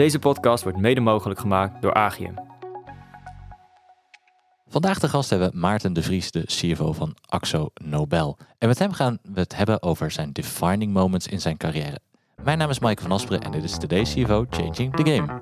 Deze 0.00 0.18
podcast 0.18 0.62
wordt 0.62 0.78
mede 0.78 1.00
mogelijk 1.00 1.40
gemaakt 1.40 1.82
door 1.82 1.94
Agium. 1.94 2.34
Vandaag 4.68 4.98
de 4.98 5.08
gast 5.08 5.30
hebben 5.30 5.50
we 5.50 5.56
Maarten 5.56 5.92
de 5.92 6.02
Vries, 6.02 6.30
de 6.30 6.42
CFO 6.44 6.92
van 6.92 7.16
Axo 7.26 7.70
Nobel. 7.74 8.38
En 8.58 8.68
met 8.68 8.78
hem 8.78 8.92
gaan 8.92 9.18
we 9.22 9.40
het 9.40 9.56
hebben 9.56 9.82
over 9.82 10.10
zijn 10.10 10.32
defining 10.32 10.92
moments 10.92 11.26
in 11.26 11.40
zijn 11.40 11.56
carrière. 11.56 12.00
Mijn 12.42 12.58
naam 12.58 12.70
is 12.70 12.78
Mike 12.78 13.02
van 13.02 13.12
Asperen 13.12 13.40
en 13.40 13.50
dit 13.50 13.64
is 13.64 13.78
Today's 13.78 14.14
CFO 14.14 14.46
Changing 14.50 14.96
the 14.96 15.10
Game. 15.10 15.40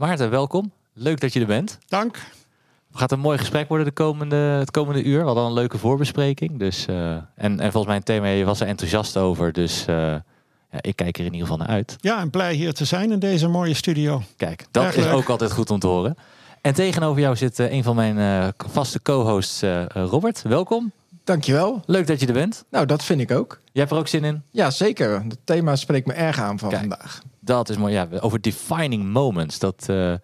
Maarten, 0.00 0.30
welkom. 0.30 0.72
Leuk 0.92 1.20
dat 1.20 1.32
je 1.32 1.40
er 1.40 1.46
bent. 1.46 1.78
Dank. 1.88 2.16
Het 2.88 2.98
gaat 2.98 3.12
een 3.12 3.20
mooi 3.20 3.38
gesprek 3.38 3.68
worden 3.68 3.86
de 3.86 3.92
komende, 3.92 4.36
het 4.36 4.70
komende 4.70 5.02
uur. 5.02 5.18
We 5.18 5.24
hadden 5.24 5.44
een 5.44 5.52
leuke 5.52 5.78
voorbespreking. 5.78 6.58
Dus, 6.58 6.86
uh, 6.90 7.10
en, 7.10 7.60
en 7.60 7.72
volgens 7.72 7.86
mij 7.86 7.96
een 7.96 8.02
thema, 8.02 8.26
je 8.26 8.44
was 8.44 8.60
er 8.60 8.66
enthousiast 8.66 9.16
over. 9.16 9.52
Dus 9.52 9.86
uh, 9.88 9.96
ja, 10.70 10.78
ik 10.80 10.96
kijk 10.96 11.18
er 11.18 11.24
in 11.24 11.32
ieder 11.32 11.48
geval 11.48 11.56
naar 11.56 11.76
uit. 11.76 11.96
Ja, 12.00 12.20
en 12.20 12.30
blij 12.30 12.54
hier 12.54 12.72
te 12.72 12.84
zijn 12.84 13.12
in 13.12 13.18
deze 13.18 13.48
mooie 13.48 13.74
studio. 13.74 14.22
Kijk, 14.36 14.66
dat 14.70 14.84
Erg 14.84 14.96
is 14.96 15.04
leuk. 15.04 15.14
ook 15.14 15.28
altijd 15.28 15.52
goed 15.52 15.70
om 15.70 15.78
te 15.78 15.86
horen. 15.86 16.16
En 16.60 16.74
tegenover 16.74 17.20
jou 17.20 17.36
zit 17.36 17.58
uh, 17.58 17.72
een 17.72 17.82
van 17.82 17.96
mijn 17.96 18.52
vaste 18.56 19.02
co-hosts, 19.02 19.62
Robert. 19.92 20.42
Welkom. 20.42 20.92
Dankjewel. 21.24 21.82
Leuk 21.86 22.06
dat 22.06 22.20
je 22.20 22.26
er 22.26 22.32
bent. 22.32 22.64
Nou, 22.70 22.86
dat 22.86 23.04
vind 23.04 23.20
ik 23.20 23.30
ook. 23.30 23.60
Jij 23.64 23.82
hebt 23.82 23.90
er 23.90 23.98
ook 23.98 24.08
zin 24.08 24.24
in? 24.24 24.42
Ja, 24.50 24.70
zeker. 24.70 25.22
Het 25.22 25.38
thema 25.44 25.76
spreekt 25.76 26.06
me 26.06 26.12
erg 26.12 26.38
aan 26.38 26.58
van 26.58 26.68
Kijk, 26.68 26.80
vandaag. 26.80 27.20
Dat 27.40 27.68
is 27.68 27.76
mooi. 27.76 27.92
Ja, 27.92 28.08
over 28.20 28.40
defining 28.40 29.04
moments. 29.04 29.58
Dat, 29.58 29.86
uh, 29.90 30.14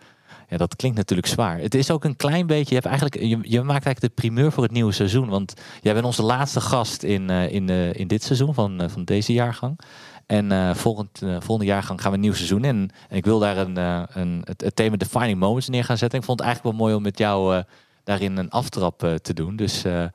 ja, 0.48 0.56
dat 0.56 0.76
klinkt 0.76 0.96
natuurlijk 0.96 1.28
zwaar. 1.28 1.58
Het 1.58 1.74
is 1.74 1.90
ook 1.90 2.04
een 2.04 2.16
klein 2.16 2.46
beetje. 2.46 2.74
Je, 2.74 2.80
hebt 2.80 2.86
eigenlijk, 2.86 3.44
je, 3.46 3.62
maakt 3.62 3.84
eigenlijk 3.84 4.00
de 4.00 4.22
primeur 4.22 4.52
voor 4.52 4.62
het 4.62 4.72
nieuwe 4.72 4.92
seizoen. 4.92 5.28
Want 5.28 5.54
jij 5.80 5.92
bent 5.92 6.04
onze 6.04 6.22
laatste 6.22 6.60
gast 6.60 7.02
in, 7.02 7.30
uh, 7.30 7.52
in, 7.52 7.68
uh, 7.68 7.94
in 7.94 8.06
dit 8.06 8.22
seizoen 8.22 8.54
van, 8.54 8.90
van 8.90 9.04
deze 9.04 9.32
jaargang. 9.32 9.78
En 10.26 10.76
volgend, 10.76 11.18
volgende 11.18 11.64
jaargang 11.64 12.00
gaan 12.00 12.10
we 12.10 12.16
een 12.16 12.22
nieuw 12.22 12.34
seizoen 12.34 12.64
in. 12.64 12.90
En 13.08 13.16
ik 13.16 13.24
wil 13.24 13.38
daar 13.38 13.56
een, 13.56 13.76
een, 14.20 14.40
het, 14.44 14.60
het, 14.60 14.76
thema 14.76 14.96
Defining 14.96 15.38
Moments 15.38 15.68
neer 15.68 15.84
gaan 15.84 15.98
zetten. 15.98 16.18
Ik 16.18 16.24
vond 16.24 16.38
het 16.38 16.46
eigenlijk 16.46 16.76
wel 16.76 16.86
mooi 16.86 16.96
om 16.96 17.02
met 17.02 17.18
jou 17.18 17.62
daarin 18.04 18.36
een 18.36 18.50
aftrap 18.50 18.98
te 19.22 19.34
doen. 19.34 19.56
Dus 19.56 19.82
ja, 19.82 20.12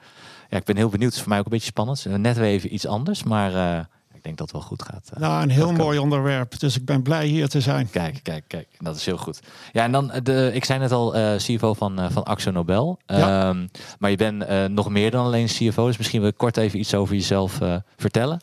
ik 0.49 0.63
ben 0.63 0.75
heel 0.77 0.89
benieuwd. 0.89 1.09
Het 1.09 1.15
is 1.15 1.19
voor 1.19 1.29
mij 1.29 1.39
ook 1.39 1.45
een 1.45 1.51
beetje 1.51 1.65
spannend. 1.65 2.05
Net 2.05 2.37
weer 2.37 2.47
even 2.47 2.73
iets 2.73 2.87
anders, 2.87 3.23
maar 3.23 3.87
ik 4.21 4.27
denk 4.27 4.37
dat 4.37 4.51
het 4.51 4.57
wel 4.57 4.67
goed 4.67 4.83
gaat. 4.83 5.09
Uh, 5.13 5.19
nou, 5.19 5.43
een 5.43 5.49
heel 5.49 5.71
mooi 5.71 5.99
onderwerp. 5.99 6.59
Dus 6.59 6.77
ik 6.77 6.85
ben 6.85 7.01
blij 7.01 7.25
hier 7.25 7.47
te 7.47 7.61
zijn. 7.61 7.89
Kijk, 7.89 8.19
kijk, 8.23 8.43
kijk. 8.47 8.67
Dat 8.79 8.95
is 8.95 9.05
heel 9.05 9.17
goed. 9.17 9.39
Ja, 9.71 9.83
en 9.83 9.91
dan, 9.91 10.11
de, 10.23 10.51
ik 10.53 10.65
zei 10.65 10.79
net 10.79 10.91
al, 10.91 11.15
uh, 11.15 11.35
CFO 11.35 11.73
van, 11.73 11.99
uh, 11.99 12.11
van 12.11 12.23
Axo 12.23 12.51
Nobel. 12.51 12.99
Ja. 13.05 13.49
Um, 13.49 13.69
maar 13.99 14.09
je 14.09 14.15
bent 14.15 14.43
uh, 14.43 14.65
nog 14.65 14.89
meer 14.89 15.11
dan 15.11 15.25
alleen 15.25 15.45
CFO. 15.45 15.87
Dus 15.87 15.97
misschien 15.97 16.19
wil 16.19 16.29
je 16.29 16.35
kort 16.35 16.57
even 16.57 16.79
iets 16.79 16.93
over 16.93 17.15
jezelf 17.15 17.59
vertellen. 17.97 18.41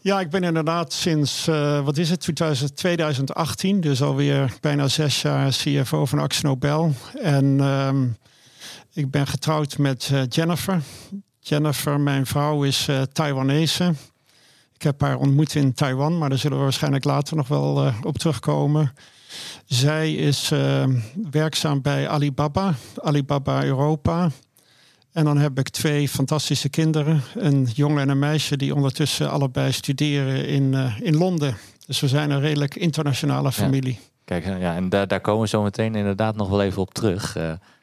Ja, 0.00 0.20
ik 0.20 0.30
ben 0.30 0.42
inderdaad 0.42 0.92
sinds, 0.92 1.48
uh, 1.48 1.84
wat 1.84 1.96
is 1.96 2.10
het, 2.10 2.20
2000, 2.20 2.76
2018, 2.76 3.80
dus 3.80 4.02
alweer 4.02 4.52
bijna 4.60 4.88
zes 4.88 5.22
jaar 5.22 5.50
CFO 5.50 6.04
van 6.04 6.18
Axo 6.18 6.48
Nobel. 6.48 6.92
En 7.22 7.60
um, 7.60 8.16
ik 8.92 9.10
ben 9.10 9.26
getrouwd 9.26 9.78
met 9.78 10.10
uh, 10.12 10.20
Jennifer. 10.28 10.80
Jennifer, 11.40 12.00
mijn 12.00 12.26
vrouw, 12.26 12.62
is 12.62 12.88
uh, 12.88 13.02
Taiwanese. 13.02 13.94
Ik 14.76 14.82
heb 14.82 15.00
haar 15.00 15.16
ontmoet 15.16 15.54
in 15.54 15.74
Taiwan, 15.74 16.18
maar 16.18 16.28
daar 16.28 16.38
zullen 16.38 16.56
we 16.56 16.62
waarschijnlijk 16.62 17.04
later 17.04 17.36
nog 17.36 17.48
wel 17.48 17.86
uh, 17.86 17.94
op 18.02 18.18
terugkomen. 18.18 18.92
Zij 19.64 20.14
is 20.14 20.52
werkzaam 21.30 21.82
bij 21.82 22.08
Alibaba, 22.08 22.74
Alibaba 23.02 23.64
Europa. 23.64 24.30
En 25.12 25.24
dan 25.24 25.38
heb 25.38 25.58
ik 25.58 25.68
twee 25.68 26.08
fantastische 26.08 26.68
kinderen, 26.68 27.22
een 27.34 27.68
jongen 27.74 28.02
en 28.02 28.08
een 28.08 28.18
meisje, 28.18 28.56
die 28.56 28.74
ondertussen 28.74 29.30
allebei 29.30 29.72
studeren 29.72 30.46
in, 30.46 30.74
in 31.00 31.16
Londen. 31.16 31.56
Dus 31.86 32.00
we 32.00 32.08
zijn 32.08 32.30
een 32.30 32.40
redelijk 32.40 32.74
internationale 32.74 33.52
familie. 33.52 33.92
Ja. 33.92 34.08
Kijk, 34.24 34.44
ja, 34.44 34.74
en 34.74 34.88
daar, 34.88 35.06
daar 35.06 35.20
komen 35.20 35.42
we 35.42 35.48
zo 35.48 35.62
meteen 35.62 35.94
inderdaad 35.94 36.36
nog 36.36 36.48
wel 36.48 36.62
even 36.62 36.82
op 36.82 36.94
terug 36.94 37.36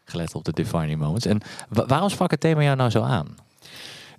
gelet 0.05 0.35
op 0.35 0.43
de 0.43 0.51
defining 0.51 0.99
moments. 0.99 1.25
En 1.25 1.41
waarom 1.69 2.09
sprak 2.09 2.31
het 2.31 2.39
thema 2.39 2.61
jou 2.63 2.75
nou 2.75 2.89
zo 2.89 3.01
aan? 3.01 3.35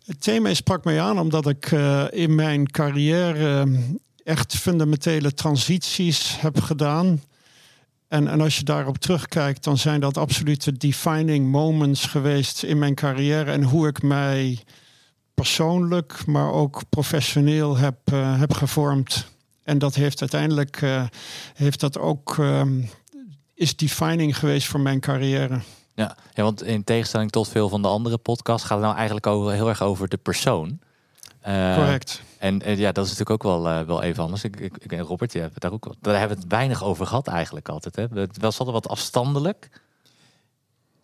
Het 0.06 0.22
thema 0.22 0.54
sprak 0.54 0.84
mij 0.84 1.00
aan 1.00 1.18
omdat 1.18 1.48
ik 1.48 1.70
uh, 1.70 2.04
in 2.10 2.34
mijn 2.34 2.70
carrière 2.70 3.68
echt 4.24 4.54
fundamentele 4.54 5.34
transities 5.34 6.40
heb 6.40 6.60
gedaan. 6.60 7.22
En, 8.08 8.28
en 8.28 8.40
als 8.40 8.56
je 8.56 8.64
daarop 8.64 8.98
terugkijkt, 8.98 9.64
dan 9.64 9.78
zijn 9.78 10.00
dat 10.00 10.16
absolute 10.16 10.72
defining 10.72 11.50
moments 11.50 12.06
geweest 12.06 12.62
in 12.62 12.78
mijn 12.78 12.94
carrière. 12.94 13.50
En 13.50 13.62
hoe 13.62 13.88
ik 13.88 14.02
mij 14.02 14.58
persoonlijk, 15.34 16.26
maar 16.26 16.52
ook 16.52 16.82
professioneel 16.88 17.76
heb, 17.76 17.98
uh, 18.12 18.38
heb 18.38 18.52
gevormd. 18.52 19.26
En 19.62 19.78
dat 19.78 19.94
heeft 19.94 20.20
uiteindelijk 20.20 20.82
heeft 21.54 21.80
dat 21.80 21.98
ook 21.98 22.36
um, 22.36 22.88
is 23.54 23.76
defining 23.76 24.38
geweest 24.38 24.66
voor 24.66 24.80
mijn 24.80 25.00
carrière. 25.00 25.60
Ja, 25.94 26.16
ja, 26.34 26.42
want 26.42 26.62
in 26.62 26.84
tegenstelling 26.84 27.30
tot 27.30 27.48
veel 27.48 27.68
van 27.68 27.82
de 27.82 27.88
andere 27.88 28.18
podcasts 28.18 28.66
gaat 28.66 28.76
het 28.76 28.86
nou 28.86 28.96
eigenlijk 28.96 29.26
ook 29.26 29.50
heel 29.50 29.68
erg 29.68 29.82
over 29.82 30.08
de 30.08 30.16
persoon. 30.16 30.78
Uh, 31.46 31.74
Correct. 31.74 32.22
En, 32.38 32.62
en, 32.62 32.78
ja, 32.78 32.92
dat 32.92 33.04
is 33.04 33.10
natuurlijk 33.10 33.44
ook 33.44 33.52
wel, 33.52 33.70
uh, 33.70 33.86
wel 33.86 34.02
even 34.02 34.22
anders. 34.22 34.44
Ik, 34.44 34.60
ik, 34.60 34.76
ik 34.78 35.00
Robert, 35.00 35.32
ja, 35.32 35.48
daar, 35.54 35.72
ook, 35.72 35.94
daar 36.00 36.18
hebben 36.18 36.36
we 36.36 36.42
het 36.42 36.52
weinig 36.52 36.84
over 36.84 37.06
gehad 37.06 37.26
eigenlijk 37.26 37.68
altijd. 37.68 37.96
Hè? 37.96 38.20
Het 38.20 38.38
was 38.38 38.58
altijd 38.58 38.76
wat 38.76 38.88
afstandelijk. 38.88 39.68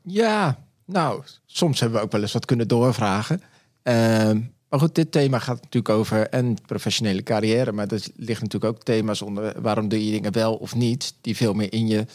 Ja, 0.03 0.59
nou, 0.85 1.23
soms 1.47 1.81
hebben 1.81 1.99
we 1.99 2.05
ook 2.05 2.13
wel 2.13 2.21
eens 2.21 2.33
wat 2.33 2.45
kunnen 2.45 2.69
doorvragen. 2.69 3.43
Uh, 3.83 4.31
maar 4.69 4.81
goed, 4.81 4.95
dit 4.95 5.13
thema 5.13 5.39
gaat 5.39 5.63
natuurlijk 5.63 5.95
over 5.95 6.29
en 6.29 6.57
professionele 6.67 7.23
carrière. 7.23 7.73
Maar 7.73 7.87
er 7.87 8.07
ligt 8.17 8.43
natuurlijk 8.43 8.75
ook 8.75 8.83
thema's 8.83 9.23
onder 9.23 9.63
waarom 9.63 9.89
doe 9.89 10.05
je 10.05 10.11
dingen 10.11 10.33
wel 10.33 10.55
of 10.55 10.75
niet, 10.75 11.15
die 11.21 11.37
veel 11.37 11.53
meer 11.53 11.73
in 11.73 11.87
je 11.87 12.07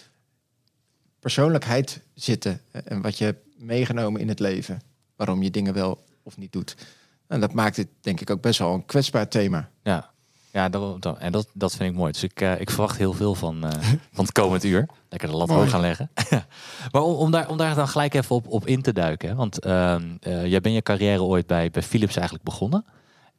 persoonlijkheid 1.26 2.02
zitten 2.14 2.62
en 2.72 3.02
wat 3.02 3.18
je 3.18 3.26
hebt 3.26 3.46
meegenomen 3.58 4.22
in 4.22 4.28
het 4.28 4.40
leven, 4.40 4.82
waarom 5.16 5.44
je 5.44 5.52
dingen 5.52 5.74
wel 5.74 6.04
of 6.24 6.38
niet 6.38 6.52
doet. 6.52 6.76
En 7.28 7.40
dat 7.40 7.54
maakt 7.54 7.78
het 7.78 7.88
denk 8.02 8.22
ik 8.22 8.30
ook 8.30 8.42
best 8.42 8.60
wel 8.60 8.74
een 8.74 8.86
kwetsbaar 8.86 9.28
thema. 9.28 9.70
Ja, 9.84 10.10
ja 10.52 10.70
dat, 10.70 11.02
dat, 11.02 11.18
en 11.18 11.32
dat, 11.32 11.48
dat 11.54 11.76
vind 11.76 11.92
ik 11.92 11.98
mooi. 11.98 12.12
Dus 12.12 12.24
ik, 12.24 12.42
uh, 12.42 12.60
ik 12.60 12.70
verwacht 12.70 12.98
heel 12.98 13.14
veel 13.14 13.36
van, 13.36 13.66
uh, 13.66 13.72
van 14.16 14.26
het 14.26 14.32
komend 14.32 14.64
uur. 14.64 14.86
Lekker 15.10 15.30
de 15.30 15.36
lat 15.36 15.50
hoog 15.50 15.70
gaan 15.70 15.82
leggen. 15.82 16.10
maar 16.92 17.02
om, 17.02 17.16
om, 17.16 17.32
daar, 17.32 17.50
om 17.50 17.58
daar 17.58 17.76
dan 17.76 17.88
gelijk 17.88 18.14
even 18.14 18.36
op, 18.36 18.48
op 18.48 18.68
in 18.68 18.82
te 18.82 18.94
duiken. 18.94 19.36
Want 19.36 19.66
uh, 19.66 19.96
jij 20.22 20.62
bent 20.62 20.76
je 20.76 20.82
carrière 20.82 21.24
ooit 21.24 21.48
bij, 21.48 21.70
bij 21.72 21.84
Philips 21.84 22.16
eigenlijk 22.16 22.46
begonnen. 22.46 22.86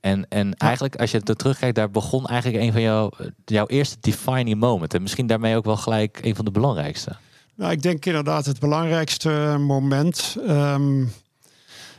En, 0.00 0.28
en 0.28 0.54
eigenlijk, 0.54 0.96
als 0.96 1.10
je 1.10 1.20
er 1.20 1.36
terugkijkt, 1.36 1.76
daar 1.76 1.90
begon 1.90 2.26
eigenlijk 2.26 2.62
een 2.62 2.72
van 2.72 2.82
jouw, 2.82 3.10
jouw 3.44 3.66
eerste 3.66 3.96
defining 4.00 4.60
moment. 4.60 4.94
En 4.94 5.02
misschien 5.02 5.26
daarmee 5.26 5.56
ook 5.56 5.64
wel 5.64 5.76
gelijk 5.76 6.18
een 6.22 6.36
van 6.36 6.44
de 6.44 6.50
belangrijkste. 6.50 7.16
Nou, 7.56 7.72
ik 7.72 7.82
denk 7.82 8.06
inderdaad 8.06 8.46
het 8.46 8.60
belangrijkste 8.60 9.56
moment. 9.60 10.36
Um, 10.48 11.12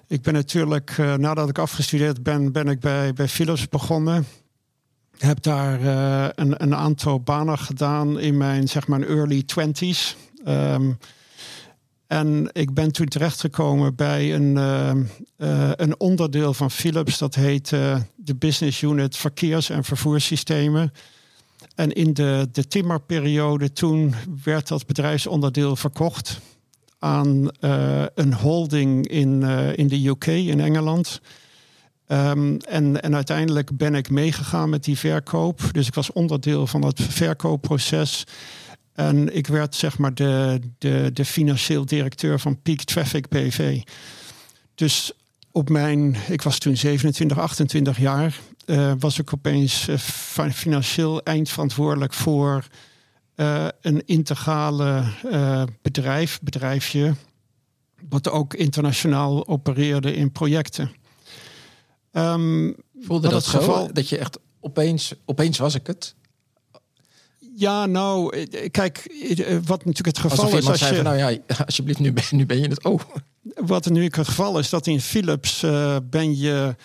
ik 0.08 0.22
ben 0.22 0.34
natuurlijk, 0.34 0.98
uh, 0.98 1.14
nadat 1.14 1.50
ik 1.50 1.58
afgestudeerd 1.58 2.24
ben, 2.24 2.52
ben 2.52 2.68
ik 2.68 2.80
bij, 2.80 3.14
bij 3.14 3.28
Philips 3.28 3.70
begonnen. 3.70 4.26
Heb 5.18 5.42
daar 5.42 5.82
uh, 5.82 6.28
een, 6.36 6.64
een, 6.64 6.76
aantal 6.76 7.20
banen 7.20 7.58
gedaan 7.58 8.20
in 8.20 8.38
mijn 8.38 8.68
zeg 8.68 8.88
maar 8.88 9.02
early 9.02 9.44
twenties. 9.44 10.16
Um, 10.48 10.98
en 12.08 12.50
ik 12.52 12.74
ben 12.74 12.92
toen 12.92 13.08
terechtgekomen 13.08 13.96
bij 13.96 14.36
een, 14.36 14.56
een 15.76 16.00
onderdeel 16.00 16.54
van 16.54 16.72
Philips. 16.72 17.18
Dat 17.18 17.36
heet 17.36 17.70
de 18.16 18.36
Business 18.36 18.82
Unit 18.82 19.18
Verkeers- 19.18 19.70
en 19.70 19.84
Vervoerssystemen. 19.84 20.94
En 21.78 21.92
in 21.92 22.14
de, 22.14 22.48
de 22.52 22.68
timmerperiode 22.68 23.74
toen 23.74 24.14
werd 24.44 24.68
dat 24.68 24.86
bedrijfsonderdeel 24.86 25.76
verkocht 25.76 26.40
aan 27.00 27.50
uh, 27.60 28.04
een 28.16 28.34
holding 28.34 29.08
in, 29.08 29.42
uh, 29.42 29.78
in 29.78 29.88
de 29.88 30.08
UK, 30.08 30.26
in 30.26 30.60
Engeland. 30.60 31.22
Um, 32.08 32.58
en, 32.58 33.02
en 33.02 33.16
uiteindelijk 33.16 33.78
ben 33.78 33.96
ik 33.96 34.10
meegegaan 34.10 34.70
met 34.70 34.84
die 34.84 34.98
verkoop. 34.98 35.62
Dus 35.72 35.88
ik 35.88 35.94
was 35.94 36.12
onderdeel 36.12 36.68
van 36.68 36.86
het 36.86 37.02
verkoopproces. 37.02 38.24
En 38.94 39.36
ik 39.36 39.48
werd 39.48 39.76
zeg 39.76 39.98
maar 39.98 40.14
de, 40.14 40.60
de, 40.78 41.10
de 41.14 41.26
financieel 41.26 41.86
directeur 41.86 42.40
van 42.40 42.62
Peak 42.62 42.82
Traffic 42.82 43.28
BV. 43.30 43.82
Dus 44.76 45.12
op 45.52 45.70
mijn, 45.70 46.16
ik 46.28 46.42
was 46.42 46.58
toen 46.58 46.78
27, 46.78 47.40
28 47.40 47.98
jaar 48.00 48.40
uh, 48.68 48.94
was 49.00 49.20
ik 49.20 49.34
opeens 49.34 49.88
uh, 49.88 49.98
financieel 50.52 51.24
eindverantwoordelijk 51.24 52.14
voor 52.14 52.68
uh, 53.36 53.68
een 53.82 54.06
integrale 54.06 55.04
bedrijf, 55.82 56.40
bedrijfje, 56.42 57.14
wat 58.10 58.30
ook 58.30 58.54
internationaal 58.54 59.48
opereerde 59.48 60.16
in 60.16 60.32
projecten. 60.32 60.92
Um, 62.12 62.76
Voelde 63.00 63.30
dat, 63.30 63.32
dat 63.32 63.44
zo? 63.44 63.60
Geval... 63.60 63.94
Dat 63.94 64.10
je 64.10 64.18
echt 64.18 64.40
opeens, 64.60 65.14
opeens 65.26 65.58
was 65.58 65.76
ik 65.76 65.88
het? 65.88 66.16
Ja, 67.60 67.86
nou, 67.86 68.38
eh, 68.38 68.70
kijk, 68.72 68.98
eh, 68.98 69.58
wat 69.66 69.86
natuurlijk 69.86 70.06
het 70.06 70.20
geval 70.20 70.46
Alsof 70.46 70.60
is... 70.60 70.68
Als 70.68 70.80
zei 70.80 70.96
je, 70.96 71.04
van, 71.04 71.18
nou 71.18 71.32
ja, 71.32 71.40
alsjeblieft, 71.66 72.00
nu 72.00 72.14
ben, 72.14 72.24
nu 72.30 72.46
ben 72.46 72.60
je 72.60 72.68
het. 72.68 72.84
Oh, 72.84 73.02
wat 73.56 73.90
nu 73.90 74.04
het 74.04 74.16
geval 74.16 74.60
is, 74.60 74.70
dat 74.70 74.88
in 74.88 75.02
Philips 75.02 75.64
eh, 75.64 75.96
ben, 76.04 76.38
je, 76.38 76.76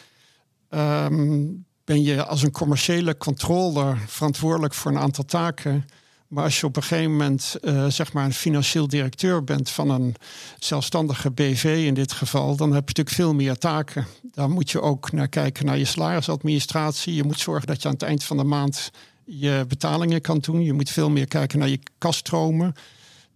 ehm, 0.69 1.47
ben 1.85 2.03
je 2.03 2.25
als 2.25 2.43
een 2.43 2.51
commerciële 2.51 3.17
controller 3.17 3.99
verantwoordelijk 4.07 4.75
voor 4.75 4.91
een 4.91 4.99
aantal 4.99 5.25
taken. 5.25 5.87
Maar 6.33 6.45
als 6.45 6.61
je 6.61 6.67
op 6.67 6.77
een 6.77 6.83
gegeven 6.83 7.11
moment 7.11 7.57
eh, 7.63 7.87
zeg 7.87 8.13
maar 8.13 8.25
een 8.25 8.33
financieel 8.33 8.89
directeur 8.89 9.45
bent 9.45 9.71
van 9.71 9.91
een 9.91 10.15
zelfstandige 10.59 11.31
BV 11.31 11.85
in 11.87 11.95
dit 11.95 12.13
geval, 12.13 12.57
dan 12.57 12.73
heb 12.73 12.89
je 12.89 12.95
natuurlijk 12.95 13.17
veel 13.17 13.35
meer 13.35 13.59
taken. 13.59 14.07
Daar 14.23 14.51
moet 14.51 14.71
je 14.71 14.81
ook 14.81 15.13
naar 15.13 15.29
kijken 15.29 15.67
naar 15.67 15.79
je 15.79 15.85
salarisadministratie. 15.85 17.15
Je 17.15 17.25
moet 17.25 17.41
zorgen 17.41 17.67
dat 17.67 17.83
je 17.83 17.89
aan 17.89 17.95
het 17.95 18.03
eind 18.03 18.25
van 18.25 18.37
de 18.37 18.45
maand 18.45 18.91
je 19.25 19.65
betalingen 19.69 20.21
kan 20.21 20.39
doen. 20.39 20.63
Je 20.63 20.73
moet 20.73 20.91
veel 20.91 21.11
meer 21.11 21.27
kijken 21.27 21.59
naar 21.59 21.69
je 21.69 21.81
kaststromen. 21.99 22.75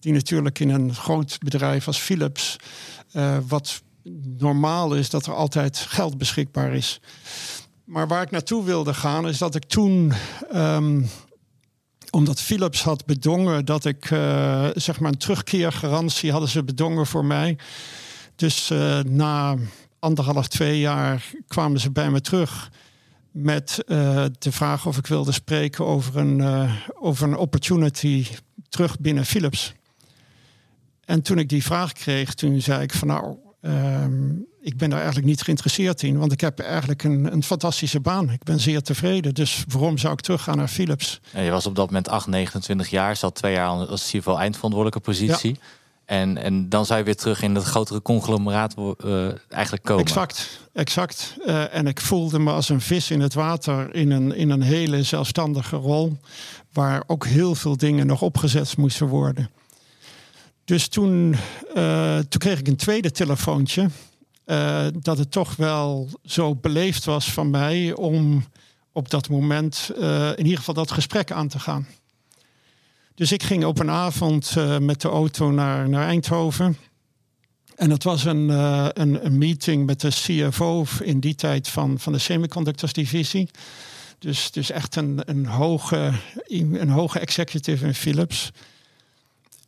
Die 0.01 0.13
natuurlijk 0.13 0.59
in 0.59 0.69
een 0.69 0.95
groot 0.95 1.39
bedrijf 1.39 1.87
als 1.87 1.99
Philips, 1.99 2.57
eh, 3.13 3.39
wat 3.49 3.83
normaal 4.39 4.95
is 4.95 5.11
dat 5.11 5.27
er 5.27 5.35
altijd 5.35 5.79
geld 5.79 6.19
beschikbaar 6.19 6.75
is. 6.75 7.01
Maar 7.87 8.09
waar 8.09 8.23
ik 8.23 8.31
naartoe 8.31 8.65
wilde 8.65 8.95
gaan, 8.95 9.29
is 9.29 9.39
dat 9.39 9.55
ik 9.55 9.65
toen, 9.65 10.13
ehm, 10.51 11.03
omdat 12.11 12.41
Philips 12.41 12.83
had 12.83 13.05
bedongen 13.05 13.65
dat 13.65 13.85
ik, 13.85 14.11
eh, 14.11 14.67
zeg 14.75 15.01
maar, 15.01 15.11
een 15.11 15.19
terugkeergarantie 15.19 16.31
hadden 16.31 16.49
ze 16.49 16.65
bedongen 16.65 17.07
voor 17.07 17.25
mij. 17.25 17.59
Dus 18.37 18.71
eh, 18.71 19.01
na 19.01 19.57
anderhalf, 19.99 20.49
twee 20.49 20.79
jaar 20.79 21.31
kwamen 21.47 21.81
ze 21.81 21.91
bij 21.91 22.11
me 22.11 22.21
terug 22.21 22.71
met 23.31 23.83
eh, 23.87 24.25
de 24.39 24.53
vraag 24.53 24.87
of 24.87 24.97
ik 24.97 25.07
wilde 25.07 25.33
spreken 25.33 25.87
over 25.87 26.17
een, 26.17 26.71
over 26.95 27.29
een 27.29 27.37
opportunity 27.37 28.27
terug 28.69 28.99
binnen 29.01 29.25
Philips. 29.25 29.75
En 31.05 31.23
toen 31.23 31.39
ik 31.39 31.49
die 31.49 31.65
vraag 31.65 31.93
kreeg, 31.93 32.35
toen 32.35 32.61
zei 32.61 32.83
ik 32.83 32.93
van 32.93 33.09
nou, 33.09 33.37
ehm, 33.61 34.35
ik 34.67 34.77
ben 34.77 34.89
daar 34.89 34.99
eigenlijk 34.99 35.29
niet 35.29 35.43
geïnteresseerd 35.43 36.03
in, 36.03 36.19
want 36.19 36.33
ik 36.33 36.41
heb 36.41 36.59
eigenlijk 36.59 37.03
een, 37.03 37.33
een 37.33 37.43
fantastische 37.43 38.01
baan. 38.01 38.31
Ik 38.31 38.43
ben 38.43 38.61
zeer 38.61 38.83
tevreden, 38.83 39.35
dus 39.35 39.65
waarom 39.69 39.99
zou 39.99 40.13
ik 40.13 40.21
teruggaan 40.21 40.57
naar 40.57 40.69
Philips? 40.69 41.21
En 41.33 41.45
je 41.45 41.51
was 41.51 41.67
op 41.67 41.75
dat 41.75 41.87
moment 41.87 42.09
8, 42.09 42.27
29 42.27 42.89
jaar, 42.89 43.17
zat 43.17 43.35
twee 43.35 43.53
jaar 43.53 43.69
als 43.69 44.11
CFO 44.11 44.37
eindverantwoordelijke 44.37 45.11
positie. 45.11 45.59
En, 46.05 46.37
en 46.39 46.69
dan 46.69 46.87
zou 46.87 46.99
je 46.99 47.05
weer 47.05 47.17
terug 47.17 47.43
in 47.43 47.55
het 47.55 47.65
grotere 47.65 48.03
conglomeraat 48.03 48.75
eh, 48.75 49.29
eigenlijk 49.49 49.85
komen. 49.85 50.05
Exact, 50.05 50.61
exact. 50.73 51.37
Eh, 51.47 51.75
en 51.75 51.87
ik 51.87 52.01
voelde 52.01 52.39
me 52.39 52.53
als 52.53 52.69
een 52.69 52.81
vis 52.81 53.11
in 53.11 53.21
het 53.21 53.35
water 53.35 53.95
in 53.95 54.11
een, 54.11 54.35
in 54.35 54.51
een 54.51 54.63
hele 54.63 55.03
zelfstandige 55.03 55.77
rol, 55.77 56.17
waar 56.73 57.03
ook 57.07 57.27
heel 57.27 57.55
veel 57.55 57.77
dingen 57.77 58.07
nog 58.07 58.23
opgezet 58.23 58.77
moesten 58.77 59.07
worden. 59.07 59.51
Dus 60.65 60.89
toen, 60.89 61.37
eh, 61.75 62.19
toen 62.19 62.41
kreeg 62.41 62.59
ik 62.59 62.69
een 62.69 62.77
tweede 62.77 63.11
telefoontje. 63.11 63.89
Eh, 64.47 64.87
dat 65.01 65.19
het 65.19 65.31
toch 65.31 65.57
wel 65.57 66.09
zo 66.25 66.55
beleefd 66.55 67.05
was 67.05 67.33
van 67.33 67.51
mij 67.51 67.95
om 67.95 68.45
op 68.93 69.11
dat 69.11 69.29
moment 69.29 69.91
eh, 70.01 70.29
in 70.29 70.43
ieder 70.43 70.59
geval 70.59 70.75
dat 70.75 70.91
gesprek 70.91 71.31
aan 71.31 71.49
te 71.49 71.59
gaan. 71.59 71.87
Dus 73.15 73.33
ik 73.33 73.43
ging 73.43 73.65
op 73.65 73.79
een 73.79 73.91
avond 73.91 74.55
eh, 74.57 74.79
met 74.79 75.01
de 75.01 75.09
auto 75.09 75.51
naar, 75.51 75.89
naar 75.89 76.07
Eindhoven. 76.07 76.77
En 77.75 77.89
dat 77.89 78.03
was 78.03 78.25
een, 78.25 78.49
een, 78.49 79.27
een 79.27 79.39
meeting 79.39 79.87
met 79.87 80.01
de 80.01 80.09
CFO 80.09 80.85
in 81.03 81.21
die 81.21 81.35
tijd 81.35 81.69
van, 81.69 81.99
van 81.99 82.13
de 82.13 82.19
semiconductors 82.19 82.93
divisie. 82.93 83.49
Dus, 84.19 84.51
dus 84.51 84.71
echt 84.71 84.97
een, 84.97 85.21
een, 85.25 85.47
hoge, 85.47 86.13
een 86.49 86.89
hoge 86.89 87.19
executive 87.19 87.87
in 87.87 87.95
Philips. 87.95 88.51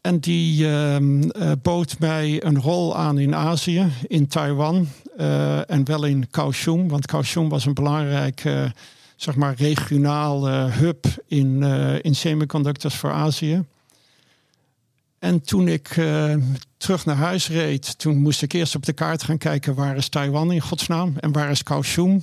En 0.00 0.18
die 0.18 0.68
eh, 0.68 1.52
bood 1.62 1.98
mij 1.98 2.44
een 2.44 2.60
rol 2.60 2.96
aan 2.96 3.18
in 3.18 3.34
Azië, 3.34 3.92
in 4.06 4.26
Taiwan 4.26 4.88
eh, 5.16 5.70
en 5.70 5.84
wel 5.84 6.04
in 6.04 6.30
Kaohsiung. 6.30 6.90
Want 6.90 7.06
Kaohsiung 7.06 7.50
was 7.50 7.66
een 7.66 7.74
belangrijke 7.74 8.72
zeg 9.16 9.36
maar, 9.36 9.54
regionale 9.56 10.50
hub 10.70 11.06
in, 11.26 11.62
eh, 11.62 11.94
in 12.02 12.14
semiconductors 12.14 12.94
voor 12.94 13.12
Azië. 13.12 13.64
En 15.18 15.40
toen 15.40 15.68
ik 15.68 15.88
terug 16.76 17.04
naar 17.04 17.16
huis 17.16 17.48
reed, 17.48 17.98
toen 17.98 18.16
moest 18.16 18.42
ik 18.42 18.52
eerst 18.52 18.74
op 18.74 18.84
de 18.84 18.92
kaart 18.92 19.22
gaan 19.22 19.38
kijken 19.38 19.74
waar 19.74 19.96
is 19.96 20.08
Taiwan 20.08 20.52
in 20.52 20.60
godsnaam 20.60 21.14
en 21.16 21.32
waar 21.32 21.50
is 21.50 21.62
Kaohsiung. 21.62 22.22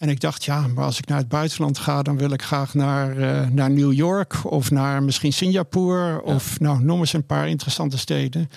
En 0.00 0.08
ik 0.08 0.20
dacht, 0.20 0.44
ja, 0.44 0.66
maar 0.66 0.84
als 0.84 0.98
ik 0.98 1.06
naar 1.06 1.18
het 1.18 1.28
buitenland 1.28 1.78
ga, 1.78 2.02
dan 2.02 2.18
wil 2.18 2.30
ik 2.30 2.42
graag 2.42 2.74
naar, 2.74 3.16
eh, 3.16 3.48
naar 3.48 3.70
New 3.70 3.92
York 3.92 4.44
of 4.44 4.70
naar 4.70 5.02
misschien 5.02 5.32
Singapore 5.32 6.22
of 6.22 6.60
nou, 6.60 6.82
noem 6.82 6.98
eens 6.98 7.12
een 7.12 7.26
paar 7.26 7.48
interessante 7.48 7.98
steden. 7.98 8.50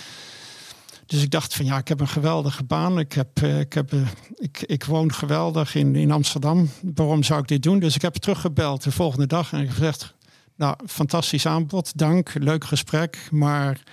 Dus 1.06 1.24
ik 1.24 1.32
dacht 1.32 1.54
van 1.54 1.66
ja, 1.66 1.78
ik 1.78 1.88
heb 1.88 2.00
een 2.00 2.08
geweldige 2.08 2.64
baan. 2.64 3.00
Ik, 3.00 3.14
heb, 3.14 3.42
eh, 3.42 3.60
ik, 3.60 3.74
heb, 3.74 3.94
eh, 3.94 4.00
ik, 4.36 4.62
ik 4.62 4.84
woon 4.84 5.14
geweldig 5.14 5.76
in, 5.76 5.96
in 5.96 6.12
Amsterdam. 6.12 6.70
Waarom 6.96 7.24
zou 7.24 7.40
ik 7.42 7.48
dit 7.48 7.64
doen? 7.64 7.80
Dus 7.80 7.96
ik 7.96 8.02
heb 8.02 8.14
teruggebeld 8.16 8.84
de 8.84 8.92
volgende 8.92 9.28
dag 9.28 9.54
en 9.54 9.60
ik 9.60 9.68
heb 9.68 9.76
gezegd, 9.76 10.14
nou, 10.56 10.76
fantastisch 10.86 11.46
aanbod, 11.46 11.98
dank, 11.98 12.34
leuk 12.34 12.66
gesprek, 12.66 13.28
maar 13.32 13.84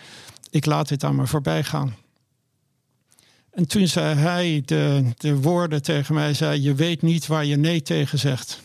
ik 0.50 0.67
laat 0.67 0.88
dit 0.88 1.05
aan 1.05 1.17
me 1.17 1.26
voorbij 1.26 1.64
gaan. 1.64 1.94
En 3.61 3.67
toen 3.67 3.89
zei 3.89 4.15
hij 4.15 4.62
de, 4.65 5.05
de 5.17 5.37
woorden 5.37 5.83
tegen 5.83 6.15
mij, 6.15 6.35
zei, 6.35 6.62
je 6.62 6.75
weet 6.75 7.03
niet 7.03 7.27
waar 7.27 7.45
je 7.45 7.57
nee 7.57 7.83
tegen 7.83 8.19
zegt. 8.19 8.61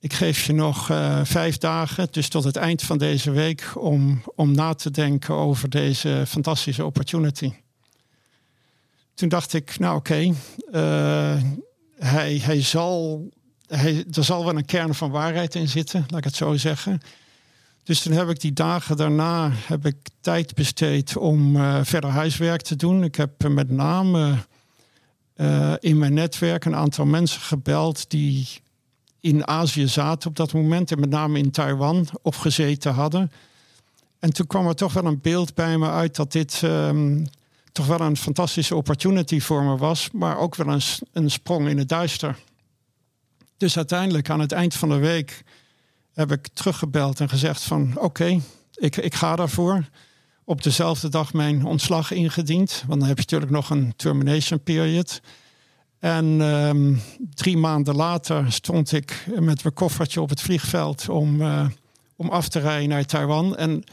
Ik 0.00 0.12
geef 0.12 0.46
je 0.46 0.52
nog 0.52 0.90
uh, 0.90 1.20
vijf 1.24 1.58
dagen, 1.58 2.08
dus 2.10 2.28
tot 2.28 2.44
het 2.44 2.56
eind 2.56 2.82
van 2.82 2.98
deze 2.98 3.30
week, 3.30 3.72
om, 3.74 4.22
om 4.34 4.54
na 4.54 4.74
te 4.74 4.90
denken 4.90 5.34
over 5.34 5.70
deze 5.70 6.24
fantastische 6.26 6.84
opportunity. 6.84 7.52
Toen 9.14 9.28
dacht 9.28 9.52
ik, 9.52 9.78
nou 9.78 9.96
oké, 9.96 10.34
uh, 10.72 11.42
hij, 11.98 12.38
hij 12.42 12.62
zal, 12.62 13.28
hij, 13.66 14.04
er 14.12 14.24
zal 14.24 14.44
wel 14.44 14.56
een 14.56 14.64
kern 14.64 14.94
van 14.94 15.10
waarheid 15.10 15.54
in 15.54 15.68
zitten, 15.68 16.04
laat 16.08 16.18
ik 16.18 16.24
het 16.24 16.36
zo 16.36 16.56
zeggen. 16.56 17.00
Dus 17.86 18.02
toen 18.02 18.12
heb 18.12 18.28
ik 18.28 18.40
die 18.40 18.52
dagen 18.52 18.96
daarna 18.96 19.50
heb 19.52 19.86
ik 19.86 19.96
tijd 20.20 20.54
besteed 20.54 21.16
om 21.16 21.56
uh, 21.56 21.78
verder 21.82 22.10
huiswerk 22.10 22.62
te 22.62 22.76
doen. 22.76 23.04
Ik 23.04 23.14
heb 23.14 23.48
met 23.48 23.70
name 23.70 24.36
uh, 25.36 25.74
in 25.80 25.98
mijn 25.98 26.14
netwerk 26.14 26.64
een 26.64 26.74
aantal 26.74 27.04
mensen 27.04 27.40
gebeld 27.40 28.10
die 28.10 28.48
in 29.20 29.46
Azië 29.46 29.88
zaten 29.88 30.28
op 30.28 30.36
dat 30.36 30.52
moment 30.52 30.92
en 30.92 31.00
met 31.00 31.10
name 31.10 31.38
in 31.38 31.50
Taiwan 31.50 32.08
opgezeten 32.22 32.92
hadden. 32.92 33.32
En 34.18 34.32
toen 34.32 34.46
kwam 34.46 34.66
er 34.66 34.74
toch 34.74 34.92
wel 34.92 35.04
een 35.04 35.20
beeld 35.20 35.54
bij 35.54 35.78
me 35.78 35.90
uit 35.90 36.16
dat 36.16 36.32
dit 36.32 36.60
um, 36.64 37.26
toch 37.72 37.86
wel 37.86 38.00
een 38.00 38.16
fantastische 38.16 38.74
opportunity 38.74 39.40
voor 39.40 39.62
me 39.62 39.76
was, 39.76 40.10
maar 40.12 40.38
ook 40.38 40.54
wel 40.54 40.68
een, 40.68 40.82
een 41.12 41.30
sprong 41.30 41.68
in 41.68 41.78
het 41.78 41.88
duister. 41.88 42.38
Dus 43.56 43.76
uiteindelijk 43.76 44.30
aan 44.30 44.40
het 44.40 44.52
eind 44.52 44.74
van 44.74 44.88
de 44.88 44.98
week 44.98 45.44
heb 46.16 46.32
ik 46.32 46.48
teruggebeld 46.52 47.20
en 47.20 47.28
gezegd 47.28 47.62
van 47.62 47.92
oké, 47.98 48.40
ik, 48.74 48.96
ik 48.96 49.14
ga 49.14 49.36
daarvoor. 49.36 49.84
Op 50.44 50.62
dezelfde 50.62 51.08
dag 51.08 51.32
mijn 51.32 51.64
ontslag 51.64 52.10
ingediend. 52.10 52.84
Want 52.86 53.00
dan 53.00 53.08
heb 53.08 53.16
je 53.16 53.22
natuurlijk 53.22 53.50
nog 53.50 53.70
een 53.70 53.92
termination 53.96 54.60
period. 54.60 55.20
En 55.98 56.24
um, 56.40 57.00
drie 57.34 57.56
maanden 57.56 57.94
later 57.94 58.52
stond 58.52 58.92
ik 58.92 59.26
met 59.40 59.62
mijn 59.62 59.74
koffertje 59.74 60.20
op 60.20 60.28
het 60.28 60.40
vliegveld 60.40 61.08
om, 61.08 61.40
uh, 61.40 61.66
om 62.16 62.28
af 62.28 62.48
te 62.48 62.58
rijden 62.58 62.88
naar 62.88 63.04
Taiwan. 63.04 63.56
En 63.56 63.84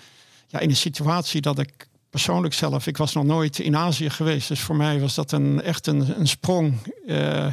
ja, 0.47 0.59
in 0.59 0.69
een 0.69 0.75
situatie 0.75 1.41
dat 1.41 1.59
ik 1.59 1.87
persoonlijk 2.09 2.53
zelf, 2.53 2.87
ik 2.87 2.97
was 2.97 3.13
nog 3.13 3.23
nooit 3.23 3.59
in 3.59 3.77
Azië 3.77 4.09
geweest. 4.09 4.47
Dus 4.47 4.59
voor 4.59 4.75
mij 4.75 4.99
was 4.99 5.15
dat 5.15 5.31
een, 5.31 5.61
echt 5.61 5.87
een, 5.87 6.27
sprong. 6.27 6.73
Uh, 7.05 7.47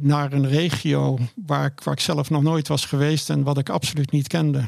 naar 0.00 0.32
een 0.32 0.48
regio 0.48 1.18
waar 1.46 1.66
ik, 1.66 1.80
waar 1.80 1.94
ik 1.94 2.00
zelf 2.00 2.30
nog 2.30 2.42
nooit 2.42 2.68
was 2.68 2.84
geweest 2.84 3.30
en 3.30 3.42
wat 3.42 3.58
ik 3.58 3.68
absoluut 3.68 4.10
niet 4.10 4.26
kende. 4.26 4.64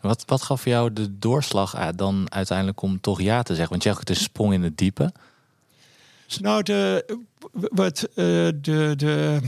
Wat, 0.00 0.22
wat 0.26 0.42
gaf 0.42 0.64
jou 0.64 0.92
de 0.92 1.18
doorslag 1.18 1.92
dan 1.94 2.32
uiteindelijk 2.32 2.82
om 2.82 3.00
toch 3.00 3.20
ja 3.20 3.42
te 3.42 3.52
zeggen? 3.54 3.70
Want 3.70 3.82
je 3.82 3.88
hebt 3.88 4.00
het 4.00 4.10
een 4.10 4.22
sprong 4.22 4.52
in 4.52 4.62
het 4.62 4.78
diepe. 4.78 5.12
Nou, 6.40 6.62
de, 6.62 7.04
wat, 7.52 8.08
uh, 8.08 8.14
de, 8.60 8.92
de, 8.96 9.40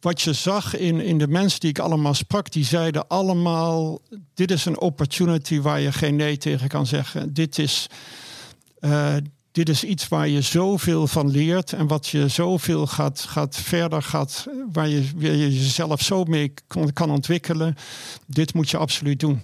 wat 0.00 0.22
je 0.22 0.32
zag 0.32 0.76
in, 0.76 1.00
in 1.00 1.18
de 1.18 1.28
mensen 1.28 1.60
die 1.60 1.70
ik 1.70 1.78
allemaal 1.78 2.14
sprak, 2.14 2.52
die 2.52 2.64
zeiden 2.64 3.08
allemaal: 3.08 4.00
dit 4.34 4.50
is 4.50 4.64
een 4.64 4.80
opportunity 4.80 5.60
waar 5.60 5.80
je 5.80 5.92
geen 5.92 6.16
nee 6.16 6.36
tegen 6.36 6.68
kan 6.68 6.86
zeggen. 6.86 7.32
Dit 7.32 7.58
is, 7.58 7.86
uh, 8.80 9.14
dit 9.54 9.68
is 9.68 9.84
iets 9.84 10.08
waar 10.08 10.28
je 10.28 10.40
zoveel 10.40 11.06
van 11.06 11.30
leert 11.30 11.72
en 11.72 11.86
wat 11.86 12.08
je 12.08 12.28
zoveel 12.28 12.86
gaat, 12.86 13.20
gaat 13.20 13.56
verder 13.56 14.02
gaat, 14.02 14.46
waar 14.72 14.88
je, 14.88 15.08
waar 15.16 15.30
je 15.30 15.54
jezelf 15.54 16.00
zo 16.00 16.24
mee 16.24 16.54
kan, 16.66 16.92
kan 16.92 17.10
ontwikkelen. 17.10 17.76
Dit 18.26 18.54
moet 18.54 18.70
je 18.70 18.76
absoluut 18.76 19.20
doen. 19.20 19.42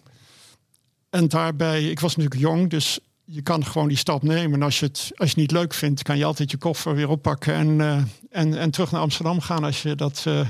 En 1.11 1.29
daarbij, 1.29 1.85
ik 1.85 2.01
was 2.01 2.17
natuurlijk 2.17 2.41
jong, 2.41 2.71
dus 2.71 2.99
je 3.25 3.43
kan 3.43 3.67
gewoon 3.67 3.89
die 3.89 3.97
stap 3.97 4.23
nemen. 4.23 4.53
En 4.53 4.63
als 4.63 4.79
je 4.79 4.87
het, 4.87 4.99
als 4.99 5.31
je 5.31 5.35
het 5.35 5.37
niet 5.37 5.51
leuk 5.51 5.75
vindt, 5.75 6.03
kan 6.03 6.19
je 6.19 6.25
altijd 6.25 6.51
je 6.51 6.57
koffer 6.57 6.95
weer 6.95 7.09
oppakken 7.09 7.55
en, 7.55 7.69
uh, 7.79 7.97
en, 8.31 8.59
en 8.59 8.71
terug 8.71 8.91
naar 8.91 9.01
Amsterdam 9.01 9.41
gaan 9.41 9.65
als 9.65 9.83
je 9.83 9.95
dat, 9.95 10.25
uh, 10.29 10.41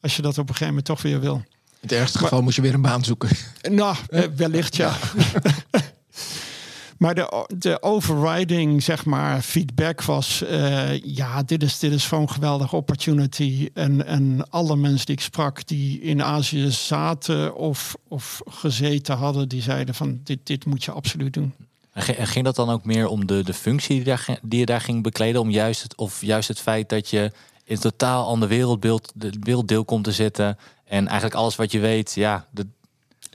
als 0.00 0.16
je 0.16 0.22
dat 0.22 0.32
op 0.32 0.48
een 0.48 0.54
gegeven 0.54 0.66
moment 0.66 0.84
toch 0.84 1.02
weer 1.02 1.20
wil. 1.20 1.44
het 1.80 1.92
ergste 1.92 2.18
geval 2.18 2.42
moest 2.42 2.56
je 2.56 2.62
weer 2.62 2.74
een 2.74 2.82
baan 2.82 3.04
zoeken. 3.04 3.28
Nou, 3.70 3.96
eh, 4.08 4.22
wellicht 4.36 4.76
ja. 4.76 4.96
maar 6.98 7.14
de, 7.14 7.48
de 7.58 7.82
overriding, 7.82 8.82
zeg 8.82 9.04
maar, 9.04 9.40
feedback 9.40 10.02
was... 10.02 10.42
eh, 10.42 11.02
ja, 11.02 11.42
dit 11.42 11.62
is, 11.62 11.78
dit 11.78 11.92
is 11.92 12.04
zo'n 12.04 12.30
geweldige 12.30 12.76
opportunity. 12.76 13.68
En, 13.74 14.06
en 14.06 14.50
alle 14.50 14.76
mensen 14.76 15.06
die 15.06 15.14
ik 15.14 15.20
sprak 15.20 15.66
die 15.66 16.00
in 16.00 16.22
Azië 16.22 16.70
zaten 16.70 17.54
of, 17.54 17.96
of 18.08 18.40
gezeten 18.44 19.16
hadden... 19.16 19.48
die 19.48 19.62
zeiden 19.62 19.94
van, 19.94 20.20
dit, 20.24 20.38
dit 20.42 20.64
moet 20.66 20.84
je 20.84 20.90
absoluut 20.90 21.34
doen. 21.34 21.54
En 21.92 22.26
ging, 22.26 22.44
dat 22.44 22.56
dan 22.56 22.70
ook 22.70 22.84
meer 22.84 23.08
om 23.08 23.26
de, 23.26 23.42
de 23.42 23.54
functie 23.54 23.96
die, 23.96 24.04
daar, 24.04 24.38
die 24.42 24.58
je 24.58 24.66
daar 24.66 24.80
ging 24.80 25.02
bekleden? 25.02 25.40
Om 25.40 25.50
juist 25.50 25.82
het, 25.82 25.96
of 25.96 26.20
juist 26.22 26.48
het 26.48 26.60
feit 26.60 26.88
dat 26.88 27.10
je 27.10 27.32
in 27.64 27.74
een 27.74 27.78
totaal 27.80 28.26
ander 28.26 28.48
wereldbeeld, 28.48 29.12
de 29.14 29.32
werelddeel 29.40 29.84
komt 29.84 30.04
te 30.04 30.12
zitten. 30.12 30.58
En 30.84 31.06
eigenlijk 31.06 31.34
alles 31.34 31.56
wat 31.56 31.72
je 31.72 31.78
weet, 31.78 32.14
ja, 32.14 32.46
we 32.50 32.66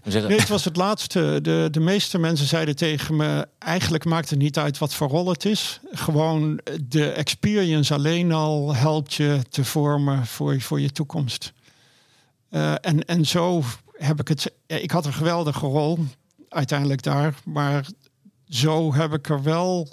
zeggen, 0.03 0.29
Nee, 0.29 0.39
het 0.39 0.49
was 0.49 0.65
het 0.65 0.75
laatste. 0.75 1.39
De, 1.41 1.67
de 1.71 1.79
meeste 1.79 2.17
mensen 2.17 2.47
zeiden 2.47 2.75
tegen 2.75 3.15
me: 3.15 3.47
eigenlijk 3.59 4.05
maakt 4.05 4.29
het 4.29 4.39
niet 4.39 4.57
uit 4.57 4.77
wat 4.77 4.93
voor 4.93 5.07
rol 5.07 5.29
het 5.29 5.45
is. 5.45 5.79
Gewoon 5.91 6.59
de 6.87 7.09
experience 7.09 7.93
alleen 7.93 8.31
al 8.31 8.75
helpt 8.75 9.13
je 9.13 9.39
te 9.49 9.65
vormen 9.65 10.25
voor, 10.25 10.61
voor 10.61 10.81
je 10.81 10.91
toekomst. 10.91 11.53
Eh, 12.49 12.73
en, 12.81 13.05
en 13.05 13.25
zo 13.25 13.63
heb 13.91 14.19
ik 14.19 14.27
het. 14.27 14.53
Ik 14.67 14.91
had 14.91 15.05
een 15.05 15.13
geweldige 15.13 15.65
rol 15.65 15.99
uiteindelijk 16.49 17.03
daar, 17.03 17.35
maar 17.45 17.85
zo 18.49 18.93
heb 18.93 19.13
ik 19.13 19.29
er 19.29 19.43
wel. 19.43 19.87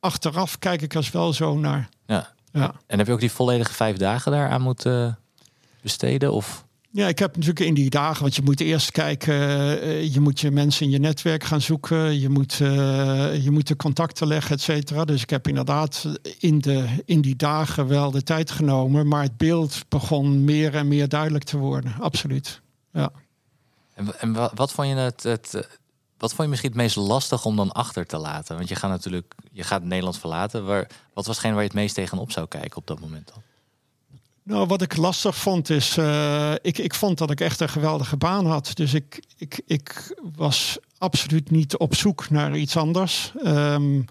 Achteraf 0.00 0.58
kijk 0.58 0.82
ik 0.82 0.94
er 0.94 1.08
wel 1.12 1.32
zo 1.32 1.58
naar. 1.58 1.88
ja. 2.06 2.36
Ja. 2.52 2.74
En 2.86 2.98
heb 2.98 3.06
je 3.06 3.12
ook 3.12 3.20
die 3.20 3.32
volledige 3.32 3.72
vijf 3.72 3.96
dagen 3.96 4.32
daaraan 4.32 4.62
moeten 4.62 5.18
besteden? 5.82 6.32
Of? 6.32 6.64
Ja, 6.98 7.08
ik 7.08 7.18
heb 7.18 7.34
natuurlijk 7.34 7.66
in 7.66 7.74
die 7.74 7.90
dagen, 7.90 8.22
want 8.22 8.36
je 8.36 8.42
moet 8.42 8.60
eerst 8.60 8.90
kijken, 8.90 9.34
eh, 9.80 10.12
je 10.12 10.20
moet 10.20 10.40
je 10.40 10.50
mensen 10.50 10.84
in 10.84 10.90
je 10.90 10.98
netwerk 10.98 11.44
gaan 11.44 11.60
zoeken, 11.60 12.20
je 12.20 12.28
moet, 12.28 12.60
eh, 12.60 13.44
je 13.44 13.50
moet 13.50 13.66
de 13.66 13.76
contacten 13.76 14.26
leggen, 14.26 14.54
et 14.54 14.60
cetera. 14.60 15.04
Dus 15.04 15.22
ik 15.22 15.30
heb 15.30 15.48
inderdaad 15.48 16.06
in, 16.38 16.58
de, 16.58 16.86
in 17.04 17.20
die 17.20 17.36
dagen 17.36 17.86
wel 17.86 18.10
de 18.10 18.22
tijd 18.22 18.50
genomen, 18.50 19.08
maar 19.08 19.22
het 19.22 19.36
beeld 19.36 19.82
begon 19.88 20.44
meer 20.44 20.74
en 20.74 20.88
meer 20.88 21.08
duidelijk 21.08 21.44
te 21.44 21.56
worden, 21.58 21.94
absoluut. 22.00 22.60
Ja. 22.92 23.10
En, 23.94 24.20
en 24.20 24.32
wa- 24.32 24.52
wat 24.54 24.72
vond 24.72 24.88
je 24.88 24.94
het, 24.94 25.22
het 25.22 25.54
eh, 25.54 25.62
wat 26.18 26.30
vond 26.30 26.42
je 26.42 26.48
misschien 26.48 26.70
het 26.70 26.80
meest 26.80 26.96
lastig 26.96 27.44
om 27.44 27.56
dan 27.56 27.72
achter 27.72 28.06
te 28.06 28.18
laten? 28.18 28.56
Want 28.56 28.68
je 28.68 28.74
gaat 28.74 28.90
natuurlijk, 28.90 29.34
je 29.52 29.62
gaat 29.62 29.84
Nederland 29.84 30.18
verlaten. 30.18 30.64
Waar, 30.64 30.88
wat 31.14 31.26
was 31.26 31.36
hetgeen 31.36 31.52
waar 31.52 31.62
je 31.62 31.68
het 31.68 31.76
meest 31.76 31.94
tegenop 31.94 32.32
zou 32.32 32.46
kijken 32.48 32.76
op 32.76 32.86
dat 32.86 33.00
moment 33.00 33.30
dan? 33.34 33.42
Nou, 34.48 34.66
wat 34.66 34.82
ik 34.82 34.96
lastig 34.96 35.36
vond 35.36 35.70
is, 35.70 35.96
eh, 35.96 36.52
ik, 36.62 36.78
ik 36.78 36.94
vond 36.94 37.18
dat 37.18 37.30
ik 37.30 37.40
echt 37.40 37.60
een 37.60 37.68
geweldige 37.68 38.16
baan 38.16 38.46
had. 38.46 38.70
Dus 38.74 38.94
ik, 38.94 39.24
ik, 39.36 39.62
ik 39.66 40.14
was 40.34 40.78
absoluut 40.98 41.50
niet 41.50 41.76
op 41.76 41.94
zoek 41.94 42.30
naar 42.30 42.56
iets 42.56 42.76
anders. 42.76 43.32
Ehm, 43.42 44.02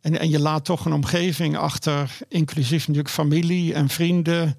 en, 0.00 0.18
en 0.18 0.30
je 0.30 0.40
laat 0.40 0.64
toch 0.64 0.84
een 0.84 0.92
omgeving 0.92 1.56
achter, 1.56 2.18
inclusief 2.28 2.80
natuurlijk 2.80 3.14
familie 3.14 3.74
en 3.74 3.88
vrienden 3.88 4.58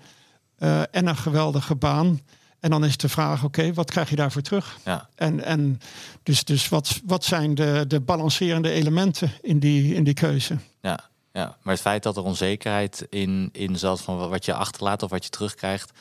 eh, 0.57 0.79
en 0.79 1.07
een 1.07 1.17
geweldige 1.17 1.75
baan. 1.75 2.19
En 2.59 2.69
dan 2.69 2.85
is 2.85 2.97
de 2.97 3.09
vraag, 3.09 3.43
oké, 3.43 3.73
wat 3.73 3.91
krijg 3.91 4.09
je 4.09 4.15
daarvoor 4.15 4.41
terug? 4.41 4.77
Ja. 4.85 5.09
En, 5.15 5.43
en 5.43 5.79
dus, 6.23 6.43
dus 6.43 6.69
wat, 6.69 7.01
wat 7.05 7.25
zijn 7.25 7.55
de, 7.55 7.85
de 7.87 7.99
balancerende 7.99 8.69
elementen 8.69 9.31
in 9.41 9.59
die, 9.59 9.93
in 9.93 10.03
die 10.03 10.13
keuze? 10.13 10.57
Ja, 10.81 11.09
ja, 11.37 11.57
maar 11.61 11.73
het 11.73 11.81
feit 11.81 12.03
dat 12.03 12.17
er 12.17 12.23
onzekerheid 12.23 13.07
in, 13.09 13.49
in 13.51 13.77
zat 13.77 14.01
van 14.01 14.29
wat 14.29 14.45
je 14.45 14.53
achterlaat 14.53 15.03
of 15.03 15.09
wat 15.09 15.23
je 15.23 15.29
terugkrijgt, 15.29 15.91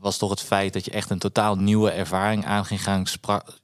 was 0.00 0.16
toch 0.16 0.30
het 0.30 0.40
feit 0.40 0.72
dat 0.72 0.84
je 0.84 0.90
echt 0.90 1.10
een 1.10 1.18
totaal 1.18 1.56
nieuwe 1.56 1.90
ervaring 1.90 2.46
aan 2.46 2.64
ging 2.64 2.82
gaan. 2.82 3.04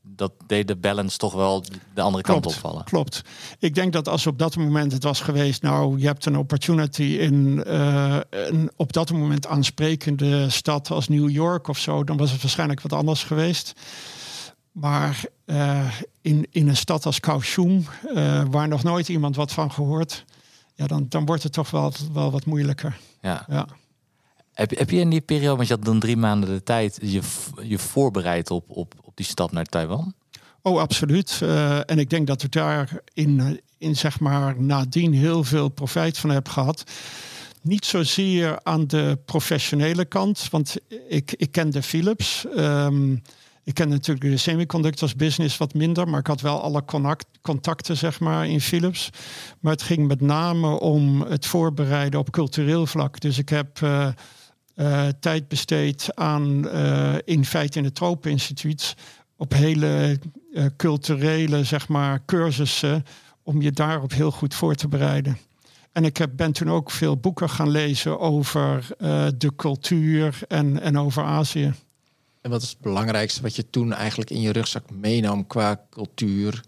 Dat 0.02 0.32
deed 0.46 0.68
de 0.68 0.76
balance 0.76 1.16
toch 1.18 1.32
wel 1.32 1.64
de 1.94 2.00
andere 2.00 2.22
kant 2.22 2.46
opvallen. 2.46 2.84
Klopt. 2.84 3.22
Ik 3.58 3.74
denk 3.74 3.92
dat 3.92 4.08
als 4.08 4.26
op 4.26 4.38
dat 4.38 4.56
moment 4.56 4.92
het 4.92 5.02
was 5.02 5.20
geweest, 5.20 5.62
nou, 5.62 5.98
je 5.98 6.06
hebt 6.06 6.24
een 6.24 6.36
opportunity 6.36 7.02
in 7.02 7.64
eh, 7.64 8.18
een 8.30 8.70
op 8.76 8.92
dat 8.92 9.12
moment 9.12 9.46
aansprekende 9.46 10.50
stad 10.50 10.90
als 10.90 11.08
New 11.08 11.30
York 11.30 11.68
of 11.68 11.78
zo, 11.78 12.04
dan 12.04 12.16
was 12.16 12.30
het 12.30 12.42
waarschijnlijk 12.42 12.80
wat 12.80 12.92
anders 12.92 13.24
geweest. 13.24 13.72
Maar 14.72 15.24
eh, 15.44 15.88
in, 16.22 16.46
in 16.50 16.68
een 16.68 16.76
stad 16.76 17.06
als 17.06 17.20
Kaohsiung, 17.20 17.88
eh, 18.14 18.42
waar 18.50 18.68
nog 18.68 18.82
nooit 18.82 19.08
iemand 19.08 19.36
wat 19.36 19.52
van 19.52 19.72
gehoord, 19.72 20.24
ja, 20.80 20.86
dan, 20.86 21.06
dan 21.08 21.24
wordt 21.24 21.42
het 21.42 21.52
toch 21.52 21.70
wel, 21.70 21.92
wel 22.12 22.30
wat 22.30 22.44
moeilijker. 22.44 22.98
Ja. 23.20 23.44
Ja. 23.48 23.66
Heb, 24.52 24.70
heb 24.78 24.90
je 24.90 24.98
in 24.98 25.10
die 25.10 25.20
periode, 25.20 25.56
want 25.56 25.68
je 25.68 25.74
had 25.74 25.84
dan 25.84 26.00
drie 26.00 26.16
maanden 26.16 26.48
de 26.48 26.62
tijd, 26.62 26.98
je, 27.02 27.20
je 27.62 27.78
voorbereid 27.78 28.50
op, 28.50 28.64
op, 28.68 28.94
op 29.02 29.16
die 29.16 29.26
stap 29.26 29.52
naar 29.52 29.64
Taiwan? 29.64 30.14
Oh, 30.62 30.80
absoluut. 30.80 31.38
Eh, 31.42 31.90
en 31.90 31.98
ik 31.98 32.10
denk 32.10 32.26
dat 32.26 32.42
ik 32.42 32.52
daar 32.52 33.00
in, 33.14 33.60
in 33.78 33.96
zeg 33.96 34.20
maar 34.20 34.62
nadien 34.62 35.12
heel 35.12 35.44
veel 35.44 35.68
profijt 35.68 36.18
van 36.18 36.30
heb 36.30 36.48
gehad. 36.48 36.84
Niet 37.62 37.86
zozeer 37.86 38.60
aan 38.62 38.86
de 38.86 39.18
professionele 39.24 40.04
kant, 40.04 40.48
want 40.50 40.76
ik, 41.08 41.32
ik 41.36 41.52
kende 41.52 41.82
Philips. 41.82 42.46
Ehm, 42.56 43.16
ik 43.70 43.76
ken 43.76 43.88
natuurlijk 43.88 44.30
de 44.30 44.36
semiconductors 44.36 45.14
business 45.14 45.56
wat 45.56 45.74
minder, 45.74 46.08
maar 46.08 46.20
ik 46.20 46.26
had 46.26 46.40
wel 46.40 46.62
alle 46.62 46.84
contacten 47.42 47.96
zeg 47.96 48.20
maar 48.20 48.48
in 48.48 48.60
Philips. 48.60 49.10
Maar 49.60 49.72
het 49.72 49.82
ging 49.82 50.08
met 50.08 50.20
name 50.20 50.80
om 50.80 51.20
het 51.20 51.46
voorbereiden 51.46 52.20
op 52.20 52.30
cultureel 52.30 52.86
vlak. 52.86 53.20
Dus 53.20 53.38
ik 53.38 53.48
heb 53.48 53.82
eh, 53.82 54.08
eh, 54.74 55.08
tijd 55.20 55.48
besteed 55.48 56.16
aan 56.16 56.68
eh, 56.68 57.14
in 57.24 57.44
feite 57.44 57.78
in 57.78 57.84
het 57.84 57.94
Tropeninstituut 57.94 58.94
op 59.36 59.52
hele 59.52 60.18
culturele 60.76 61.64
zeg 61.64 61.88
maar 61.88 62.24
cursussen 62.24 63.04
om 63.42 63.62
je 63.62 63.72
daarop 63.72 64.12
heel 64.12 64.30
goed 64.30 64.54
voor 64.54 64.74
te 64.74 64.88
bereiden. 64.88 65.38
En 65.92 66.04
ik 66.04 66.16
heb, 66.16 66.30
ben 66.36 66.52
toen 66.52 66.70
ook 66.70 66.90
veel 66.90 67.16
boeken 67.16 67.50
gaan 67.50 67.70
lezen 67.70 68.20
over 68.20 68.86
de 69.36 69.52
cultuur 69.56 70.38
en, 70.48 70.80
en 70.80 70.98
over 70.98 71.22
Azië. 71.22 71.72
En 72.40 72.50
wat 72.50 72.62
is 72.62 72.68
het 72.68 72.80
belangrijkste 72.80 73.42
wat 73.42 73.56
je 73.56 73.70
toen 73.70 73.92
eigenlijk 73.92 74.30
in 74.30 74.40
je 74.40 74.52
rugzak 74.52 74.90
meenam 74.90 75.46
qua 75.46 75.86
cultuur? 75.90 76.62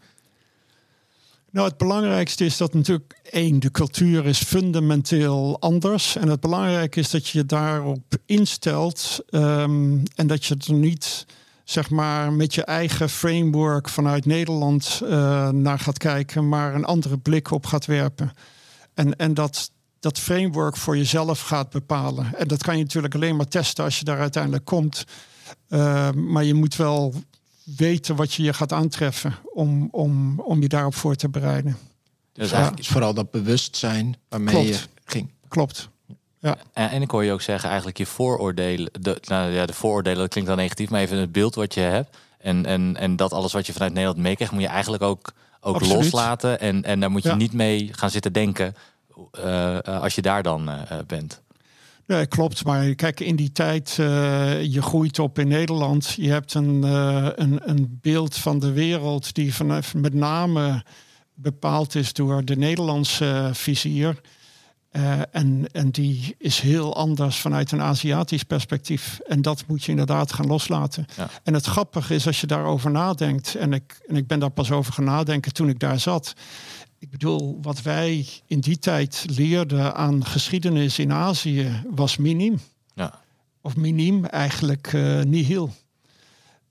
Nou, 1.50 1.68
het 1.68 1.76
belangrijkste 1.76 2.44
is 2.44 2.56
dat 2.56 2.74
natuurlijk 2.74 3.20
één, 3.30 3.60
de 3.60 3.70
cultuur 3.70 4.26
is 4.26 4.42
fundamenteel 4.42 5.60
anders. 5.60 6.16
En 6.16 6.28
het 6.28 6.40
belangrijke 6.40 7.00
is 7.00 7.10
dat 7.10 7.28
je 7.28 7.46
daarop 7.46 8.16
instelt 8.26 9.20
ehm, 9.28 9.98
en 10.14 10.26
dat 10.26 10.44
je 10.44 10.56
er 10.66 10.74
niet 10.74 11.26
zeg 11.64 11.90
maar 11.90 12.32
met 12.32 12.54
je 12.54 12.64
eigen 12.64 13.08
framework 13.08 13.88
vanuit 13.88 14.26
Nederland 14.26 15.00
eh, 15.04 15.48
naar 15.48 15.78
gaat 15.78 15.98
kijken, 15.98 16.48
maar 16.48 16.74
een 16.74 16.84
andere 16.84 17.18
blik 17.18 17.50
op 17.50 17.66
gaat 17.66 17.86
werpen. 17.86 18.32
En, 18.94 19.16
en 19.16 19.34
dat, 19.34 19.70
dat 20.00 20.18
framework 20.18 20.76
voor 20.76 20.96
jezelf 20.96 21.40
gaat 21.40 21.70
bepalen. 21.70 22.34
En 22.36 22.48
dat 22.48 22.62
kan 22.62 22.76
je 22.76 22.82
natuurlijk 22.82 23.14
alleen 23.14 23.36
maar 23.36 23.48
testen 23.48 23.84
als 23.84 23.98
je 23.98 24.04
daar 24.04 24.18
uiteindelijk 24.18 24.64
komt. 24.64 25.04
Uh, 25.68 26.10
maar 26.10 26.44
je 26.44 26.54
moet 26.54 26.76
wel 26.76 27.14
weten 27.76 28.16
wat 28.16 28.34
je 28.34 28.42
je 28.42 28.52
gaat 28.52 28.72
aantreffen 28.72 29.34
om, 29.54 29.88
om, 29.90 30.40
om 30.40 30.62
je 30.62 30.68
daarop 30.68 30.94
voor 30.94 31.14
te 31.14 31.28
bereiden. 31.28 31.76
Dus 32.32 32.46
Ja. 32.48 32.52
eigenlijk, 32.52 32.82
Is 32.82 32.88
vooral 32.88 33.14
dat 33.14 33.30
bewustzijn 33.30 34.16
waarmee 34.28 34.54
Klopt. 34.54 34.68
je 34.68 34.78
ging. 35.04 35.30
Klopt. 35.48 35.88
en, 36.40 36.56
en 36.72 37.02
ik 37.02 37.10
hoor 37.10 37.24
je 37.24 37.32
ook 37.32 37.42
zeggen, 37.42 37.68
eigenlijk 37.68 37.98
je 37.98 38.06
vooroordelen. 38.06 38.90
De, 39.00 39.18
nou 39.24 39.50
ja, 39.50 39.66
de 39.66 39.72
vooroordelen 39.72 40.18
dat 40.18 40.28
klinkt 40.28 40.48
dan 40.48 40.58
negatief, 40.58 40.90
maar 40.90 41.00
even 41.00 41.18
het 41.18 41.32
beeld 41.32 41.54
wat 41.54 41.74
je 41.74 41.80
hebt. 41.80 42.16
En, 42.38 42.66
en, 42.66 42.96
en 42.96 43.16
dat 43.16 43.32
alles 43.32 43.52
wat 43.52 43.66
je 43.66 43.72
vanuit 43.72 43.92
Nederland 43.92 44.20
meekrijgt, 44.20 44.52
moet 44.52 44.62
je 44.62 44.68
eigenlijk 44.68 45.02
ook, 45.02 45.32
ook 45.60 45.74
Absoluut. 45.74 45.96
loslaten. 46.02 46.60
En, 46.60 46.82
en 46.84 47.00
daar 47.00 47.10
moet 47.10 47.22
je 47.22 47.28
Ja. 47.28 47.34
niet 47.34 47.52
mee 47.52 47.88
gaan 47.92 48.10
zitten 48.10 48.32
denken 48.32 48.74
eh, 49.32 49.78
als 49.78 50.14
je 50.14 50.22
daar 50.22 50.42
dan 50.42 50.68
eh, 50.70 50.98
bent. 51.06 51.40
Nee, 52.06 52.26
klopt. 52.26 52.64
Maar 52.64 52.94
kijk, 52.94 53.20
in 53.20 53.36
die 53.36 53.52
tijd, 53.52 53.96
eh, 53.98 54.62
je 54.62 54.82
groeit 54.82 55.18
op 55.18 55.38
in 55.38 55.48
Nederland. 55.48 56.14
Je 56.16 56.30
hebt 56.30 56.54
een, 56.54 56.84
eh, 56.84 57.28
een, 57.34 57.60
een 57.68 57.98
beeld 58.00 58.36
van 58.36 58.58
de 58.58 58.72
wereld 58.72 59.34
die 59.34 59.54
vanaf 59.54 59.94
met 59.94 60.14
name 60.14 60.84
bepaald 61.34 61.94
is 61.94 62.12
door 62.12 62.44
de 62.44 62.56
Nederlandse 62.56 63.50
vizier. 63.52 64.20
Eh, 64.92 65.20
en, 65.30 65.66
en 65.72 65.90
die 65.90 66.34
is 66.38 66.60
heel 66.60 66.96
anders 66.96 67.40
vanuit 67.40 67.72
een 67.72 67.82
Aziatisch 67.82 68.42
perspectief. 68.42 69.20
En 69.26 69.42
dat 69.42 69.64
moet 69.66 69.84
je 69.84 69.90
inderdaad 69.90 70.32
gaan 70.32 70.46
loslaten. 70.46 71.06
Ja. 71.16 71.28
En 71.42 71.54
het 71.54 71.66
grappige 71.66 72.14
is 72.14 72.26
als 72.26 72.40
je 72.40 72.46
daarover 72.46 72.90
nadenkt. 72.90 73.54
En 73.54 73.72
ik, 73.72 74.00
en 74.06 74.16
ik 74.16 74.26
ben 74.26 74.38
daar 74.38 74.50
pas 74.50 74.70
over 74.70 74.92
gaan 74.92 75.04
nadenken 75.04 75.52
toen 75.52 75.68
ik 75.68 75.78
daar 75.78 76.00
zat. 76.00 76.34
Ik 77.02 77.10
bedoel, 77.10 77.58
wat 77.62 77.82
wij 77.82 78.26
in 78.46 78.60
die 78.60 78.78
tijd 78.78 79.24
leerden 79.36 79.94
aan 79.94 80.24
geschiedenis 80.24 80.98
in 80.98 81.12
Azië 81.12 81.82
was 81.90 82.16
miniem. 82.16 82.60
Ja. 82.94 83.20
Of 83.60 83.76
miniem, 83.76 84.24
eigenlijk 84.24 84.92
eh 84.92 85.20
nihil. 85.20 85.70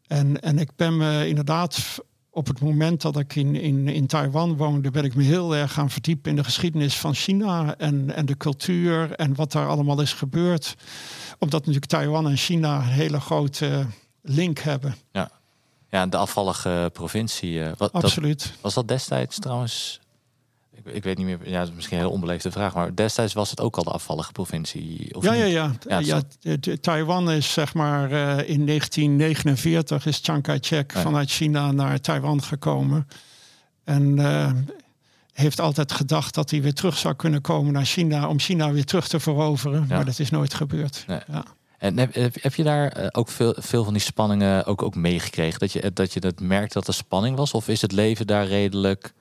En, 0.07 0.41
en 0.41 0.59
ik 0.59 0.75
ben 0.75 0.97
me 0.97 1.27
inderdaad 1.27 2.00
op 2.29 2.47
het 2.47 2.59
moment 2.59 3.01
dat 3.01 3.17
ik 3.17 3.35
in, 3.35 3.55
in, 3.55 3.88
in 3.88 4.07
Taiwan 4.07 4.57
woonde, 4.57 4.91
ben 4.91 5.03
ik 5.03 5.15
me 5.15 5.23
heel 5.23 5.55
erg 5.55 5.73
gaan 5.73 5.89
verdiepen 5.89 6.29
in 6.29 6.35
de 6.35 6.43
geschiedenis 6.43 6.97
van 6.97 7.13
China 7.13 7.75
en, 7.77 8.15
en 8.15 8.25
de 8.25 8.38
cultuur 8.38 9.11
en 9.11 9.35
wat 9.35 9.51
daar 9.51 9.67
allemaal 9.67 10.01
is 10.01 10.13
gebeurd. 10.13 10.75
Omdat 11.39 11.59
natuurlijk 11.59 11.91
Taiwan 11.91 12.27
en 12.27 12.38
China 12.38 12.81
hele 12.81 13.19
grote 13.19 13.85
link 14.21 14.59
hebben. 14.59 14.95
Ja, 15.89 16.05
de 16.05 16.17
afvallige 16.17 16.89
provincie. 16.93 17.63
eh, 17.63 17.71
wat, 17.77 17.93
dat, 17.93 18.03
Absoluut. 18.03 18.53
was 18.61 18.73
dat 18.73 18.88
destijds 18.88 19.39
trouwens? 19.39 20.00
Ik, 20.73 20.85
ik 20.93 21.03
weet 21.03 21.17
niet 21.17 21.25
meer. 21.25 21.39
Ja, 21.43 21.59
dat 21.59 21.67
is 21.67 21.73
misschien 21.73 21.97
een 21.97 22.03
heel 22.03 22.13
onbeleefde 22.13 22.51
vraag. 22.51 22.73
Maar 22.73 22.95
destijds 22.95 23.33
was 23.33 23.49
het 23.49 23.59
ook 23.61 23.77
al 23.77 23.83
de 23.83 23.89
afvallige 23.91 24.31
provincie. 24.31 25.15
Of 25.15 25.23
Ja, 25.23 25.33
ja, 25.33 25.71
ja. 25.87 25.99
Ja, 25.99 26.21
Taiwan 26.81 27.31
is 27.31 27.53
zeg 27.53 27.73
maar 27.73 28.11
eh, 28.11 28.49
in 28.49 28.65
1949 28.65 30.05
is 30.05 30.19
Chiang 30.21 30.43
Kai-shek 30.43 30.93
Ja. 30.93 31.01
vanuit 31.01 31.29
China 31.31 31.71
naar 31.71 31.99
Taiwan 32.01 32.43
gekomen. 32.43 33.07
En 33.83 34.19
eh, 34.19 34.51
heeft 35.33 35.59
altijd 35.59 35.91
gedacht 35.91 36.33
dat 36.33 36.49
hij 36.49 36.61
weer 36.61 36.73
terug 36.73 36.97
zou 36.97 37.15
kunnen 37.15 37.41
komen 37.41 37.73
naar 37.73 37.85
China 37.85 38.27
om 38.27 38.39
China 38.39 38.71
weer 38.71 38.85
terug 38.85 39.07
te 39.07 39.19
veroveren. 39.19 39.85
Ja. 39.89 39.95
Maar 39.95 40.05
dat 40.05 40.19
is 40.19 40.29
nooit 40.29 40.53
gebeurd. 40.53 41.03
Nee. 41.07 41.19
Ja. 41.27 41.43
En 41.77 41.97
heb, 41.97 42.13
heb, 42.13 42.35
heb 42.41 42.55
je 42.55 42.63
daar 42.63 42.87
eh, 42.91 43.07
ook 43.11 43.29
veel, 43.29 43.55
veel 43.57 43.83
van 43.83 43.93
die 43.93 44.01
spanningen 44.01 44.65
ook, 44.65 44.81
ook 44.81 44.95
meegekregen? 44.95 45.59
Dat 45.59 45.71
je, 45.71 45.91
dat 45.93 46.13
je 46.13 46.19
dat 46.19 46.39
merkt 46.39 46.73
dat 46.73 46.87
er 46.87 46.93
spanning 46.93 47.35
was? 47.35 47.51
Of 47.53 47.67
is 47.67 47.81
het 47.81 47.91
leven 47.91 48.27
daar 48.27 48.45
redelijk... 48.47 49.13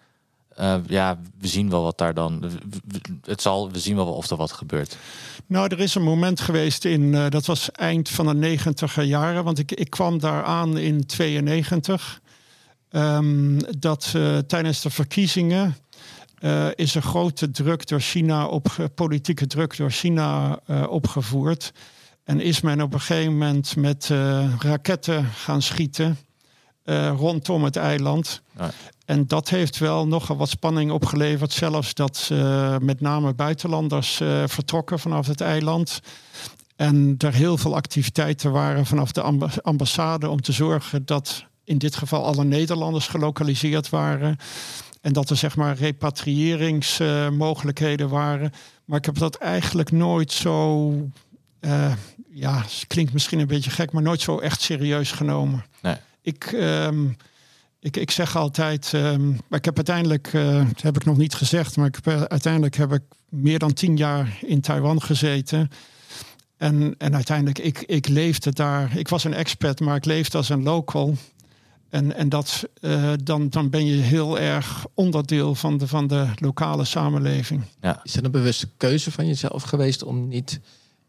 eh, 0.60 0.76
ja, 0.86 1.18
we 1.38 1.46
zien 1.48 1.70
wel 1.70 1.82
wat 1.82 1.98
daar 1.98 2.14
dan... 2.14 2.44
Het 3.24 3.42
zal, 3.42 3.70
we 3.70 3.78
zien 3.78 3.96
wel 3.96 4.12
of 4.12 4.30
er 4.30 4.36
wat 4.36 4.52
gebeurt. 4.52 4.96
Nou, 5.46 5.68
er 5.68 5.80
is 5.80 5.94
een 5.94 6.02
moment 6.02 6.40
geweest 6.40 6.84
in, 6.84 7.14
eh, 7.14 7.28
dat 7.28 7.46
was 7.46 7.70
eind 7.72 8.08
van 8.08 8.26
de 8.26 8.34
negentiger 8.34 9.02
jaren, 9.02 9.44
want 9.44 9.58
ik, 9.58 9.72
ik 9.72 9.90
kwam 9.90 10.18
daar 10.18 10.44
aan 10.44 10.78
in 10.78 11.06
92. 11.06 12.20
ehm, 12.90 13.58
dat 13.78 14.12
eh, 14.16 14.38
tijdens 14.38 14.80
de 14.80 14.90
verkiezingen 14.90 15.76
is 16.74 16.94
er 16.94 17.02
grote 17.02 17.50
druk 17.50 17.86
door 17.86 18.00
China 18.00 18.46
op 18.46 18.90
politieke 18.94 19.46
druk 19.46 19.76
door 19.76 19.90
China 19.90 20.58
opgevoerd. 20.88 21.72
En 22.24 22.40
is 22.40 22.60
men 22.60 22.80
op 22.80 22.94
een 22.94 23.00
gegeven 23.00 23.32
moment 23.32 23.76
met 23.76 24.10
raketten 24.58 25.24
gaan 25.24 25.62
schieten 25.62 26.18
rondom 27.16 27.64
het 27.64 27.76
eiland. 27.76 28.42
Ja. 28.58 28.70
En 29.10 29.26
dat 29.26 29.48
heeft 29.48 29.78
wel 29.78 30.06
nogal 30.06 30.36
wat 30.36 30.48
spanning 30.48 30.90
opgeleverd. 30.90 31.52
Zelfs 31.52 31.94
dat 31.94 32.28
eh, 32.32 32.76
met 32.78 33.00
name 33.00 33.34
buitenlanders 33.34 34.20
eh, 34.20 34.42
vertrokken 34.46 34.98
vanaf 34.98 35.26
het 35.26 35.40
eiland. 35.40 36.00
En 36.76 37.14
er 37.18 37.34
heel 37.34 37.56
veel 37.58 37.74
activiteiten 37.74 38.52
waren 38.52 38.86
vanaf 38.86 39.12
de 39.12 39.22
amba- 39.22 39.50
ambassade 39.62 40.28
om 40.28 40.40
te 40.40 40.52
zorgen 40.52 41.06
dat 41.06 41.44
in 41.64 41.78
dit 41.78 41.96
geval 41.96 42.24
alle 42.24 42.44
Nederlanders 42.44 43.08
gelokaliseerd 43.08 43.88
waren. 43.88 44.36
En 45.00 45.12
dat 45.12 45.30
er 45.30 45.36
zeg 45.36 45.56
maar 45.56 45.76
repatriëringsmogelijkheden 45.76 48.08
waren. 48.08 48.52
Maar 48.84 48.98
ik 48.98 49.04
heb 49.04 49.18
dat 49.18 49.36
eigenlijk 49.36 49.90
nooit 49.90 50.32
zo. 50.32 50.92
eh, 51.60 51.92
ja, 52.32 52.60
het 52.60 52.84
klinkt 52.86 53.12
misschien 53.12 53.38
een 53.38 53.46
beetje 53.46 53.70
gek, 53.70 53.92
maar 53.92 54.02
nooit 54.02 54.20
zo 54.20 54.38
echt 54.38 54.60
serieus 54.60 55.12
genomen. 55.12 55.64
Nee. 55.82 55.96
Ik, 56.22 56.44
ehm, 56.44 57.06
ik, 57.80 57.96
ik 57.96 58.10
zeg 58.10 58.36
altijd, 58.36 58.94
ehm, 58.94 59.28
maar 59.28 59.58
ik 59.58 59.64
heb 59.64 59.76
uiteindelijk, 59.76 60.26
eh, 60.32 60.66
dat 60.66 60.82
heb 60.82 60.96
ik 60.96 61.04
nog 61.04 61.16
niet 61.16 61.34
gezegd, 61.34 61.76
maar 61.76 61.86
ik 61.86 61.94
heb, 61.94 62.06
eh, 62.06 62.22
uiteindelijk 62.22 62.76
heb 62.76 62.92
ik 62.92 63.02
meer 63.28 63.58
dan 63.58 63.72
tien 63.72 63.96
jaar 63.96 64.38
in 64.40 64.60
Taiwan 64.60 65.02
gezeten. 65.02 65.70
En, 66.56 66.94
en 66.98 67.14
uiteindelijk, 67.14 67.58
ik, 67.58 67.78
ik 67.78 68.08
leefde 68.08 68.52
daar. 68.52 68.96
Ik 68.96 69.08
was 69.08 69.24
een 69.24 69.34
expat, 69.34 69.80
maar 69.80 69.96
ik 69.96 70.04
leefde 70.04 70.36
als 70.36 70.48
een 70.48 70.62
local. 70.62 71.16
En, 71.88 72.14
en 72.14 72.28
dat, 72.28 72.68
eh, 72.80 73.12
dan, 73.22 73.48
dan 73.48 73.70
ben 73.70 73.86
je 73.86 73.96
heel 73.96 74.38
erg 74.38 74.86
onderdeel 74.94 75.54
van 75.54 75.78
de, 75.78 75.86
van 75.86 76.06
de 76.06 76.26
lokale 76.34 76.84
samenleving. 76.84 77.62
Is 78.02 78.12
dat 78.12 78.24
een 78.24 78.30
bewuste 78.30 78.68
keuze 78.76 79.10
van 79.10 79.26
jezelf 79.26 79.62
geweest 79.62 80.02
om 80.02 80.28
niet 80.28 80.60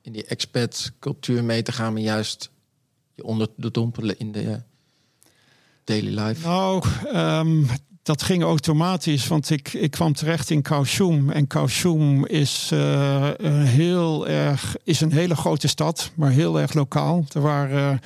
in 0.01 0.11
die 0.11 0.25
expat 0.25 0.91
cultuur 0.99 1.43
mee 1.43 1.61
te 1.61 1.71
gaan, 1.71 1.93
maar 1.93 2.01
juist 2.01 2.49
je 3.13 3.23
onder 3.23 3.47
te 3.59 3.71
dompelen 3.71 4.19
in 4.19 4.31
de 4.31 4.61
daily 5.83 6.19
life? 6.19 6.47
Nou, 6.47 6.83
ehm, 7.13 7.63
dat 8.03 8.23
ging 8.23 8.43
automatisch, 8.43 9.27
want 9.27 9.49
ik, 9.49 9.73
ik 9.73 9.91
kwam 9.91 10.13
terecht 10.13 10.49
in 10.49 10.61
Kaohsiung. 10.61 11.31
En 11.33 11.47
Kaohsiung 11.47 12.27
is, 12.27 12.69
eh, 12.73 13.29
een 13.37 13.61
heel 13.65 14.27
erg, 14.27 14.75
is 14.83 15.01
een 15.01 15.11
hele 15.11 15.35
grote 15.35 15.67
stad, 15.67 16.11
maar 16.15 16.31
heel 16.31 16.59
erg 16.59 16.73
lokaal. 16.73 17.25
Er 17.33 17.41
waren, 17.41 17.99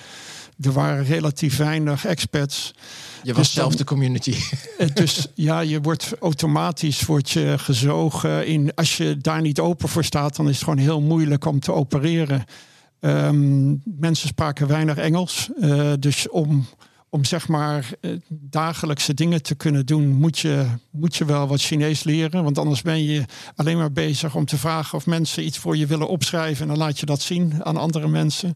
er 0.61 0.71
waren 0.71 1.03
relatief 1.05 1.57
weinig 1.57 2.05
expats. 2.05 2.73
je 3.23 3.33
was 3.33 3.45
dus 3.45 3.53
dan- 3.53 3.63
zelf 3.63 3.75
de 3.75 3.83
community. 3.83 4.35
Eh, 4.77 4.88
dus 4.93 5.27
ja, 5.33 5.59
je 5.59 5.81
wordt 5.81 6.13
automatisch 6.19 7.05
wordt 7.05 7.29
je 7.29 7.53
gezogen 7.57 8.47
in. 8.47 8.73
Als 8.75 8.97
je 8.97 9.17
daar 9.17 9.41
niet 9.41 9.59
open 9.59 9.89
voor 9.89 10.03
staat, 10.03 10.35
dan 10.35 10.47
is 10.49 10.55
het 10.55 10.63
gewoon 10.63 10.79
heel 10.79 11.01
moeilijk 11.01 11.45
om 11.45 11.59
te 11.59 11.71
opereren. 11.73 12.43
Ehm, 12.99 13.75
mensen 13.83 14.27
spraken 14.27 14.67
weinig 14.67 14.97
Engels. 14.97 15.49
eh, 15.61 15.91
dus 15.99 16.29
om, 16.29 16.65
om 17.15 17.25
zeg 17.25 17.47
maar 17.47 17.89
eh, 18.01 18.12
dagelijkse 18.30 19.13
dingen 19.13 19.41
te 19.41 19.56
kunnen 19.56 19.86
doen, 19.86 20.08
moet 20.08 20.39
je, 20.39 20.65
moet 20.89 21.15
je 21.15 21.25
wel 21.25 21.47
wat 21.47 21.62
Chinees 21.62 22.04
leren. 22.04 22.43
Want 22.43 22.58
anders 22.58 22.82
ben 22.82 23.04
je 23.04 23.25
alleen 23.56 23.78
maar 23.78 23.91
bezig 23.91 24.36
om 24.36 24.45
te 24.45 24.58
vragen 24.58 24.97
of 24.97 25.06
mensen 25.06 25.45
iets 25.45 25.58
voor 25.58 25.78
je 25.78 25.86
willen 25.86 26.08
opschrijven. 26.08 26.62
En 26.62 26.67
dan 26.67 26.78
laat 26.78 26.99
je 26.99 27.06
dat 27.06 27.21
zien 27.21 27.63
aan 27.63 27.78
andere 27.78 28.08
mensen. 28.08 28.54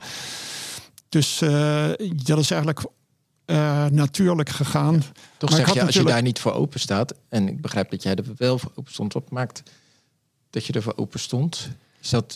Dus 1.10 1.42
eh, 1.42 1.90
dat 2.16 2.40
is 2.40 2.52
eigenlijk 2.52 2.86
eh, 3.46 3.86
natuurlijk 3.86 4.50
gegaan. 4.50 5.04
Toch 5.38 5.50
Maar 5.50 5.60
zeg 5.60 5.74
je, 5.74 5.86
als 5.86 5.96
je 5.96 6.04
daar 6.04 6.22
niet 6.22 6.40
voor 6.40 6.54
open 6.54 6.80
staat, 6.80 7.14
en 7.30 7.48
ik 7.48 7.62
begrijp 7.62 7.92
dat 7.92 8.04
jij 8.04 8.16
er 8.16 8.26
wel 8.38 8.60
voor 8.60 8.72
open 8.76 8.92
stond, 8.92 9.14
wat 9.14 9.30
maakt 9.30 9.64
dat 10.50 10.66
je 10.66 10.74
er 10.74 10.82
voor 10.82 10.94
open 10.96 11.20
stond? 11.20 11.70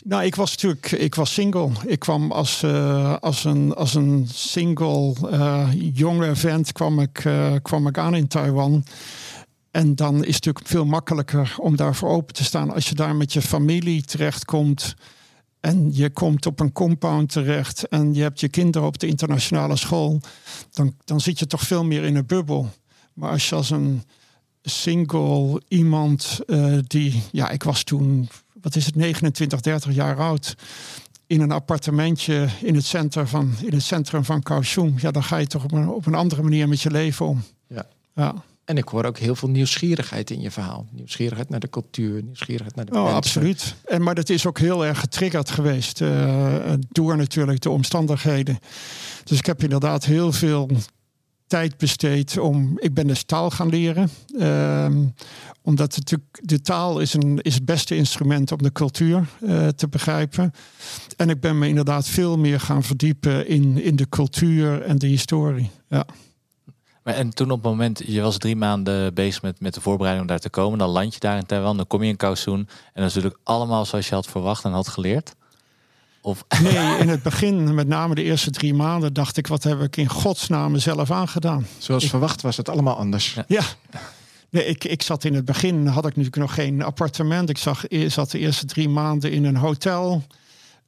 Nou, 0.03 0.23
ik 0.23 0.35
was 0.35 0.51
natuurlijk, 0.51 0.91
ik 0.91 1.15
was 1.15 1.33
single. 1.33 1.69
Ik 1.85 1.99
kwam 1.99 2.31
als, 2.31 2.63
eh, 2.63 3.15
als, 3.19 3.43
een, 3.43 3.73
als 3.73 3.93
een 3.95 4.27
single 4.33 5.13
eh, 5.31 5.69
jonge 5.93 6.35
vent 6.35 6.71
kwam 6.71 6.99
ik, 6.99 7.25
eh, 7.25 7.53
kwam 7.61 7.87
ik 7.87 7.97
aan 7.97 8.15
in 8.15 8.27
Taiwan. 8.27 8.85
En 9.71 9.95
dan 9.95 10.13
is 10.13 10.35
het 10.35 10.45
natuurlijk 10.45 10.67
veel 10.67 10.85
makkelijker 10.85 11.55
om 11.57 11.75
daarvoor 11.75 12.09
open 12.09 12.33
te 12.33 12.43
staan. 12.43 12.73
Als 12.73 12.89
je 12.89 12.95
daar 12.95 13.15
met 13.15 13.33
je 13.33 13.41
familie 13.41 14.03
terechtkomt 14.03 14.95
en 15.59 15.89
je 15.93 16.09
komt 16.09 16.45
op 16.45 16.59
een 16.59 16.71
compound 16.71 17.31
terecht 17.31 17.87
en 17.87 18.13
je 18.13 18.21
hebt 18.21 18.39
je 18.39 18.49
kinderen 18.49 18.87
op 18.87 18.99
de 18.99 19.07
internationale 19.07 19.75
school, 19.75 20.19
dan, 20.71 20.95
dan 21.05 21.19
zit 21.19 21.39
je 21.39 21.47
toch 21.47 21.61
veel 21.61 21.83
meer 21.83 22.03
in 22.03 22.15
een 22.15 22.25
bubbel. 22.25 22.69
Maar 23.13 23.31
als 23.31 23.49
je 23.49 23.55
als 23.55 23.69
een 23.69 24.03
single 24.61 25.61
iemand 25.67 26.39
die, 26.87 27.23
ja, 27.31 27.49
ik 27.49 27.63
was 27.63 27.83
toen, 27.83 28.29
wat 28.63 28.75
is 28.75 28.85
het, 28.85 28.95
29, 28.95 29.61
30 29.61 29.93
jaar 29.93 30.17
oud, 30.17 30.55
in 31.27 31.41
een 31.41 31.51
appartementje 31.51 32.47
in 32.61 32.75
het, 32.75 32.85
centrum 32.85 33.27
van, 33.27 33.53
in 33.61 33.73
het 33.73 33.83
centrum 33.83 34.23
van 34.23 34.43
Kaohsiung, 34.43 35.01
ja, 35.01 35.11
dan 35.11 35.23
ga 35.23 35.37
je 35.37 35.47
toch 35.47 35.63
op 35.63 35.71
een, 35.71 35.89
op 35.89 36.05
een 36.05 36.13
andere 36.13 36.41
manier 36.41 36.67
met 36.67 36.81
je 36.81 36.91
leven 36.91 37.25
om. 37.25 37.43
Ja. 37.67 37.85
ja. 38.15 38.43
En 38.65 38.77
ik 38.77 38.87
hoor 38.87 39.05
ook 39.05 39.17
heel 39.17 39.35
veel 39.35 39.49
nieuwsgierigheid 39.49 40.29
in 40.29 40.41
je 40.41 40.51
verhaal. 40.51 40.85
Nieuwsgierigheid 40.91 41.49
naar 41.49 41.59
de 41.59 41.69
cultuur, 41.69 42.23
nieuwsgierigheid 42.23 42.75
naar 42.75 42.85
de 42.85 42.93
Oh, 42.93 43.13
absoluut. 43.13 43.75
En, 43.85 44.03
maar 44.03 44.15
dat 44.15 44.29
is 44.29 44.45
ook 44.45 44.59
heel 44.59 44.85
erg 44.85 44.99
getriggerd 44.99 45.49
geweest 45.49 46.01
eh, 46.01 46.73
door 46.89 47.17
natuurlijk 47.17 47.61
de 47.61 47.69
omstandigheden. 47.69 48.59
Dus 49.23 49.37
ik 49.37 49.45
heb 49.45 49.63
inderdaad 49.63 50.05
heel 50.05 50.31
veel 50.31 50.69
tijd 51.47 51.77
besteed 51.77 52.37
om. 52.37 52.79
Ik 52.79 52.93
ben 52.93 53.07
dus 53.07 53.23
taal 53.23 53.49
gaan 53.49 53.69
leren. 53.69 54.09
Ehm, 54.39 55.05
omdat 55.61 55.95
natuurlijk- 55.97 56.39
de 56.41 56.61
taal 56.61 56.99
is, 56.99 57.13
een, 57.13 57.39
is 57.41 57.53
het 57.53 57.65
beste 57.65 57.95
instrument 57.95 58.51
om 58.51 58.63
de 58.63 58.71
cultuur 58.71 59.27
eh, 59.41 59.67
te 59.67 59.87
begrijpen. 59.87 60.53
En 61.17 61.29
ik 61.29 61.39
ben 61.39 61.57
me 61.57 61.67
inderdaad 61.67 62.07
veel 62.07 62.37
meer 62.37 62.59
gaan 62.59 62.83
verdiepen 62.83 63.47
in, 63.47 63.81
in 63.81 63.95
de 63.95 64.09
cultuur 64.09 64.81
en 64.81 64.97
de 64.97 65.07
historie. 65.07 65.69
Ja. 65.89 66.05
En 67.03 67.33
toen 67.33 67.51
op 67.51 67.63
het 67.63 67.71
moment, 67.71 68.01
je 68.05 68.21
was 68.21 68.37
drie 68.37 68.55
maanden 68.55 69.13
bezig 69.13 69.41
met, 69.41 69.59
met 69.59 69.73
de 69.73 69.81
voorbereiding 69.81 70.27
om 70.27 70.31
daar 70.35 70.43
te 70.43 70.49
komen. 70.49 70.79
Dan 70.79 70.89
land 70.89 71.13
je 71.13 71.19
daar 71.19 71.37
in 71.37 71.45
Taiwan, 71.45 71.77
dan 71.77 71.87
kom 71.87 72.03
je 72.03 72.09
in 72.09 72.17
Kaohsiung. 72.17 72.67
En 72.67 72.91
dan 72.93 73.05
is 73.05 73.13
natuurlijk 73.13 73.41
allemaal 73.43 73.85
zoals 73.85 74.09
je 74.09 74.15
had 74.15 74.27
verwacht 74.27 74.63
en 74.63 74.71
had 74.71 74.87
geleerd. 74.87 75.35
Of, 76.25 76.45
Nee, 76.61 76.97
in 76.99 77.09
het 77.09 77.23
begin, 77.29 77.73
met 77.73 77.87
name 77.87 78.15
de 78.15 78.23
eerste 78.23 78.51
drie 78.51 78.73
maanden, 78.73 79.13
dacht 79.13 79.37
ik: 79.37 79.47
wat 79.47 79.63
heb 79.63 79.81
ik 79.81 79.97
in 79.97 80.09
godsnaam 80.09 80.71
mezelf 80.71 81.11
aangedaan? 81.11 81.67
Zoals 81.77 82.05
verwacht 82.09 82.41
was 82.41 82.57
het 82.57 82.69
allemaal 82.69 82.95
anders. 82.97 83.33
Ja. 83.33 83.45
Ja. 83.47 83.63
Nee, 84.49 84.65
ik, 84.65 84.83
ik 84.83 85.01
zat 85.01 85.23
in 85.23 85.33
het 85.33 85.45
begin, 85.45 85.87
had 85.87 86.05
ik 86.05 86.15
natuurlijk 86.15 86.35
nog 86.35 86.53
geen 86.53 86.81
appartement. 86.81 87.49
Ik 87.49 87.57
zag, 87.57 87.83
e- 87.87 88.09
zat 88.09 88.31
de 88.31 88.39
eerste 88.39 88.65
drie 88.65 88.89
maanden 88.89 89.31
in 89.31 89.45
een 89.45 89.55
hotel. 89.55 90.23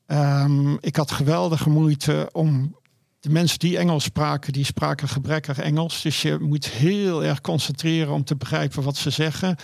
Ehm, 0.06 0.74
ik 0.80 0.96
had 0.96 1.12
geweldige 1.12 1.70
moeite 1.70 2.30
om. 2.32 2.76
De 3.20 3.32
mensen 3.32 3.60
die 3.60 3.78
Engels 3.78 4.04
spraken, 4.04 4.54
die 4.54 4.66
spraken 4.66 5.08
gebrekkig 5.08 5.60
Engels. 5.60 6.02
Dus 6.02 6.22
je 6.22 6.38
moet 6.40 6.70
heel 6.70 7.24
erg 7.24 7.42
concentreren 7.42 8.14
om 8.14 8.24
te 8.24 8.36
begrijpen 8.36 8.84
wat 8.84 8.98
ze 8.98 9.10
zeggen. 9.10 9.56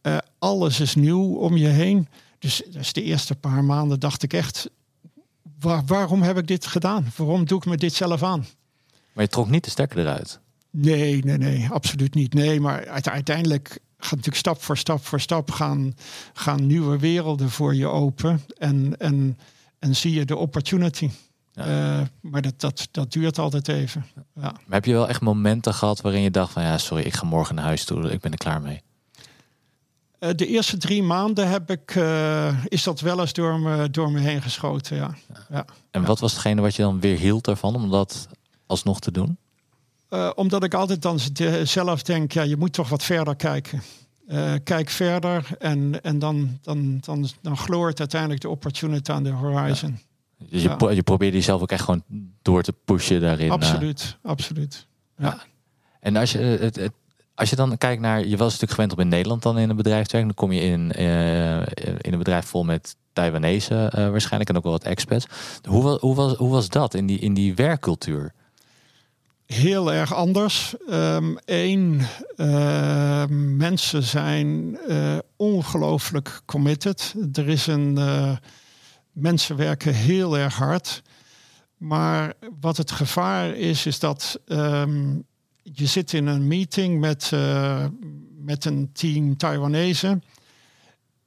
Eh, 0.00 0.16
alles 0.38 0.80
is 0.80 0.94
nieuw 0.94 1.34
om 1.34 1.56
je 1.56 1.68
heen. 1.68 2.08
Dus, 2.38 2.62
dus 2.70 2.92
de 2.92 3.02
eerste 3.02 3.34
paar 3.34 3.64
maanden 3.64 4.00
dacht 4.00 4.22
ik 4.22 4.32
echt... 4.32 4.70
Waar, 5.60 5.82
waarom 5.86 6.22
heb 6.22 6.38
ik 6.38 6.46
dit 6.46 6.66
gedaan? 6.66 7.06
Waarom 7.16 7.44
doe 7.44 7.58
ik 7.58 7.64
me 7.64 7.76
dit 7.76 7.92
zelf 7.92 8.22
aan? 8.22 8.46
maar 9.12 9.24
je 9.24 9.30
trok 9.30 9.48
niet 9.48 9.64
de 9.64 9.70
stekker 9.70 9.98
eruit. 9.98 10.40
Nee, 10.70 11.24
nee, 11.24 11.38
nee, 11.38 11.68
absoluut 11.70 12.14
niet. 12.14 12.34
Nee, 12.34 12.60
maar 12.60 12.86
uite- 12.86 13.10
uiteindelijk 13.10 13.78
gaat 13.98 14.10
natuurlijk 14.10 14.36
stap 14.36 14.62
voor 14.62 14.76
stap 14.76 15.04
voor 15.04 15.20
stap 15.20 15.50
gaan, 15.50 15.94
gaan 16.32 16.66
nieuwe 16.66 16.98
werelden 16.98 17.50
voor 17.50 17.74
je 17.74 17.86
open. 17.86 18.40
En, 18.58 18.94
en, 18.98 19.38
en 19.78 19.96
zie 19.96 20.14
je 20.14 20.24
de 20.24 20.36
opportunity. 20.36 21.10
Uh, 21.54 22.00
maar 22.20 22.42
dat, 22.42 22.60
dat, 22.60 22.88
dat 22.90 23.12
duurt 23.12 23.38
altijd 23.38 23.68
even. 23.68 24.04
Ja. 24.14 24.22
Maar 24.42 24.62
heb 24.68 24.84
je 24.84 24.92
wel 24.92 25.08
echt 25.08 25.20
momenten 25.20 25.74
gehad 25.74 26.00
waarin 26.00 26.20
je 26.20 26.30
dacht 26.30 26.52
van 26.52 26.62
ja, 26.62 26.78
sorry, 26.78 27.04
ik 27.04 27.14
ga 27.14 27.26
morgen 27.26 27.54
naar 27.54 27.64
huis 27.64 27.84
toe, 27.84 28.10
ik 28.10 28.20
ben 28.20 28.32
er 28.32 28.38
klaar 28.38 28.60
mee? 28.60 28.82
Uh, 30.20 30.30
de 30.36 30.46
eerste 30.46 30.76
drie 30.76 31.02
maanden 31.02 31.48
heb 31.48 31.70
ik, 31.70 31.94
uh, 31.94 32.64
is 32.64 32.82
dat 32.82 33.00
wel 33.00 33.20
eens 33.20 33.32
door 33.32 33.60
me, 33.60 33.90
door 33.90 34.10
me 34.10 34.20
heen 34.20 34.42
geschoten. 34.42 34.96
Ja. 34.96 35.14
ja. 35.50 35.64
En 35.90 36.04
wat 36.04 36.20
was 36.20 36.32
hetgene 36.32 36.60
wat 36.60 36.74
je 36.74 36.82
dan 36.82 37.00
weer 37.00 37.18
hield 37.18 37.46
ervan 37.46 37.74
om 37.74 37.90
dat 37.90 38.28
alsnog 38.66 39.00
te 39.00 39.10
doen? 39.10 39.38
omdat 40.34 40.64
ik 40.64 40.74
altijd 40.74 41.02
dan 41.02 41.18
zelf 41.62 42.02
denk, 42.02 42.32
ja, 42.32 42.42
je 42.42 42.56
moet 42.56 42.72
toch 42.72 42.88
wat 42.88 43.02
verder 43.02 43.36
kijken. 43.36 43.82
kijk 44.64 44.88
verder 44.88 45.46
en, 45.58 46.02
en 46.02 46.18
dan, 46.18 46.58
dan, 46.62 46.98
dan, 47.00 47.28
dan 47.42 47.56
gloort 47.56 47.98
uiteindelijk 47.98 48.40
de 48.40 48.48
opportunity 48.48 49.10
aan 49.10 49.22
de 49.22 49.30
horizon. 49.30 49.98
Dus 50.38 50.62
je, 50.62 50.74
ja. 50.78 50.90
je 50.90 51.02
probeerde 51.02 51.36
jezelf 51.36 51.62
ook 51.62 51.70
echt 51.70 51.84
gewoon 51.84 52.02
door 52.42 52.62
te 52.62 52.74
pushen 52.84 53.20
daarin. 53.20 53.50
Absoluut, 53.50 54.16
absoluut. 54.22 54.86
Ja. 55.18 55.42
En 56.00 56.16
als 56.16 56.32
je, 56.32 56.38
eh, 56.38 56.60
het, 56.60 56.76
het, 56.76 56.92
als 57.36 57.50
je 57.50 57.56
dan 57.56 57.78
kijkt 57.78 58.02
naar, 58.02 58.26
je 58.26 58.36
was 58.36 58.52
natuurlijk 58.52 58.72
gewend 58.72 58.92
om 58.92 58.98
in 58.98 59.08
Nederland 59.08 59.42
dan 59.42 59.58
in 59.58 59.70
een 59.70 59.76
bedrijf 59.76 60.06
te 60.06 60.12
werken, 60.12 60.34
dan 60.34 60.46
kom 60.46 60.56
je 60.56 60.60
in, 60.60 60.92
uh, 60.98 61.56
in 62.00 62.12
een 62.12 62.18
bedrijf 62.18 62.46
vol 62.46 62.64
met 62.64 62.96
Taiwanese 63.12 63.92
uh, 63.96 64.10
waarschijnlijk 64.10 64.50
en 64.50 64.56
ook 64.56 64.62
wel 64.62 64.72
wat 64.72 64.84
expats. 64.84 65.26
Hoe, 65.68 65.98
hoe, 66.00 66.14
was, 66.14 66.34
hoe 66.34 66.50
was 66.50 66.68
dat 66.68 66.94
in 66.94 67.06
die, 67.06 67.18
in 67.18 67.34
die 67.34 67.54
werkcultuur? 67.54 68.32
Heel 69.46 69.92
erg 69.92 70.14
anders. 70.14 70.74
Eén, 71.44 72.02
um, 72.36 73.56
mensen 73.56 74.02
zijn 74.02 74.78
ongelooflijk 75.36 76.40
committed. 76.44 77.14
Er 77.32 77.48
is 77.48 77.66
een 77.66 77.98
mensen 79.12 79.56
werken 79.56 79.94
heel 79.94 80.38
erg 80.38 80.54
hard. 80.54 81.02
Maar 81.76 82.32
wat 82.60 82.76
het 82.76 82.90
gevaar 82.90 83.54
is, 83.54 83.86
is 83.86 83.98
dat 83.98 84.40
ehm, 84.46 85.14
je 85.72 85.86
zit 85.86 86.12
in 86.12 86.26
een 86.26 86.46
meeting 86.46 87.00
met, 87.00 87.30
uh, 87.34 87.86
met 88.38 88.64
een 88.64 88.90
team 88.92 89.36
Taiwanese. 89.36 90.18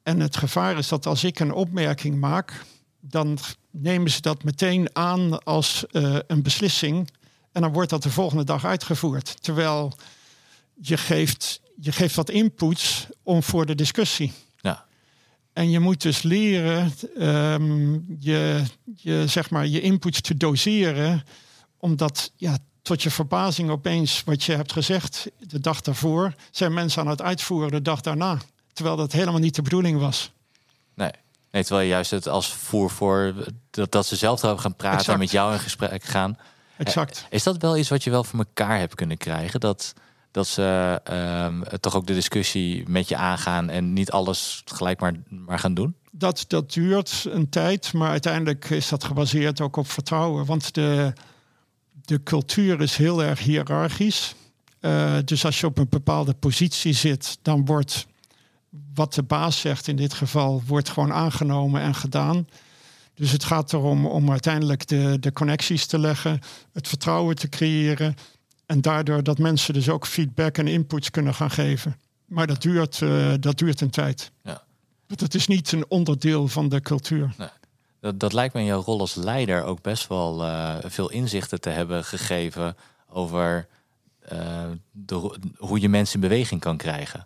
En 0.04 0.20
het 0.20 0.38
gevaar 0.38 0.78
is 0.78 0.88
dat 0.88 1.06
als 1.06 1.24
ik 1.24 1.40
een 1.40 1.54
opmerking 1.54 2.20
maak, 2.20 2.66
dan 3.00 3.38
nemen 3.72 4.12
ze 4.12 4.22
dat 4.22 4.44
meteen 4.44 4.96
aan 4.96 5.44
als 5.44 5.86
uh, 5.92 6.18
een 6.28 6.42
beslissing. 6.42 7.10
En 7.52 7.62
dan 7.62 7.74
wordt 7.74 7.90
dat 7.90 8.04
de 8.04 8.12
volgende 8.12 8.44
dag 8.44 8.66
uitgevoerd. 8.66 9.44
Terwijl 9.44 9.94
je 10.82 10.98
geeft, 10.98 11.62
je 11.76 11.92
geeft 11.92 12.16
wat 12.16 12.30
inputs 12.30 13.08
om 13.24 13.44
voor 13.44 13.66
de 13.66 13.76
discussie. 13.76 14.34
En 15.54 15.70
je 15.70 15.80
moet 15.80 16.02
dus 16.02 16.22
leren 16.22 16.94
um, 17.18 18.06
je, 18.20 18.64
je, 18.96 19.24
zeg 19.28 19.50
maar, 19.50 19.68
je 19.68 19.82
inputs 19.82 20.22
te 20.22 20.38
doseren. 20.38 21.24
Omdat 21.78 22.32
ja, 22.36 22.58
tot 22.82 23.04
je 23.04 23.12
verbazing 23.12 23.70
opeens 23.70 24.24
wat 24.26 24.44
je 24.44 24.56
hebt 24.56 24.72
gezegd 24.72 25.30
de 25.40 25.60
dag 25.60 25.82
daarvoor, 25.82 26.34
zijn 26.52 26.74
mensen 26.74 27.02
aan 27.02 27.08
het 27.08 27.22
uitvoeren 27.22 27.72
de 27.72 27.82
dag 27.82 28.02
daarna. 28.02 28.38
Terwijl 28.74 28.96
dat 28.96 29.12
helemaal 29.12 29.40
niet 29.40 29.56
de 29.56 29.62
bedoeling 29.62 30.00
was. 30.00 30.32
Nee. 30.94 31.12
Nee, 31.52 31.64
terwijl 31.64 31.86
je 31.86 31.94
juist 31.94 32.12
het 32.12 32.28
als 32.28 32.54
voer 32.54 32.90
voor 32.90 33.34
dat, 33.72 33.92
dat 33.92 34.06
ze 34.06 34.16
zelf 34.16 34.44
erover 34.44 34.62
gaan 34.62 34.76
praten 34.76 35.00
exact. 35.00 35.14
en 35.14 35.24
met 35.24 35.32
jou 35.32 35.54
in 35.54 35.60
gesprek 35.60 36.04
gaan. 36.04 36.38
Exact. 36.78 37.26
Eh, 37.30 37.36
is 37.36 37.44
dat 37.44 37.58
wel 37.58 37.78
iets 37.78 37.90
wat 37.90 38.04
je 38.04 38.10
wel 38.10 38.24
voor 38.24 38.40
elkaar 38.40 38.80
hebt 38.80 38.96
kunnen 38.96 39.18
krijgen? 39.18 39.60
Dat, 39.60 39.94
dat 40.32 40.48
ze 40.48 41.02
um, 41.12 41.64
toch 41.80 41.96
ook 41.96 42.08
de 42.08 42.14
discussie 42.14 42.90
met 42.90 43.10
je 43.10 43.16
aangaan 43.16 43.70
en 43.70 43.94
niet 43.94 44.12
alles 44.12 44.62
gelijk 44.66 45.00
maar, 45.00 45.14
maar 45.28 45.60
gaan 45.60 45.74
doen? 45.74 45.96
Dat, 46.12 46.46
dat 46.48 46.74
duurt 46.74 47.26
een 47.30 47.50
tijd, 47.50 47.94
maar 47.94 48.10
uiteindelijk 48.10 48.70
is 48.70 48.90
dat 48.90 49.04
gebaseerd 49.04 49.62
ook 49.62 49.76
op 49.76 49.90
vertrouwen. 49.90 50.46
Want 50.46 50.74
de, 50.74 51.14
de 52.10 52.24
cultuur 52.24 52.82
is 52.82 52.96
heel 52.96 53.24
erg 53.24 53.40
hiërarchisch. 53.40 54.36
Uh, 54.82 55.18
dus 55.26 55.46
als 55.46 55.60
je 55.60 55.66
op 55.66 55.78
een 55.78 55.90
bepaalde 55.90 56.34
positie 56.34 56.94
zit, 56.94 57.38
dan 57.42 57.66
wordt 57.66 58.08
wat 58.94 59.14
de 59.14 59.24
baas 59.24 59.60
zegt 59.60 59.88
in 59.88 59.96
dit 59.96 60.14
geval, 60.14 60.64
wordt 60.66 60.90
gewoon 60.90 61.14
aangenomen 61.14 61.82
en 61.82 61.96
gedaan. 61.96 62.48
Dus 63.14 63.32
het 63.32 63.44
gaat 63.44 63.74
erom 63.74 64.06
om 64.06 64.32
uiteindelijk 64.32 64.88
de, 64.88 65.18
de 65.20 65.32
connecties 65.32 65.86
te 65.86 66.00
leggen, 66.00 66.40
het 66.74 66.88
vertrouwen 66.88 67.36
te 67.36 67.50
creëren. 67.50 68.16
En 68.66 68.82
daardoor 68.82 69.24
dat 69.24 69.38
mensen 69.38 69.74
dus 69.74 69.90
ook 69.90 70.08
feedback 70.08 70.58
en 70.58 70.68
inputs 70.68 71.12
kunnen 71.12 71.34
gaan 71.34 71.52
geven. 71.52 71.96
Maar 72.26 72.48
dat 72.48 72.62
duurt, 72.62 73.00
uh, 73.00 73.34
dat 73.40 73.58
duurt 73.58 73.82
een 73.82 73.90
tijd. 73.90 74.32
Ja. 74.44 74.64
Dat 75.08 75.34
is 75.34 75.48
niet 75.48 75.72
een 75.72 75.86
onderdeel 75.88 76.48
van 76.48 76.70
de 76.70 76.82
cultuur. 76.82 77.34
Nee. 77.38 77.48
Dat, 78.02 78.20
dat 78.20 78.34
lijkt 78.34 78.54
me 78.54 78.60
in 78.60 78.66
jouw 78.66 78.82
rol 78.82 79.00
als 79.00 79.16
leider 79.16 79.64
ook 79.64 79.82
best 79.82 80.08
wel 80.08 80.46
uh, 80.46 80.76
veel 80.86 81.10
inzichten 81.10 81.62
te 81.62 81.70
hebben 81.70 82.04
gegeven 82.04 82.76
over 83.10 83.68
uh, 84.34 84.40
de, 84.92 85.38
hoe 85.58 85.80
je 85.80 85.90
mensen 85.90 86.22
in 86.22 86.30
beweging 86.30 86.62
kan 86.62 86.78
krijgen. 86.78 87.26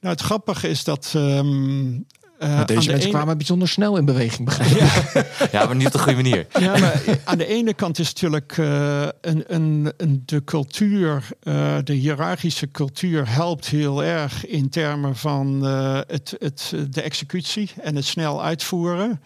Nou, 0.00 0.14
het 0.14 0.24
grappige 0.24 0.68
is 0.68 0.84
dat 0.84 1.12
um, 1.16 2.06
uh, 2.40 2.64
deze 2.64 2.90
mensen 2.90 3.08
ene... 3.08 3.08
kwamen 3.08 3.36
bijzonder 3.36 3.68
snel 3.68 3.96
in 3.96 4.04
beweging. 4.04 4.52
Ja. 4.56 4.90
ja, 5.52 5.66
maar 5.66 5.76
niet 5.76 5.86
op 5.86 5.92
de 5.92 5.98
goede 5.98 6.22
manier. 6.22 6.46
Ja, 6.60 6.78
maar 6.78 7.02
aan 7.24 7.38
de 7.38 7.46
ene 7.46 7.74
kant 7.74 7.98
is 7.98 8.12
natuurlijk 8.12 8.56
uh, 8.56 9.08
een, 9.20 9.44
een, 9.46 9.92
een, 9.96 10.22
de 10.24 10.44
cultuur, 10.44 11.28
uh, 11.42 11.76
de 11.84 11.92
hiërarchische 11.92 12.70
cultuur 12.70 13.28
helpt 13.28 13.66
heel 13.66 14.04
erg 14.04 14.46
in 14.46 14.68
termen 14.68 15.16
van 15.16 15.64
het, 16.06 16.36
het, 16.38 16.74
de 16.90 17.02
executie 17.02 17.70
en 17.80 17.96
het 17.96 18.04
snel 18.04 18.42
uitvoeren. 18.42 19.20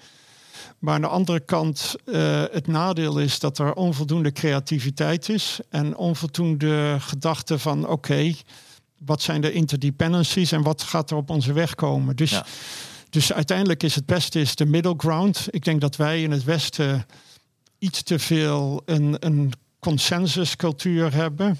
Maar 0.78 0.94
aan 0.94 1.00
de 1.00 1.06
andere 1.06 1.40
kant, 1.40 1.94
het 2.50 2.66
nadeel 2.66 3.18
is 3.18 3.38
dat 3.38 3.58
er 3.58 3.74
onvoldoende 3.74 4.32
creativiteit 4.32 5.28
is 5.28 5.60
en 5.68 5.96
onvoldoende 5.96 6.96
gedachte 7.00 7.58
van 7.58 7.82
oké, 7.82 7.92
okay, 7.92 8.36
wat 8.98 9.22
zijn 9.22 9.40
de 9.40 9.52
interdependencies 9.52 10.52
en 10.52 10.62
wat 10.62 10.82
gaat 10.82 11.10
er 11.10 11.16
op 11.16 11.30
onze 11.30 11.52
weg 11.52 11.74
komen. 11.74 12.16
Dus 12.16 12.30
ja. 12.30 12.44
Dus 13.14 13.32
uiteindelijk 13.32 13.82
is 13.82 13.94
het 13.94 14.06
beste 14.06 14.40
is 14.40 14.54
de 14.56 14.66
middle 14.66 14.94
ground. 14.96 15.46
Ik 15.50 15.64
denk 15.64 15.80
dat 15.80 15.96
wij 15.96 16.22
in 16.22 16.30
het 16.30 16.44
Westen 16.44 17.06
iets 17.78 18.02
te 18.02 18.18
veel 18.18 18.82
een, 18.84 19.16
een 19.18 19.52
consensuscultuur 19.78 21.14
hebben. 21.14 21.58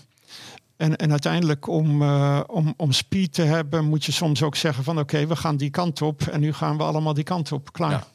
En, 0.77 0.97
en 0.97 1.11
uiteindelijk 1.11 1.67
om, 1.67 2.03
uh, 2.03 2.41
om, 2.47 2.75
om 2.77 2.93
speed 2.93 3.33
te 3.33 3.43
hebben, 3.43 3.85
moet 3.85 4.05
je 4.05 4.13
soms 4.13 4.43
ook 4.43 4.57
zeggen 4.57 4.85
van 4.85 4.99
oké, 4.99 5.15
okay, 5.15 5.29
we 5.29 5.37
gaan 5.37 5.57
die 5.57 5.71
kant 5.71 6.03
op 6.03 6.23
en 6.23 6.41
nu 6.41 6.53
gaan 6.53 6.77
we 6.77 6.83
allemaal 6.83 7.15
die 7.15 7.25
kant 7.25 7.53
op. 7.53 7.73
Klaar. 7.73 7.91
Ja, 7.91 8.07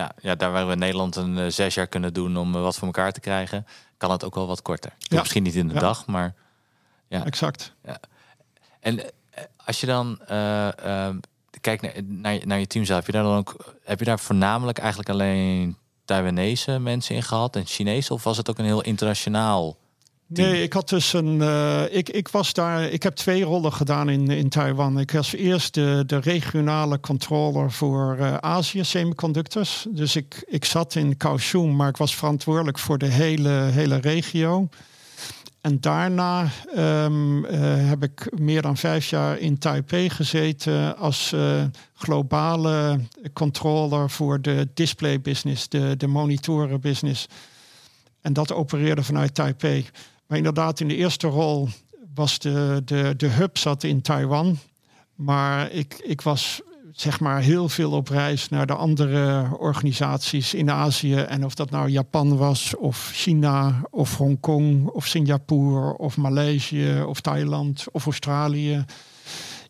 ja, 0.00 0.12
ja 0.20 0.34
daar 0.34 0.52
waar 0.52 0.66
we 0.66 0.72
in 0.72 0.78
Nederland 0.78 1.16
een 1.16 1.36
uh, 1.36 1.46
zes 1.48 1.74
jaar 1.74 1.86
kunnen 1.86 2.14
doen 2.14 2.36
om 2.36 2.54
uh, 2.54 2.60
wat 2.60 2.76
voor 2.76 2.86
elkaar 2.86 3.12
te 3.12 3.20
krijgen, 3.20 3.66
kan 3.96 4.10
het 4.10 4.24
ook 4.24 4.34
wel 4.34 4.46
wat 4.46 4.62
korter. 4.62 4.92
Ja. 4.98 5.18
Misschien 5.18 5.42
niet 5.42 5.54
in 5.54 5.68
de 5.68 5.74
ja. 5.74 5.80
dag, 5.80 6.06
maar 6.06 6.34
ja. 7.08 7.24
Exact. 7.24 7.72
Ja. 7.84 8.00
En 8.80 9.00
als 9.64 9.80
je 9.80 9.86
dan 9.86 10.20
ehm, 10.26 11.16
kijk 11.60 11.80
naar, 11.80 11.92
naar, 12.04 12.46
naar 12.46 12.58
je 12.58 12.66
team 12.66 12.84
zelf, 12.84 12.98
heb 12.98 13.06
je 13.06 13.12
daar 13.12 13.22
dan 13.22 13.36
ook, 13.36 13.74
heb 13.84 13.98
je 13.98 14.04
daar 14.04 14.18
voornamelijk 14.18 14.78
eigenlijk 14.78 15.10
alleen 15.10 15.76
Taiwanese 16.04 16.78
mensen 16.78 17.14
in 17.14 17.22
gehad 17.22 17.56
en 17.56 17.66
Chinese, 17.66 18.12
of 18.12 18.24
was 18.24 18.36
het 18.36 18.50
ook 18.50 18.58
een 18.58 18.64
heel 18.64 18.82
internationaal? 18.82 19.76
Nee, 20.32 20.62
ik 20.62 20.72
had 20.72 20.88
dus 20.88 21.12
een. 21.12 21.36
Uh, 21.36 21.82
ik, 21.90 22.08
ik 22.08 22.28
was 22.28 22.52
daar. 22.52 22.82
Ik 22.82 23.02
heb 23.02 23.14
twee 23.14 23.42
rollen 23.42 23.72
gedaan 23.72 24.08
in, 24.08 24.30
in 24.30 24.48
Taiwan. 24.48 24.98
Ik 24.98 25.10
was 25.10 25.34
eerst 25.34 25.74
de, 25.74 26.02
de 26.06 26.18
regionale 26.18 27.00
controller 27.00 27.72
voor 27.72 28.16
uh, 28.20 28.34
Azië 28.34 28.84
semiconductors. 28.84 29.86
Dus 29.88 30.16
ik, 30.16 30.44
ik 30.46 30.64
zat 30.64 30.94
in 30.94 31.16
Kaohsiung, 31.16 31.76
maar 31.76 31.88
ik 31.88 31.96
was 31.96 32.14
verantwoordelijk 32.14 32.78
voor 32.78 32.98
de 32.98 33.06
hele, 33.06 33.48
hele 33.48 33.96
regio. 33.96 34.68
En 35.60 35.80
daarna 35.80 36.48
um, 36.76 37.44
uh, 37.44 37.50
heb 37.88 38.02
ik 38.02 38.38
meer 38.38 38.62
dan 38.62 38.76
vijf 38.76 39.10
jaar 39.10 39.38
in 39.38 39.58
Taipei 39.58 40.10
gezeten 40.10 40.96
als 40.96 41.34
globale 41.94 43.00
controller 43.32 44.10
voor 44.10 44.40
de 44.40 44.68
display 44.74 45.20
business, 45.20 45.68
de, 45.68 45.94
de 45.96 46.06
monitoren 46.06 46.80
business. 46.80 47.26
En 48.20 48.32
dat 48.32 48.52
opereerde 48.52 49.02
vanuit 49.02 49.34
Taipei. 49.34 49.86
Maar 50.30 50.38
inderdaad, 50.38 50.80
in 50.80 50.88
de 50.88 50.96
eerste 50.96 51.26
rol 51.26 51.68
was 52.14 52.38
de, 52.38 52.82
de, 52.84 53.14
de 53.16 53.26
hub 53.26 53.58
zat 53.58 53.82
in 53.82 54.02
Taiwan. 54.02 54.58
Maar 55.14 55.70
ik, 55.70 56.00
ik 56.02 56.20
was 56.20 56.60
zeg 56.92 57.20
maar 57.20 57.40
heel 57.40 57.68
veel 57.68 57.90
op 57.90 58.08
reis 58.08 58.48
naar 58.48 58.66
de 58.66 58.74
andere 58.74 59.48
organisaties 59.58 60.54
in 60.54 60.70
Azië. 60.70 61.14
En 61.14 61.44
of 61.44 61.54
dat 61.54 61.70
nou 61.70 61.88
Japan 61.88 62.36
was, 62.36 62.76
of 62.76 63.10
China, 63.14 63.80
of 63.90 64.16
Hongkong, 64.16 64.88
of 64.88 65.06
Singapore, 65.06 65.96
of 65.96 66.16
Maleisië, 66.16 67.02
of 67.06 67.20
Thailand, 67.20 67.84
of 67.92 68.04
Australië. 68.04 68.84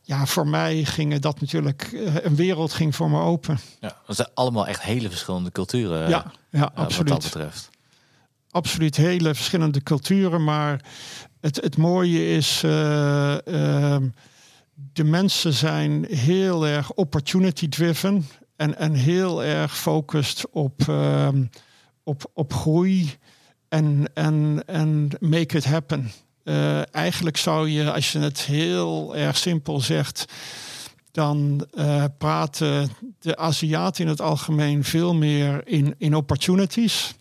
Ja, 0.03 0.27
voor 0.27 0.46
mij 0.46 0.85
ging 0.85 1.18
dat 1.18 1.40
natuurlijk, 1.40 1.83
eh, 1.83 2.14
een 2.25 2.37
wereld 2.37 2.73
ging 2.73 2.96
voor 2.96 3.11
me 3.11 3.20
open. 3.20 3.59
Ja, 3.81 3.96
dat 4.07 4.16
zijn 4.16 4.29
allemaal 4.35 4.66
echt 4.66 4.83
hele 4.83 5.09
verschillende 5.09 5.51
culturen. 5.51 6.09
Ja, 6.09 6.33
ja 6.51 6.61
uh, 6.61 6.62
absoluut. 6.75 7.09
Wat 7.09 7.23
dat 7.23 7.33
betreft. 7.33 7.70
Absoluut 8.51 8.97
hele 8.97 9.35
verschillende 9.35 9.83
culturen, 9.83 10.45
maar 10.45 10.85
het, 11.41 11.57
het 11.57 11.77
mooie 11.77 12.35
is. 12.35 12.63
Uh, 12.65 12.71
de 14.93 15.05
mensen 15.05 15.53
zijn 15.53 16.07
heel 16.09 16.67
erg 16.67 16.93
opportunity 16.93 17.69
driven 17.69 18.27
en, 18.57 18.77
en 18.77 18.95
heel 18.95 19.45
erg 19.45 19.79
focused 19.79 20.51
op, 20.51 20.87
um, 20.89 21.51
op, 22.05 22.31
op 22.35 22.53
groei 22.53 23.15
en, 23.69 24.11
en, 24.15 24.63
en 24.67 25.09
make 25.21 25.57
it 25.57 25.65
happen. 25.65 26.11
Uh, 26.45 26.95
eigenlijk 26.95 27.37
zou 27.37 27.69
je, 27.69 27.93
als 27.93 28.13
je 28.13 28.19
het 28.19 28.41
heel 28.41 29.17
erg 29.17 29.37
simpel 29.37 29.81
zegt, 29.81 30.25
dan 31.13 31.67
uh, 31.75 32.05
praten 32.19 32.91
de 33.19 33.37
Aziaten 33.37 34.05
in 34.05 34.11
het 34.11 34.21
algemeen 34.21 34.85
veel 34.85 35.15
meer 35.15 35.69
in, 35.69 35.95
in 35.99 36.15
opportunities. 36.15 37.15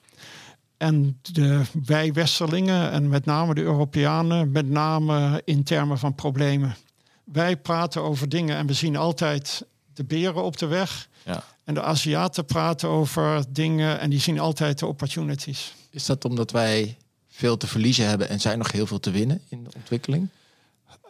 En 0.79 1.19
de, 1.21 1.61
wij 1.85 2.13
Westerlingen 2.13 2.91
en 2.91 3.09
met 3.09 3.25
name 3.25 3.53
de 3.53 3.61
Europeanen, 3.61 4.51
met 4.51 4.69
name 4.69 5.41
in 5.45 5.63
termen 5.63 5.97
van 5.97 6.15
problemen. 6.15 6.75
Wij 7.23 7.57
praten 7.57 8.01
over 8.01 8.29
dingen 8.29 8.57
en 8.57 8.67
we 8.67 8.73
zien 8.73 8.95
altijd 8.95 9.65
de 9.93 10.03
beren 10.03 10.43
op 10.43 10.57
de 10.57 10.65
weg. 10.65 11.07
Ja. 11.25 11.43
En 11.63 11.73
de 11.73 11.81
Aziaten 11.81 12.45
praten 12.45 12.89
over 12.89 13.43
dingen 13.49 13.99
en 13.99 14.09
die 14.09 14.19
zien 14.19 14.39
altijd 14.39 14.79
de 14.79 14.85
opportunities. 14.85 15.73
Is 15.89 16.05
dat 16.05 16.25
omdat 16.25 16.51
wij 16.51 16.97
veel 17.29 17.57
te 17.57 17.67
verliezen 17.67 18.07
hebben 18.07 18.29
en 18.29 18.39
zij 18.39 18.55
nog 18.55 18.71
heel 18.71 18.87
veel 18.87 18.99
te 18.99 19.11
winnen 19.11 19.41
in 19.49 19.63
de 19.63 19.69
ontwikkeling? 19.75 20.29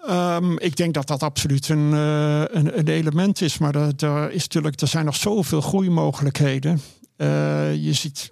Um, 0.10 0.60
ik 0.60 0.76
denk 0.76 0.94
dat 0.94 1.08
dat 1.08 1.24
absoluut 1.24 1.70
een, 1.70 1.92
uh, 1.92 2.40
een, 2.40 2.78
een, 2.78 2.88
element 2.88 3.42
is. 3.42 3.58
Maar 3.58 3.76
er, 3.76 4.32
is 4.32 4.42
natuurlijk, 4.42 4.82
er 4.82 4.88
zijn 4.88 5.06
nog 5.06 5.16
zoveel 5.16 5.62
groeimogelijkheden. 5.62 6.82
Uh, 7.18 7.76
je 7.76 7.94
ziet, 7.94 8.32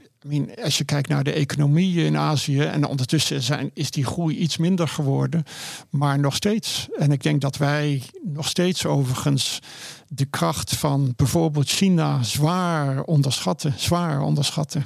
als 0.63 0.77
je 0.77 0.83
kijkt 0.83 1.09
naar 1.09 1.23
de 1.23 1.33
economie 1.33 2.05
in 2.05 2.17
Azië. 2.17 2.61
En 2.61 2.85
ondertussen 2.85 3.41
zijn, 3.41 3.71
is 3.73 3.91
die 3.91 4.05
groei 4.05 4.37
iets 4.37 4.57
minder 4.57 4.87
geworden. 4.87 5.43
Maar 5.89 6.19
nog 6.19 6.35
steeds. 6.35 6.87
En 6.97 7.11
ik 7.11 7.23
denk 7.23 7.41
dat 7.41 7.57
wij 7.57 8.03
nog 8.23 8.47
steeds 8.47 8.85
overigens 8.85 9.59
de 10.07 10.25
kracht 10.25 10.75
van 10.75 11.13
bijvoorbeeld 11.15 11.69
China 11.69 12.23
zwaar 12.23 13.03
onderschatten. 13.03 13.73
Zwaar 13.75 14.21
onderschatten. 14.21 14.85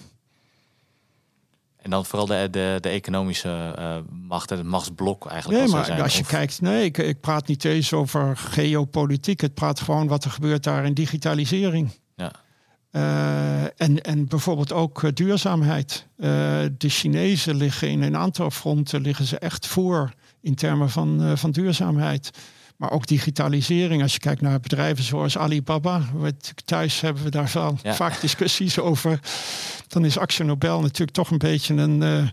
En 1.81 1.89
dan 1.89 2.05
vooral 2.05 2.25
de, 2.25 2.47
de, 2.51 2.77
de 2.81 2.89
economische 2.89 3.75
uh, 3.79 3.97
macht 4.27 4.51
en 4.51 4.57
het 4.57 4.65
machtsblok 4.65 5.25
eigenlijk. 5.25 5.63
Nee, 5.63 5.71
maar 5.71 6.01
als 6.01 6.17
je 6.17 6.25
kijkt, 6.25 6.61
nee, 6.61 6.83
ik, 6.83 6.97
ik 6.97 7.19
praat 7.19 7.47
niet 7.47 7.65
eens 7.65 7.93
over 7.93 8.37
geopolitiek. 8.37 9.41
Het 9.41 9.53
praat 9.53 9.79
gewoon 9.79 10.07
wat 10.07 10.23
er 10.23 10.31
gebeurt 10.31 10.63
daar 10.63 10.85
in 10.85 10.93
digitalisering. 10.93 11.89
Ja. 12.15 12.31
Uh, 12.91 13.63
en, 13.63 14.01
en 14.01 14.27
bijvoorbeeld 14.27 14.73
ook 14.73 15.01
uh, 15.01 15.11
duurzaamheid. 15.13 16.05
de 16.77 16.89
Chinezen 16.89 17.55
liggen 17.55 17.89
in 17.89 18.01
een 18.01 18.17
aantal 18.17 18.51
fronten 18.51 19.01
liggen 19.01 19.25
ze 19.25 19.39
echt 19.39 19.67
voor 19.67 20.13
in 20.41 20.55
termen 20.55 20.89
van, 20.89 21.37
van 21.37 21.51
duurzaamheid. 21.51 22.29
Maar 22.77 22.91
ook 22.91 23.07
digitalisering. 23.07 24.01
Als 24.01 24.13
je 24.13 24.19
kijkt 24.19 24.41
naar 24.41 24.59
bedrijven 24.59 25.03
zoals 25.03 25.37
Alibaba. 25.37 26.01
Thuis 26.65 27.01
hebben 27.01 27.23
we 27.23 27.29
daar 27.29 27.51
wel 27.53 27.77
vaak 27.83 28.21
discussies 28.21 28.79
over. 28.79 29.19
Dan 29.87 30.05
is 30.05 30.17
Axel 30.17 30.45
Nobel 30.45 30.81
natuurlijk 30.81 31.11
toch 31.11 31.31
een 31.31 31.37
beetje 31.37 31.75
een... 31.75 32.31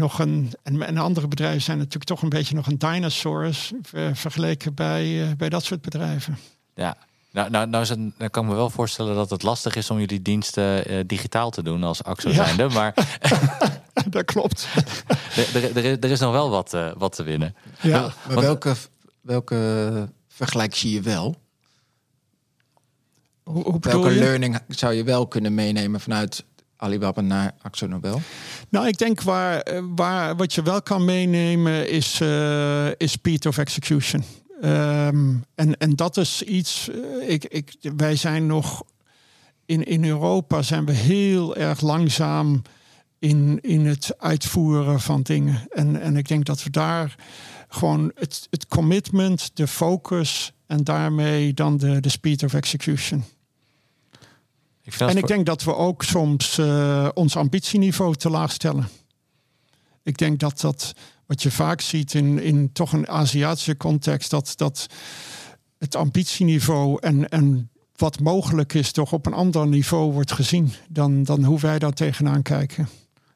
Nog 0.00 0.18
een, 0.18 0.52
en, 0.62 0.86
en, 0.86 0.98
andere 0.98 1.28
bedrijven 1.28 1.62
zijn 1.62 1.78
natuurlijk 1.78 2.04
toch 2.04 2.22
een 2.22 2.28
beetje 2.28 2.54
nog 2.54 2.66
een 2.66 2.78
dinosaurus 2.78 3.72
vergeleken 4.12 4.74
bij, 4.74 5.06
uh, 5.06 5.28
bij 5.36 5.48
dat 5.48 5.64
soort 5.64 5.80
bedrijven. 5.80 6.38
Ja, 6.74 6.96
nou, 7.32 7.50
nou, 7.50 7.66
nou, 7.66 7.86
het, 7.86 7.98
nou 7.98 8.30
kan 8.30 8.44
ik 8.44 8.50
me 8.50 8.56
wel 8.56 8.70
voorstellen 8.70 9.14
dat 9.14 9.30
het 9.30 9.42
lastig 9.42 9.76
is 9.76 9.90
om 9.90 9.98
jullie 9.98 10.22
diensten 10.22 10.92
uh, 10.92 11.00
digitaal 11.06 11.50
te 11.50 11.62
doen 11.62 11.82
als 11.82 12.04
AXO 12.04 12.28
ja. 12.28 12.34
zijnde. 12.34 12.68
Maar 12.68 12.94
dat 14.10 14.24
klopt. 14.24 14.68
er, 15.54 15.76
er, 15.76 15.98
er, 16.04 16.10
is 16.10 16.20
nog 16.20 16.32
wel 16.32 16.50
wat, 16.50 16.74
uh, 16.74 16.92
wat 16.96 17.14
te 17.14 17.22
winnen. 17.22 17.54
Ja, 17.80 18.12
maar 18.26 18.40
welke 18.40 18.74
welke 19.20 20.08
vergelijk 20.28 20.74
zie 20.74 20.92
je 20.92 21.00
wel? 21.00 21.36
Hoe, 23.42 23.62
hoe 23.62 23.80
welke 23.80 24.10
learning 24.10 24.58
zou 24.68 24.94
je 24.94 25.04
wel 25.04 25.26
kunnen 25.28 25.54
meenemen 25.54 26.00
vanuit 26.00 26.44
Alibaba 26.76 27.20
naar 27.20 27.54
Axo 27.62 27.86
Nobel? 27.86 28.20
Nou, 28.68 28.86
ik 28.86 28.98
denk 28.98 29.22
waar, 29.22 29.82
waar 29.94 30.36
wat 30.36 30.54
je 30.54 30.62
wel 30.62 30.82
kan 30.82 31.04
meenemen 31.04 31.90
is, 31.90 32.20
uh, 32.20 32.86
is 32.96 33.12
speed 33.12 33.46
of 33.46 33.58
execution. 33.58 34.24
Um, 34.64 35.44
en, 35.54 35.76
en 35.76 35.96
dat 35.96 36.16
is 36.16 36.42
iets, 36.42 36.88
uh, 36.88 37.28
ik, 37.28 37.44
ik, 37.44 37.74
wij 37.96 38.16
zijn 38.16 38.46
nog 38.46 38.82
in, 39.66 39.84
in 39.84 40.04
Europa 40.04 40.62
zijn 40.62 40.86
we 40.86 40.92
heel 40.92 41.56
erg 41.56 41.80
langzaam 41.80 42.62
in, 43.18 43.58
in 43.60 43.86
het 43.86 44.14
uitvoeren 44.18 45.00
van 45.00 45.22
dingen. 45.22 45.66
En, 45.70 46.00
en 46.00 46.16
ik 46.16 46.28
denk 46.28 46.44
dat 46.44 46.62
we 46.62 46.70
daar 46.70 47.14
gewoon 47.68 48.12
het, 48.14 48.46
het 48.50 48.66
commitment, 48.66 49.50
de 49.54 49.66
focus 49.66 50.52
en 50.66 50.84
daarmee 50.84 51.54
dan 51.54 51.76
de, 51.76 52.00
de 52.00 52.08
speed 52.08 52.42
of 52.42 52.54
execution. 52.54 53.24
Ik 54.82 54.94
en 54.94 55.16
ik 55.16 55.26
denk 55.26 55.46
dat 55.46 55.64
we 55.64 55.74
ook 55.74 56.02
soms 56.02 56.58
uh, 56.58 57.08
ons 57.14 57.36
ambitieniveau 57.36 58.14
te 58.14 58.30
laag 58.30 58.52
stellen. 58.52 58.88
Ik 60.02 60.16
denk 60.16 60.38
dat 60.38 60.60
dat 60.60 60.94
wat 61.30 61.42
je 61.42 61.50
vaak 61.50 61.80
ziet 61.80 62.14
in, 62.14 62.42
in 62.42 62.72
toch 62.72 62.92
een 62.92 63.08
Aziatische 63.08 63.76
context, 63.76 64.30
dat, 64.30 64.52
dat 64.56 64.86
het 65.78 65.96
ambitieniveau 65.96 66.98
en, 67.00 67.28
en 67.28 67.70
wat 67.96 68.20
mogelijk 68.20 68.74
is, 68.74 68.92
toch 68.92 69.12
op 69.12 69.26
een 69.26 69.32
ander 69.32 69.66
niveau 69.66 70.12
wordt 70.12 70.32
gezien 70.32 70.72
dan, 70.88 71.22
dan 71.22 71.44
hoe 71.44 71.60
wij 71.60 71.78
daar 71.78 71.92
tegenaan 71.92 72.42
kijken. 72.42 72.88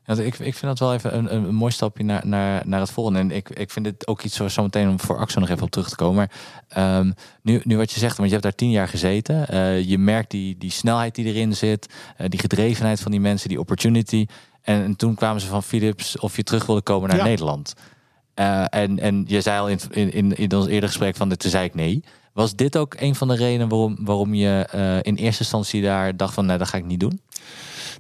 Ja, 0.05 0.15
ik, 0.15 0.39
ik 0.39 0.55
vind 0.55 0.61
dat 0.61 0.79
wel 0.79 0.95
even 0.95 1.17
een, 1.17 1.35
een 1.35 1.55
mooi 1.55 1.73
stapje 1.73 2.05
naar, 2.05 2.27
naar, 2.27 2.63
naar 2.67 2.81
het 2.81 2.91
volgende. 2.91 3.19
En 3.19 3.31
ik, 3.31 3.51
ik 3.51 3.71
vind 3.71 3.87
het 3.87 4.07
ook 4.07 4.23
iets 4.23 4.37
zo, 4.47 4.63
meteen 4.63 4.89
om 4.89 5.01
voor 5.01 5.19
Axel 5.19 5.41
nog 5.41 5.51
even 5.51 5.63
op 5.63 5.71
terug 5.71 5.89
te 5.89 5.97
komen. 5.97 6.29
Maar 6.69 6.99
um, 6.99 7.15
nu, 7.43 7.61
nu 7.65 7.77
wat 7.77 7.93
je 7.93 7.99
zegt, 8.01 8.17
want 8.17 8.29
je 8.29 8.35
hebt 8.35 8.47
daar 8.47 8.55
tien 8.55 8.71
jaar 8.71 8.89
gezeten. 8.89 9.47
Uh, 9.55 9.83
je 9.83 9.99
merkt 9.99 10.31
die, 10.31 10.59
die 10.59 10.71
snelheid 10.71 11.15
die 11.15 11.25
erin 11.25 11.57
zit, 11.57 11.93
uh, 12.21 12.27
die 12.29 12.41
gedrevenheid 12.41 13.01
van 13.01 13.11
die 13.11 13.21
mensen, 13.21 13.49
die 13.49 13.61
opportunity. 13.61 14.27
En, 14.65 14.83
en, 14.83 14.97
toen 14.97 15.15
kwamen 15.15 15.41
ze 15.41 15.47
van 15.47 15.63
Philips 15.63 16.19
of 16.19 16.37
je 16.37 16.43
terug 16.43 16.67
wilde 16.67 16.83
komen 16.83 17.09
naar 17.09 17.19
ja. 17.19 17.25
Nederland. 17.25 17.75
Uh, 18.35 18.65
en, 18.69 18.99
en 18.99 19.25
je 19.27 19.41
zei 19.41 19.61
al 19.61 19.69
in, 19.69 20.13
in, 20.13 20.37
in 20.37 20.55
ons 20.57 20.67
eerder 20.67 20.89
gesprek 20.89 21.17
van, 21.17 21.37
toen 21.37 21.51
zei 21.51 21.65
ik 21.65 21.75
nee. 21.75 22.05
Was 22.33 22.55
dit 22.55 22.77
ook 22.77 22.95
een 22.99 23.15
van 23.15 23.29
de 23.29 23.35
redenen 23.35 23.69
waarom, 23.69 23.97
waarom 24.01 24.35
je 24.35 24.67
in 25.03 25.15
eerste 25.15 25.43
instantie 25.43 25.83
daar 25.83 26.17
dacht 26.17 26.35
van, 26.35 26.47
nee, 26.47 26.59
dat 26.59 26.69
ga 26.69 26.79
ik 26.79 26.85
niet 26.85 27.01
doen? 27.01 27.21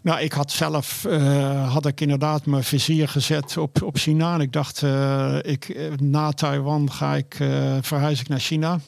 Nou, 0.02 0.20
ik 0.20 0.32
had 0.32 0.52
zelf 0.52 1.04
uh, 1.08 1.72
had 1.72 1.86
ik 1.86 2.00
inderdaad 2.00 2.46
mijn 2.46 2.64
vizier 2.64 3.08
gezet 3.08 3.56
op, 3.56 3.82
op 3.82 3.96
China. 3.96 4.34
En 4.34 4.40
ik 4.40 4.52
dacht, 4.52 4.82
uh, 4.82 5.36
ik, 5.42 5.90
na 6.00 6.30
Taiwan 6.30 6.92
ga 6.92 7.14
ik 7.14 7.34
verhuis 7.80 8.20
ik 8.20 8.28
naar 8.28 8.40
China. 8.40 8.80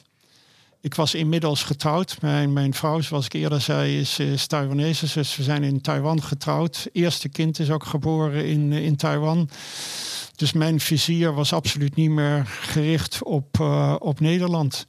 Ik 0.87 0.95
was 0.95 1.13
inmiddels 1.15 1.63
getrouwd. 1.63 2.17
Mijn, 2.21 2.53
mijn 2.53 2.73
vrouw, 2.73 3.01
zoals 3.01 3.25
ik 3.25 3.33
eerder 3.33 3.61
zei, 3.61 3.99
is, 3.99 4.19
is 4.19 4.47
Taiwanese. 4.47 5.13
Dus 5.13 5.35
we 5.35 5.43
zijn 5.43 5.63
in 5.63 5.81
Taiwan 5.81 6.23
getrouwd. 6.23 6.87
Eerste 6.91 7.29
kind 7.29 7.59
is 7.59 7.69
ook 7.69 7.85
geboren 7.85 8.45
in, 8.45 8.71
in 8.71 8.95
Taiwan. 8.95 9.49
Dus 10.35 10.53
mijn 10.53 10.79
vizier 10.79 11.33
was 11.33 11.53
absoluut 11.53 11.95
niet 11.95 12.09
meer 12.09 12.45
gericht 12.45 13.23
op, 13.23 13.59
op 13.99 14.19
Nederland. 14.19 14.85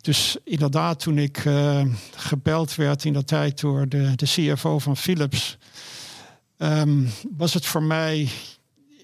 Dus 0.00 0.36
inderdaad, 0.44 1.00
toen 1.00 1.18
ik 1.18 1.44
uh, 1.44 1.82
gebeld 2.16 2.74
werd 2.74 3.04
in 3.04 3.12
dat 3.12 3.26
tijd 3.26 3.60
door 3.60 3.88
de, 3.88 4.12
de 4.14 4.26
CFO 4.26 4.78
van 4.78 4.96
Philips, 4.96 5.58
um, 6.58 7.10
was 7.36 7.54
het 7.54 7.66
voor 7.66 7.82
mij 7.82 8.28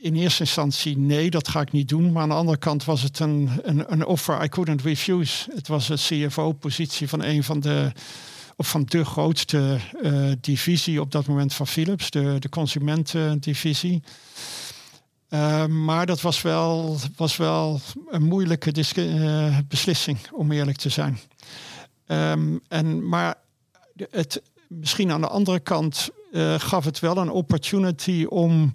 in 0.03 0.15
eerste 0.15 0.41
instantie 0.41 0.99
nee, 0.99 1.31
dat 1.31 1.49
ga 1.49 1.61
ik 1.61 1.73
niet 1.73 1.89
doen. 1.89 2.13
Maar 2.13 2.23
aan 2.23 2.29
de 2.29 2.35
andere 2.35 2.59
kant 2.59 2.85
was 2.85 3.03
het 3.03 3.19
een, 3.19 3.51
een, 3.63 3.93
een 3.93 4.07
offer 4.07 4.45
I 4.45 4.49
couldn't 4.49 4.83
refuse. 4.83 5.51
Het 5.55 5.69
was 5.69 5.89
een 5.89 5.97
CFO-positie 6.29 7.09
van 7.09 7.23
een 7.23 7.45
van 7.45 7.61
de 7.61 7.93
of 8.57 8.69
van 8.69 8.85
de 8.85 9.05
grootste 9.05 9.79
uh, 10.03 10.33
divisie 10.41 11.01
op 11.01 11.11
dat 11.11 11.27
moment 11.27 11.55
van 11.55 11.67
Philips, 11.67 12.11
de, 12.11 12.37
de 12.39 12.49
consumentendivisie. 12.49 14.03
Uh, 15.31 15.67
maar 15.67 16.07
dat 16.07 16.21
was 16.21 16.43
wel, 16.43 16.99
was 17.17 17.37
wel 17.37 17.81
een 18.11 18.23
moeilijke 18.23 18.73
uh, 18.97 19.59
beslissing, 19.69 20.19
om 20.33 20.53
eerlijk 20.53 20.77
te 20.77 20.89
zijn. 20.89 21.19
Um, 22.07 22.61
en, 22.69 23.09
maar 23.09 23.35
het, 24.11 24.43
misschien 24.69 25.11
aan 25.11 25.21
de 25.21 25.29
andere 25.29 25.61
kant 25.61 26.11
uh, 26.33 26.55
gaf 26.59 26.85
het 26.85 26.99
wel 26.99 27.17
een 27.17 27.31
opportunity 27.31 28.25
om 28.29 28.75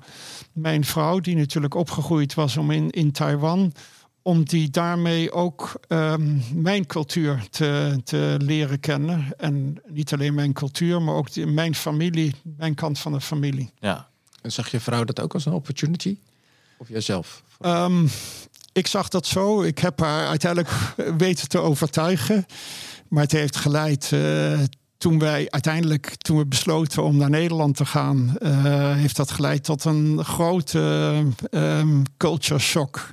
mijn 0.54 0.86
vrouw, 0.86 1.20
die 1.20 1.36
natuurlijk 1.36 1.76
opgegroeid 1.76 2.34
was 2.34 2.58
om 2.58 2.72
in, 2.72 2.90
in 2.90 3.12
Taiwan, 3.12 3.74
om 4.22 4.44
die 4.44 4.70
daarmee 4.70 5.32
ook 5.32 5.80
um, 5.88 6.44
mijn 6.54 6.86
cultuur 6.86 7.48
te, 7.50 8.02
te 8.04 8.36
leren 8.42 8.80
kennen. 8.80 9.28
En 9.38 9.82
niet 9.88 10.14
alleen 10.14 10.34
mijn 10.34 10.54
cultuur, 10.54 11.02
maar 11.02 11.16
ook 11.16 11.34
die, 11.34 11.46
mijn 11.46 11.76
familie, 11.76 12.36
mijn 12.44 12.76
kant 12.76 13.00
van 13.00 13.12
de 13.12 13.22
familie. 13.22 13.72
Ja. 13.80 14.10
En 14.42 14.52
zag 14.52 14.72
je 14.72 14.80
vrouw 14.80 15.04
dat 15.04 15.20
ook 15.20 15.34
als 15.34 15.46
een 15.46 15.54
opportunity? 15.54 16.18
Of 16.78 16.90
jijzelf? 16.90 17.44
Um, 17.62 18.10
ik 18.72 18.88
zag 18.88 19.08
dat 19.08 19.26
zo. 19.26 19.62
Ik 19.64 19.78
heb 19.78 20.00
haar 20.00 20.28
uiteindelijk 20.28 20.72
weten 21.18 21.48
te 21.48 21.60
overtuigen. 21.60 22.46
Maar 23.08 23.24
het 23.24 23.32
heeft 23.32 23.56
geleid. 23.56 24.12
Uh, 24.14 24.60
toen 24.98 25.20
wij 25.20 25.48
uiteindelijk, 25.50 26.16
toen 26.16 26.38
we 26.38 26.46
besloten 26.46 27.04
om 27.04 27.18
naar 27.18 27.30
Nederland 27.30 27.76
te 27.76 27.86
gaan, 27.86 28.36
uh, 28.40 28.52
heeft 28.94 29.16
dat 29.16 29.32
geleid 29.32 29.64
tot 29.64 29.86
een 29.86 30.26
grote 30.26 30.80
um, 31.52 32.04
culture 32.18 32.60
shock. 32.60 33.12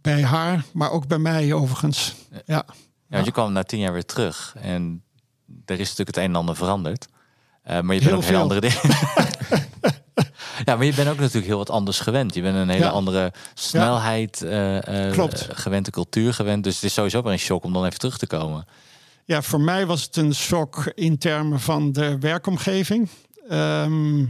Bij 0.00 0.22
haar, 0.22 0.64
maar 0.72 0.90
ook 0.90 1.06
bij 1.06 1.18
mij 1.18 1.52
overigens. 1.52 2.14
Ja. 2.30 2.40
ja, 2.46 2.64
want 3.08 3.24
je 3.24 3.32
kwam 3.32 3.52
na 3.52 3.62
tien 3.62 3.78
jaar 3.78 3.92
weer 3.92 4.04
terug. 4.04 4.54
En 4.60 5.02
er 5.64 5.80
is 5.80 5.88
natuurlijk 5.88 6.16
het 6.16 6.16
een 6.16 6.30
en 6.30 6.36
ander 6.36 6.56
veranderd. 6.56 7.06
Uh, 7.70 7.80
maar 7.80 7.94
je 7.94 8.00
bent 8.00 8.14
ook 8.16 8.24
heel 8.24 8.40
andere 8.40 8.60
dingen. 8.60 8.80
Ja, 10.64 10.76
maar 10.76 10.84
je 10.84 10.94
bent 10.94 11.08
ook 11.08 11.18
natuurlijk 11.18 11.46
heel 11.46 11.56
wat 11.56 11.70
anders 11.70 12.00
gewend. 12.00 12.34
Je 12.34 12.42
bent 12.42 12.56
een 12.56 12.68
hele 12.68 12.84
Ja. 12.84 12.90
andere 12.90 13.32
snelheid 13.54 14.42
eh, 14.42 14.76
eh, 14.76 15.18
eh, 15.18 15.28
gewend, 15.52 15.84
de 15.84 15.90
cultuur 15.90 16.34
gewend. 16.34 16.64
Dus 16.64 16.74
het 16.74 16.84
is 16.84 16.92
sowieso 16.92 17.22
weer 17.22 17.32
een 17.32 17.38
shock 17.38 17.64
om 17.64 17.72
dan 17.72 17.84
even 17.84 17.98
terug 17.98 18.18
te 18.18 18.26
komen. 18.26 18.66
Ja, 19.28 19.42
voor 19.42 19.60
mij 19.60 19.86
was 19.86 20.02
het 20.02 20.16
een 20.16 20.34
shock 20.34 20.92
in 20.94 21.18
termen 21.18 21.60
van 21.60 21.92
de 21.92 22.18
werkomgeving. 22.18 23.08
Ehm, 23.48 24.24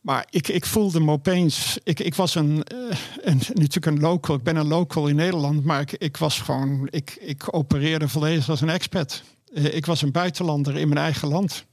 maar 0.00 0.26
ik, 0.30 0.48
ik 0.48 0.66
voelde 0.66 1.00
me 1.00 1.10
opeens. 1.10 1.78
Ik, 1.82 2.00
ik 2.00 2.14
was 2.14 2.34
een, 2.34 2.64
eh, 2.64 2.98
een, 3.20 3.36
natuurlijk 3.36 3.86
een 3.86 4.00
local. 4.00 4.36
Ik 4.36 4.42
ben 4.42 4.56
een 4.56 4.66
local 4.66 5.06
in 5.06 5.16
Nederland. 5.16 5.64
Maar 5.64 5.80
ik, 5.80 5.92
ik 5.92 6.16
was 6.16 6.40
gewoon. 6.40 6.88
Ik, 6.90 7.16
ik 7.20 7.56
opereerde 7.56 8.08
volledig 8.08 8.48
als 8.48 8.60
een 8.60 8.70
expat. 8.70 9.22
Eh, 9.54 9.74
ik 9.74 9.86
was 9.86 10.02
een 10.02 10.12
buitenlander 10.12 10.76
in 10.76 10.88
mijn 10.88 11.00
eigen 11.00 11.28
land. 11.28 11.64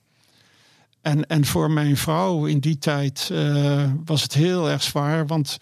En, 1.01 1.27
en 1.27 1.45
voor 1.45 1.71
mijn 1.71 1.97
vrouw 1.97 2.45
in 2.45 2.59
die 2.59 2.77
tijd 2.77 3.29
eh, 3.31 3.91
was 4.05 4.21
het 4.21 4.33
heel 4.33 4.69
erg 4.69 4.83
zwaar. 4.83 5.27
Want 5.27 5.57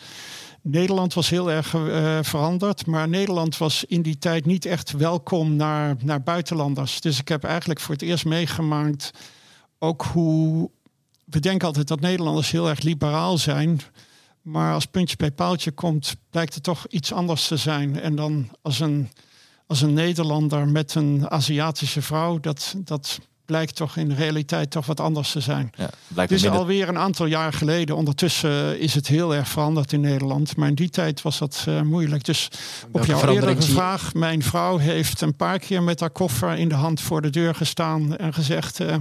Nederland 0.70 1.14
was 1.14 1.30
heel 1.30 1.52
erg 1.52 1.74
eh, 1.74 2.20
veranderd. 2.22 2.86
Maar 2.86 3.08
Nederland 3.08 3.58
was 3.58 3.84
in 3.84 4.02
die 4.02 4.18
tijd 4.18 4.46
niet 4.46 4.66
echt 4.66 4.92
welkom 4.92 5.56
naar, 5.56 5.96
naar 6.04 6.24
buitenlanders. 6.24 7.02
Dus 7.02 7.20
ik 7.20 7.28
heb 7.28 7.44
eigenlijk 7.44 7.80
voor 7.80 7.94
het 7.94 8.04
eerst 8.04 8.26
meegemaakt 8.26 9.12
ook 9.80 10.02
hoe. 10.02 10.70
We 11.26 11.40
denken 11.40 11.68
altijd 11.68 11.88
dat 11.88 12.00
Nederlanders 12.00 12.52
heel 12.52 12.70
erg 12.70 12.82
liberaal 12.82 13.38
zijn. 13.38 13.80
Maar 14.42 14.74
als 14.74 14.86
puntje 14.86 15.18
bij 15.18 15.32
paaltje 15.32 15.72
komt, 15.72 16.16
blijkt 16.30 16.54
het 16.54 16.64
toch 16.64 16.86
iets 16.88 17.14
anders 17.14 17.48
te 17.48 17.58
zijn. 17.58 18.00
En 18.00 18.16
dan 18.16 18.50
als 18.62 18.80
een, 18.80 19.10
als 19.66 19.82
een 19.82 19.94
Nederlander 19.94 20.68
met 20.68 20.96
een 20.96 21.30
Aziatische 21.30 22.02
vrouw, 22.02 22.40
dat, 22.40 22.76
dat 22.78 23.20
blijkt 23.48 23.76
toch 23.76 23.98
in 23.98 24.08
de 24.10 24.16
realiteit 24.16 24.72
toch 24.72 24.86
wat 24.86 25.00
anders 25.00 25.32
te 25.32 25.40
zijn. 25.40 25.70
Ja, 25.76 25.90
blijkt 26.08 26.32
Dus 26.32 26.42
minder- 26.42 26.60
alweer 26.60 26.88
een 26.90 26.98
aantal 26.98 27.26
jaar 27.26 27.54
geleden. 27.54 27.96
Ondertussen 27.96 28.80
is 28.80 28.94
het 28.94 29.08
heel 29.08 29.36
erg 29.36 29.48
veranderd 29.48 29.94
in 29.94 30.02
Nederland. 30.02 30.56
Maar 30.56 30.68
in 30.68 30.76
die 30.76 30.90
tijd 30.90 31.22
was 31.22 31.38
dat 31.38 31.64
eh, 31.68 31.82
moeilijk. 31.82 32.24
Dus 32.26 32.50
op 32.92 33.06
jouw 33.06 33.28
eerdere 33.34 33.56
je? 33.56 33.62
vraag. 33.62 34.14
Mijn 34.14 34.44
vrouw 34.44 34.78
heeft 34.78 35.22
een 35.22 35.36
paar 35.36 35.60
keer 35.60 35.84
met 35.84 36.00
haar 36.00 36.10
koffer 36.10 36.58
in 36.58 36.70
de 36.70 36.76
hand 36.76 37.02
voor 37.02 37.22
de 37.22 37.30
deur 37.30 37.56
gestaan. 37.56 38.18
En 38.18 38.34
gezegd, 38.34 38.80
eh, 38.80 38.96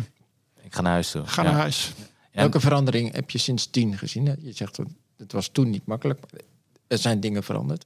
Ik 0.63 0.75
ga 0.75 0.81
naar 0.81 0.93
huis 0.93 1.11
toe. 1.11 1.23
ga 1.27 1.43
Ja. 1.43 1.49
naar 1.51 1.59
huis. 1.61 1.93
En- 2.31 2.41
Welke 2.43 2.61
verandering 2.61 3.13
heb 3.15 3.31
je 3.31 3.39
sindsdien 3.39 3.99
gezien? 3.99 4.27
hè? 4.27 4.35
Je 4.39 4.53
zegt, 4.53 4.77
dat 4.77 4.87
het 5.17 5.33
was 5.33 5.49
toen 5.53 5.71
niet 5.71 5.87
makkelijk. 5.87 6.21
maar 6.21 6.41
Er 6.87 6.99
zijn 6.99 7.21
dingen 7.21 7.43
veranderd. 7.43 7.85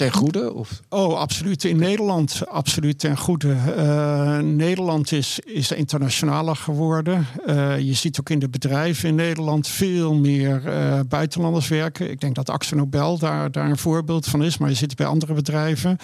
Ten 0.00 0.12
goede? 0.12 0.52
Of? 0.52 0.80
Oh, 0.88 1.18
absoluut. 1.18 1.64
In 1.64 1.76
Nederland, 1.76 2.42
absoluut 2.48 2.98
ten 2.98 3.16
goede. 3.16 3.56
Eh, 3.76 4.38
Nederland 4.38 5.12
is, 5.12 5.40
is 5.44 5.72
internationaler 5.72 6.56
geworden. 6.56 7.26
Eh, 7.46 7.78
je 7.78 7.92
ziet 7.92 8.20
ook 8.20 8.30
in 8.30 8.38
de 8.38 8.48
bedrijven 8.48 9.08
in 9.08 9.14
Nederland 9.14 9.68
veel 9.68 10.14
meer 10.14 10.66
eh, 10.66 11.00
buitenlanders 11.08 11.68
werken. 11.68 12.10
Ik 12.10 12.20
denk 12.20 12.34
dat 12.34 12.50
Axel 12.50 12.76
Nobel 12.76 13.18
daar, 13.18 13.50
daar 13.50 13.70
een 13.70 13.78
voorbeeld 13.78 14.26
van 14.26 14.44
is, 14.44 14.58
maar 14.58 14.68
je 14.68 14.74
zit 14.74 14.96
bij 14.96 15.06
andere 15.06 15.34
bedrijven. 15.34 15.96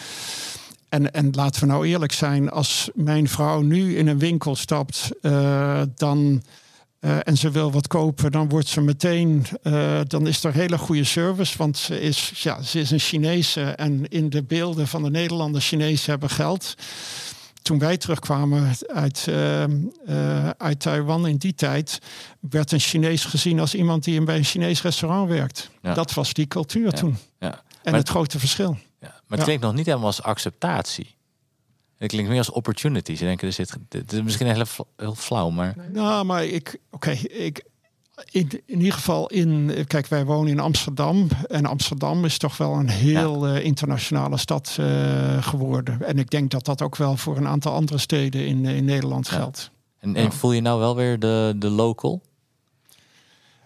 En, 0.89 1.13
en 1.13 1.31
laten 1.33 1.61
we 1.61 1.67
nou 1.67 1.87
eerlijk 1.87 2.13
zijn, 2.13 2.51
als 2.51 2.91
mijn 2.95 3.29
vrouw 3.29 3.61
nu 3.61 3.97
in 3.97 4.07
een 4.07 4.19
winkel 4.19 4.57
stapt, 4.57 5.11
dan. 5.95 6.43
Eh, 7.01 7.17
en 7.23 7.37
ze 7.37 7.51
wil 7.51 7.73
wat 7.73 7.87
kopen, 7.87 8.33
dan 8.33 8.49
wordt 8.49 8.69
ze 8.69 8.81
meteen, 8.81 9.47
eh, 9.63 10.01
dan 10.07 10.27
is 10.27 10.45
er 10.45 10.53
hele 10.53 10.79
goede 10.79 11.05
service, 11.05 11.59
want 11.59 11.77
ze 11.77 12.01
is, 12.01 12.33
ja, 12.35 12.63
ze 12.63 12.81
is 12.81 12.91
een 12.91 12.99
Chinese 12.99 13.63
en 13.63 14.09
in 14.09 14.31
de 14.31 14.43
beelden 14.43 14.87
van 14.89 15.03
de 15.03 15.11
Nederlanders, 15.11 15.69
Chinezen 15.69 16.11
hebben 16.11 16.31
geld. 16.31 16.75
Toen 17.63 17.79
wij 17.79 17.97
terugkwamen 17.97 18.75
uit, 18.87 19.25
eh, 19.29 19.63
eh, 19.63 20.51
uit 20.59 20.81
Taiwan 20.81 21.27
in 21.27 21.37
die 21.37 21.55
tijd, 21.55 21.99
werd 22.41 22.73
een 22.73 22.81
Chinees 22.81 23.25
gezien 23.25 23.61
als 23.61 23.75
iemand 23.75 24.05
die 24.05 24.15
in 24.15 24.25
bij 24.25 24.37
een 24.37 24.45
Chinees 24.45 24.83
restaurant 24.83 25.29
werkt. 25.29 25.71
Ja. 25.83 25.95
Dat 25.95 26.15
was 26.15 26.33
die 26.33 26.47
cultuur 26.47 26.93
toen. 26.93 27.17
Ja. 27.39 27.49
En 27.83 27.91
Maar- 27.91 28.01
het 28.01 28.09
grote 28.09 28.39
verschil. 28.39 28.79
Ja, 29.01 29.09
maar 29.27 29.39
het 29.39 29.43
klinkt 29.43 29.63
nog 29.63 29.75
niet 29.75 29.87
helemaal 29.87 30.07
als 30.07 30.23
acceptatie. 30.23 31.16
Het 31.99 32.11
klinkt 32.11 32.29
meer 32.31 32.39
als 32.39 32.51
opportunity. 32.51 33.15
Ze 33.15 33.25
denken, 33.25 33.47
er 33.47 33.53
zit, 33.53 33.77
dit 33.89 34.13
is 34.13 34.23
misschien 34.23 34.47
heel, 34.47 34.65
heel 34.97 35.15
flauw, 35.15 35.51
maar 35.51 35.75
Nou, 35.93 36.25
maar 36.25 36.45
ik, 36.45 36.79
oké, 36.91 37.11
ik, 37.11 37.65
in, 38.31 38.63
in 38.67 38.79
ieder 38.79 38.93
geval 38.93 39.27
in, 39.27 39.85
kijk, 39.87 40.07
wij 40.07 40.25
wonen 40.25 40.53
in 40.53 40.61
Amsterdam. 40.61 41.29
En 41.49 41.67
Amsterdam 41.67 42.25
is 42.25 42.39
toch 42.39 42.57
wel 42.57 42.73
een 42.75 42.89
heel 42.89 43.47
eh, 43.47 43.65
internationale 43.65 44.37
stad 44.37 44.77
eh, 44.81 45.43
geworden. 45.43 46.07
En 46.07 46.19
ik 46.19 46.31
denk 46.31 46.51
dat 46.51 46.65
dat 46.65 46.83
ook 46.83 46.97
wel 46.97 47.17
voor 47.17 47.37
een 47.37 47.47
aantal 47.47 47.73
andere 47.73 47.99
steden 47.99 48.47
in, 48.47 48.65
in 48.65 48.85
Nederland 48.85 49.29
Ja. 49.29 49.37
geldt. 49.37 49.71
En, 50.01 50.33
voel 50.33 50.53
je 50.53 50.61
nou 50.61 50.79
wel 50.81 50.97
weer 50.97 51.19
de, 51.19 51.55
de 51.57 51.71
local? 51.71 52.23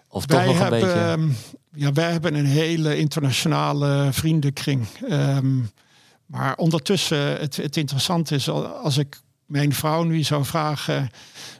Of 0.07 0.25
toch 0.25 0.45
nog 0.45 0.59
een 0.59 0.69
beetje... 0.69 0.87
ehm, 0.87 1.29
ja, 1.73 1.91
wij 1.91 2.11
hebben 2.11 2.35
een 2.35 2.45
hele 2.45 2.97
internationale 2.97 4.09
vriendenkring. 4.11 4.87
Ehm, 5.09 5.59
maar 6.31 6.55
ondertussen, 6.55 7.39
het, 7.39 7.55
het 7.55 7.77
interessante 7.77 8.35
is, 8.35 8.49
al- 8.49 8.65
als 8.67 8.97
ik 8.97 9.21
mijn 9.45 9.73
vrouw 9.73 10.03
nu 10.03 10.23
zou 10.23 10.45
vragen... 10.45 11.09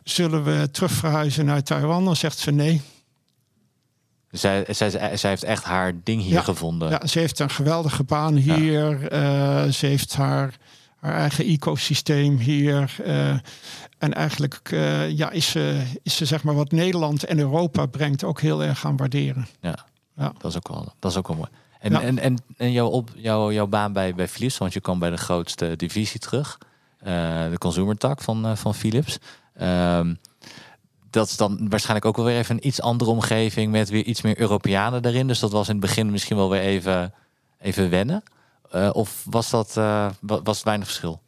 zullen 0.03 0.43
we 0.43 0.69
terug 0.71 0.91
verhuizen 0.91 1.45
naar 1.45 1.63
Taiwan? 1.63 2.05
Dan 2.05 2.15
zegt 2.15 2.37
ze 2.37 2.51
nee. 2.51 2.81
Zij, 4.31 4.65
zij, 4.69 5.29
heeft 5.29 5.43
echt 5.43 5.63
haar 5.63 5.93
ding 6.03 6.21
hier 6.21 6.31
Ja. 6.33 6.41
gevonden. 6.41 6.89
Ja, 6.89 7.07
ze 7.07 7.19
heeft 7.19 7.39
een 7.39 7.49
geweldige 7.49 8.03
baan 8.03 8.35
hier. 8.35 9.07
Eh, 9.07 9.63
ze 9.67 9.85
heeft 9.85 10.15
haar, 10.15 10.55
haar 10.99 11.13
eigen 11.15 11.45
ecosysteem 11.45 12.37
hier. 12.37 12.95
Eh, 13.03 13.29
en 13.97 14.13
eigenlijk 14.13 14.69
eh, 14.71 15.09
ja, 15.09 15.29
is, 15.31 15.49
ze, 15.51 15.81
is 16.03 16.15
ze 16.15 16.25
zeg 16.25 16.43
maar 16.43 16.55
wat 16.55 16.71
Nederland 16.71 17.23
en 17.23 17.39
Europa 17.39 17.85
brengt 17.85 18.23
ook 18.23 18.41
heel 18.41 18.63
erg 18.63 18.79
gaan 18.79 18.97
waarderen. 18.97 19.47
Ja, 19.61 19.85
Ja. 20.17 20.33
Dat, 20.37 20.51
is 20.51 20.57
ook 20.57 20.67
wel, 20.67 20.93
dat 20.99 21.11
is 21.11 21.17
ook 21.17 21.27
wel 21.27 21.37
mooi. 21.37 21.49
En, 21.81 21.91
Ja. 21.91 22.01
en, 22.01 22.19
en, 22.19 22.37
en 22.57 22.71
jouw, 22.71 22.87
op, 22.87 23.09
jouw, 23.15 23.51
jouw 23.51 23.67
baan 23.67 23.93
bij, 23.93 24.15
bij 24.15 24.27
Philips, 24.27 24.57
want 24.57 24.73
je 24.73 24.79
kwam 24.79 24.99
bij 24.99 25.09
de 25.09 25.17
grootste 25.17 25.75
divisie 25.75 26.19
terug. 26.19 26.57
eh, 26.99 27.49
de 27.49 27.57
consumer 27.57 27.97
tak 27.97 28.21
van, 28.21 28.45
eh, 28.45 28.55
van 28.55 28.75
Philips. 28.75 29.17
Ehm, 29.53 30.13
dat 31.09 31.27
is 31.27 31.37
dan 31.37 31.69
waarschijnlijk 31.69 32.05
ook 32.05 32.15
wel 32.15 32.25
weer 32.25 32.37
even 32.37 32.55
een 32.55 32.67
iets 32.67 32.81
andere 32.81 33.11
omgeving 33.11 33.71
met 33.71 33.89
weer 33.89 34.03
iets 34.03 34.21
meer 34.21 34.39
Europeanen 34.39 35.05
erin. 35.05 35.27
Dus 35.27 35.39
dat 35.39 35.51
was 35.51 35.67
in 35.67 35.75
het 35.75 35.81
begin 35.85 36.11
misschien 36.11 36.35
wel 36.37 36.49
weer 36.49 36.61
even, 36.61 37.13
even 37.59 37.89
wennen. 37.89 38.23
Eh, 38.71 38.89
of 38.93 39.23
was 39.29 39.49
dat 39.49 39.73
wa- 39.73 40.11
was 40.19 40.55
het 40.55 40.63
weinig 40.65 40.87
verschil? 40.87 41.21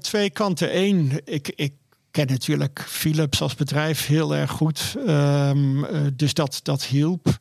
Twee 0.00 0.30
kanten. 0.30 0.76
Eén, 0.78 1.20
ik, 1.24 1.52
ik 1.56 1.72
ken 2.10 2.26
natuurlijk 2.26 2.84
Philips 2.88 3.40
als 3.42 3.54
bedrijf 3.54 4.06
heel 4.06 4.34
erg 4.34 4.50
goed. 4.50 4.96
Ehm, 5.06 5.84
eh, 5.84 6.00
dus 6.14 6.34
dat, 6.34 6.60
dat 6.62 6.84
hielp. 6.84 7.36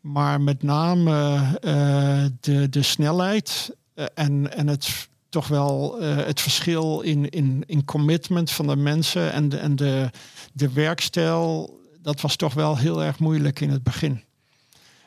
Maar 0.00 0.40
met 0.40 0.62
name 0.62 1.36
eh, 1.60 2.24
de, 2.40 2.68
de 2.68 2.82
snelheid 2.82 3.76
eh, 3.94 4.04
en, 4.14 4.56
en 4.56 4.66
het 4.66 5.08
toch 5.28 5.48
wel 5.48 6.00
eh, 6.00 6.16
het 6.16 6.40
verschil 6.40 7.00
in, 7.00 7.28
in, 7.28 7.62
in 7.66 7.84
commitment 7.84 8.50
van 8.50 8.66
de 8.66 8.76
mensen 8.76 9.32
en 9.32 9.48
de, 9.48 9.56
en 9.56 9.76
de, 9.76 10.10
de 10.52 10.72
werkstijl, 10.72 11.78
dat 12.02 12.20
was 12.20 12.36
toch 12.36 12.54
wel 12.54 12.76
heel 12.76 13.02
erg 13.02 13.18
moeilijk 13.18 13.60
in 13.60 13.70
het 13.70 13.82
begin. 13.82 14.24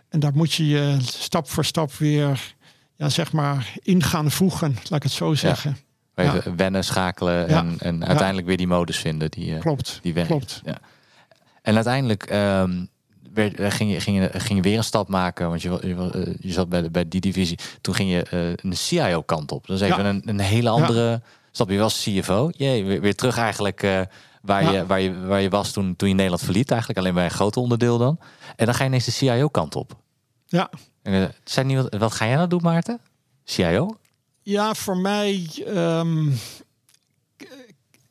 En 0.09 0.19
daar 0.19 0.35
moet 0.35 0.53
je 0.53 0.67
je 0.67 0.97
stap 1.01 1.49
voor 1.49 1.65
stap 1.65 1.93
weer, 1.93 2.55
ja, 2.95 3.09
zeg 3.09 3.31
maar, 3.31 3.73
in 3.81 4.03
gaan 4.03 4.31
voegen, 4.31 4.73
laat 4.73 4.91
ik 4.99 5.03
het 5.03 5.11
zo 5.11 5.33
zeggen. 5.33 5.77
Even 6.15 6.55
wennen, 6.55 6.83
schakelen 6.83 7.49
Ja. 7.49 7.57
en, 7.59 7.75
en 7.79 8.05
uiteindelijk 8.05 8.47
weer 8.47 8.57
die 8.57 8.67
modus 8.67 8.97
vinden 8.97 9.31
die, 9.31 9.57
Klopt. 9.57 9.99
die 10.01 10.13
werkt. 10.13 10.29
Klopt. 10.29 10.61
Ja. 10.65 10.77
En 11.61 11.75
uiteindelijk 11.75 12.23
ehm, 12.23 12.85
werd, 13.33 13.59
eh, 13.59 13.71
ging, 13.71 13.91
je, 13.91 13.99
ging, 13.99 14.17
je, 14.17 14.39
ging 14.39 14.55
je 14.63 14.69
weer 14.69 14.77
een 14.77 14.83
stap 14.83 15.07
maken, 15.07 15.49
want 15.49 15.61
je, 15.61 15.69
je, 15.81 16.11
eh, 16.13 16.33
je 16.39 16.51
zat 16.51 16.69
bij, 16.69 16.81
de, 16.81 16.89
bij 16.91 17.07
die 17.07 17.21
divisie. 17.21 17.59
Toen 17.81 17.95
ging 17.95 18.11
je 18.11 18.23
eh, 18.23 18.49
een 18.69 18.77
CIO-kant 18.77 19.51
op. 19.51 19.67
Dat 19.67 19.75
is 19.75 19.81
even 19.89 20.03
Ja. 20.03 20.09
een, 20.09 20.21
een 20.25 20.39
hele 20.39 20.69
andere 20.69 21.21
stap. 21.51 21.69
Je 21.69 21.77
was 21.77 22.01
CFO. 22.03 22.49
Jee, 22.57 22.83
weer, 22.83 23.01
weer 23.01 23.15
terug 23.15 23.37
eigenlijk 23.37 23.83
eh, 23.83 24.01
waar, 24.41 24.63
Ja. 24.63 24.71
je, 24.71 24.85
waar, 24.85 25.01
je, 25.01 25.19
waar 25.19 25.41
je 25.41 25.49
was 25.49 25.71
toen, 25.71 25.95
toen 25.95 26.07
je 26.07 26.13
Nederland 26.13 26.43
verliet. 26.43 26.69
Eigenlijk 26.71 26.99
alleen 26.99 27.13
bij 27.13 27.23
een 27.25 27.31
groot 27.31 27.57
onderdeel 27.57 27.97
dan. 27.97 28.19
En 28.55 28.65
dan 28.65 28.75
ga 28.75 28.81
je 28.83 28.89
ineens 28.89 29.05
de 29.05 29.11
CIO-kant 29.11 29.75
op. 29.75 29.95
Ja. 30.45 30.69
En, 31.01 31.13
eh, 31.13 31.29
zijn 31.43 31.67
niet 31.67 31.77
wat, 31.77 31.95
wat 31.95 32.13
ga 32.13 32.25
jij 32.25 32.35
nou 32.35 32.47
doen, 32.47 32.61
Maarten? 32.61 32.99
CIO? 33.43 33.97
Ja, 34.41 34.73
voor 34.73 34.97
mij. 34.97 35.49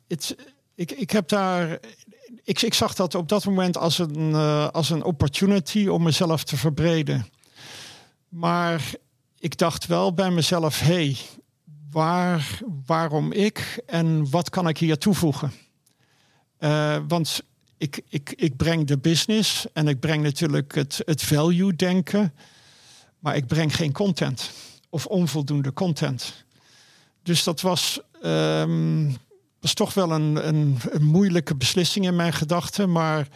het, 0.07 0.35
ik, 0.75 0.91
ik 0.91 1.09
heb 1.11 1.27
daar. 1.27 1.79
Ik, 2.43 2.61
ik 2.61 2.73
zag 2.73 2.93
dat 2.93 3.15
op 3.15 3.29
dat 3.29 3.45
moment 3.45 3.77
als 3.77 3.99
een, 3.99 4.33
eh, 4.33 4.67
als 4.67 4.89
een 4.89 5.03
opportunity 5.03 5.87
om 5.87 6.03
mezelf 6.03 6.43
te 6.43 6.57
verbreden. 6.57 7.27
Maar 8.29 8.91
ik 9.39 9.57
dacht 9.57 9.85
wel 9.85 10.13
bij 10.13 10.31
mezelf: 10.31 10.79
hé, 10.79 10.85
hey, 10.85 11.17
waar, 11.91 12.59
waarom 12.85 13.31
ik 13.31 13.81
en 13.85 14.29
wat 14.29 14.49
kan 14.49 14.67
ik 14.67 14.77
hier 14.77 14.97
toevoegen? 14.97 15.51
Eh, 16.57 16.97
want 17.07 17.43
ik, 17.77 18.01
ik, 18.09 18.33
ik 18.35 18.55
breng 18.55 18.87
de 18.87 18.97
business 18.97 19.65
en 19.73 19.87
ik 19.87 19.99
breng 19.99 20.23
natuurlijk 20.23 20.75
het, 20.75 21.01
het 21.05 21.23
value 21.23 21.75
denken, 21.75 22.33
maar 23.19 23.35
ik 23.35 23.47
breng 23.47 23.75
geen 23.75 23.91
content 23.91 24.51
of 24.89 25.05
onvoldoende 25.05 25.73
content. 25.73 26.45
Dus 27.23 27.43
dat 27.43 27.61
was, 27.61 27.99
ehm, 28.21 29.11
was 29.63 29.73
toch 29.73 29.93
wel 29.93 30.11
een, 30.11 30.47
een, 30.47 30.79
moeilijke 30.99 31.55
beslissing 31.55 32.05
in 32.05 32.15
mijn 32.15 32.33
gedachten. 32.33 32.91
Maar 32.91 33.27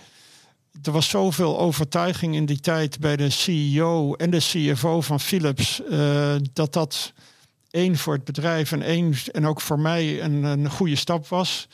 er 0.84 0.92
was 0.92 1.10
zoveel 1.10 1.60
overtuiging 1.60 2.36
in 2.36 2.46
die 2.46 2.60
tijd 2.60 3.00
bij 3.00 3.16
de 3.16 3.30
CEO 3.30 4.14
en 4.14 4.30
de 4.30 4.38
CFO 4.38 5.02
van 5.02 5.20
Philips. 5.20 5.84
eh, 5.84 6.36
dat 6.54 6.74
dat 6.74 7.14
één 7.70 7.98
voor 7.98 8.14
het 8.14 8.24
bedrijf 8.24 8.72
en 8.72 8.82
één 8.82 9.14
en 9.32 9.46
ook 9.46 9.62
voor 9.62 9.80
mij 9.80 10.22
een, 10.22 10.44
een 10.44 10.70
goede 10.70 10.96
stap 10.96 11.28
was. 11.28 11.68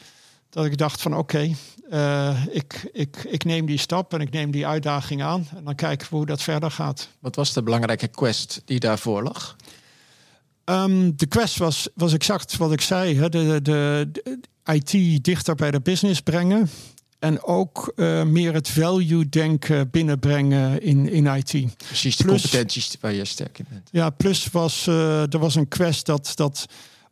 Dat 0.49 0.65
ik 0.65 0.77
dacht 0.77 1.01
van 1.01 1.17
oké, 1.17 1.55
eh, 1.89 2.45
ik, 2.49 2.89
ik, 2.91 3.23
ik 3.29 3.43
neem 3.43 3.65
die 3.65 3.77
stap 3.77 4.13
en 4.13 4.21
ik 4.21 4.31
neem 4.31 4.51
die 4.51 4.67
uitdaging 4.67 5.23
aan. 5.23 5.47
En 5.55 5.63
dan 5.63 5.75
kijken 5.75 6.07
we 6.09 6.15
hoe 6.15 6.25
dat 6.25 6.41
verder 6.41 6.71
gaat. 6.71 7.09
Wat 7.19 7.35
was 7.35 7.53
de 7.53 7.63
belangrijke 7.63 8.07
quest 8.07 8.61
die 8.65 8.79
daarvoor 8.79 9.23
lag? 9.23 9.55
Ehm, 10.65 11.11
de 11.15 11.25
quest 11.25 11.57
was, 11.57 11.87
was 11.95 12.13
exact 12.13 12.57
wat 12.57 12.71
ik 12.71 12.81
zei. 12.81 13.17
Hè? 13.17 13.29
De, 13.29 13.59
de, 13.61 14.09
de 14.11 14.39
IT 14.73 15.23
dichter 15.23 15.55
bij 15.55 15.71
de 15.71 15.81
business 15.81 16.21
brengen. 16.21 16.69
En 17.19 17.43
ook 17.43 17.93
eh, 17.95 18.23
meer 18.23 18.53
het 18.53 18.69
value 18.69 19.29
denken 19.29 19.89
binnenbrengen 19.89 20.81
in, 20.81 21.09
in 21.09 21.25
IT. 21.25 21.77
Precies 21.77 22.17
de 22.17 22.23
Plus- 22.23 22.41
competenties 22.41 22.97
waar 22.99 23.13
je 23.13 23.25
sterk 23.25 23.59
in 23.59 23.65
bent. 23.69 23.89
Ja, 23.91 24.09
plus 24.09 24.47
was 24.51 24.87
eh, 24.87 25.33
er 25.33 25.39
was 25.39 25.55
een 25.55 25.67
quest 25.67 26.05
dat, 26.05 26.31
dat 26.35 26.65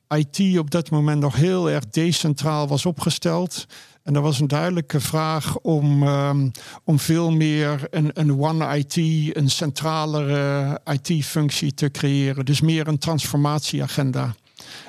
IT 0.09 0.57
op 0.57 0.71
dat 0.71 0.89
moment 0.89 1.21
nog 1.21 1.35
heel 1.35 1.69
erg 1.69 1.89
decentraal 1.89 2.67
was 2.67 2.85
opgesteld. 2.85 3.65
En 4.03 4.15
er 4.15 4.21
was 4.21 4.39
een 4.39 4.47
duidelijke 4.47 4.99
vraag 4.99 5.57
om, 5.57 6.03
ehm, 6.03 6.49
om 6.83 6.99
veel 6.99 7.31
meer 7.31 7.87
een, 7.89 8.11
een 8.13 8.39
one 8.39 8.77
IT, 8.77 8.95
een 9.37 9.49
centralere 9.49 10.79
IT-functie 10.91 11.73
te 11.73 11.91
creëren. 11.91 12.45
Dus 12.45 12.61
meer 12.61 12.87
een 12.87 12.97
transformatieagenda. 12.97 14.35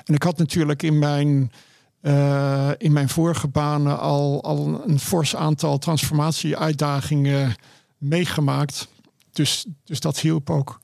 En 0.03 0.13
ik 0.13 0.23
had 0.23 0.37
natuurlijk 0.37 0.83
in 0.83 0.99
mijn, 0.99 1.51
eh, 2.01 2.69
in 2.77 2.91
mijn 2.91 3.09
vorige 3.09 3.47
banen 3.47 3.99
al, 3.99 4.43
al 4.43 4.81
een 4.85 4.99
fors 4.99 5.35
aantal 5.35 5.77
transformatie-uitdagingen 5.77 7.55
meegemaakt. 7.97 8.87
Dus, 9.31 9.65
dus 9.83 9.99
dat 9.99 10.19
hielp 10.19 10.49
ook. 10.49 10.79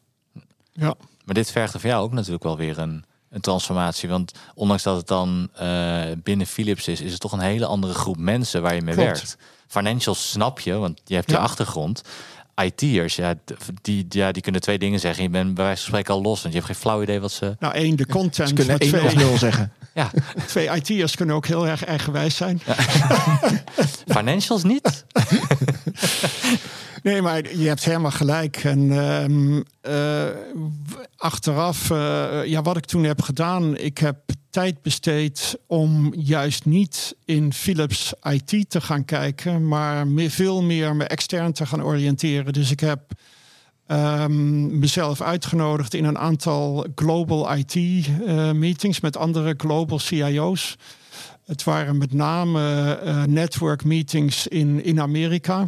Ja. 0.71 0.95
Maar 1.25 1.35
dit 1.35 1.51
vergde 1.51 1.79
voor 1.79 1.89
jou 1.89 2.03
ook 2.03 2.13
natuurlijk 2.13 2.43
wel 2.43 2.57
weer 2.57 2.77
een, 2.77 3.03
een 3.29 3.41
transformatie. 3.41 4.09
Want 4.09 4.31
ondanks 4.55 4.83
dat 4.83 4.97
het 4.97 5.07
dan 5.07 5.49
eh, 5.55 6.01
binnen 6.23 6.47
Philips 6.47 6.87
is, 6.87 7.01
is 7.01 7.11
het 7.11 7.21
toch 7.21 7.31
een 7.31 7.39
hele 7.39 7.65
andere 7.65 7.93
groep 7.93 8.17
mensen 8.17 8.61
waar 8.61 8.75
je 8.75 8.81
mee 8.81 8.93
Klopt. 8.95 9.09
werkt. 9.09 9.37
Financials 9.67 10.29
snap 10.29 10.59
je, 10.59 10.73
want 10.73 11.01
je 11.05 11.15
hebt 11.15 11.29
je 11.29 11.35
Ja. 11.35 11.41
achtergrond. 11.41 12.01
IT'ers, 12.63 13.15
ja, 13.15 13.33
die, 13.81 14.05
ja, 14.09 14.31
die 14.31 14.41
kunnen 14.41 14.61
twee 14.61 14.79
dingen 14.79 14.99
zeggen. 14.99 15.23
Je 15.23 15.29
bent 15.29 15.53
bij 15.53 15.63
wijze 15.63 15.81
van 15.81 15.89
spreken 15.91 16.13
al 16.13 16.21
los, 16.21 16.41
want 16.41 16.53
je 16.53 16.59
hebt 16.61 16.65
geen 16.71 16.81
flauw 16.81 17.01
idee 17.01 17.19
wat 17.19 17.31
ze... 17.31 17.55
Nou, 17.59 17.73
één, 17.73 17.95
de 17.95 18.03
Ze 18.07 18.13
content. 18.13 18.53
kunnen 18.53 18.77
1 18.77 19.03
of 19.03 19.15
0 19.15 19.37
zeggen. 19.37 19.71
Ja, 19.93 20.11
twee 20.47 20.69
IT'ers 20.75 21.15
kunnen 21.15 21.35
ook 21.35 21.45
heel 21.47 21.67
erg 21.67 21.85
eigenwijs 21.85 22.35
zijn. 22.35 22.61
financials 24.17 24.63
niet. 24.63 25.05
Nee, 27.03 27.21
maar 27.21 27.55
je 27.55 27.67
hebt 27.67 27.85
helemaal 27.85 28.11
gelijk. 28.11 28.57
En 28.57 28.91
ehm, 28.91 29.61
eh, 29.81 30.25
achteraf, 31.17 31.91
eh, 31.91 32.45
ja, 32.45 32.61
wat 32.61 32.77
ik 32.77 32.85
toen 32.85 33.03
heb 33.03 33.21
gedaan, 33.21 33.77
ik 33.77 33.97
heb 33.97 34.17
tijd 34.49 34.81
besteed 34.81 35.57
om 35.67 36.13
juist 36.17 36.65
niet 36.65 37.15
in 37.25 37.53
Philips 37.53 38.13
IT 38.21 38.69
te 38.69 38.81
gaan 38.81 39.05
kijken, 39.05 39.67
maar 39.67 40.05
veel 40.15 40.63
meer 40.63 40.95
me 40.95 41.03
extern 41.03 41.53
te 41.53 41.65
gaan 41.65 41.83
oriënteren. 41.83 42.53
Dus 42.53 42.71
ik 42.71 42.79
heb 42.79 43.01
ehm, 43.87 44.79
mezelf 44.79 45.21
uitgenodigd 45.21 45.93
in 45.93 46.05
een 46.05 46.17
aantal 46.17 46.85
global 46.95 47.55
IT 47.55 47.75
eh, 47.75 48.51
meetings 48.51 48.99
met 48.99 49.17
andere 49.17 49.53
global 49.57 49.99
CIO's. 49.99 50.75
Het 51.45 51.63
waren 51.63 51.97
met 51.97 52.13
name 52.13 53.25
network 53.27 53.83
meetings 53.83 54.47
in, 54.47 54.83
in 54.83 55.01
Amerika 55.01 55.67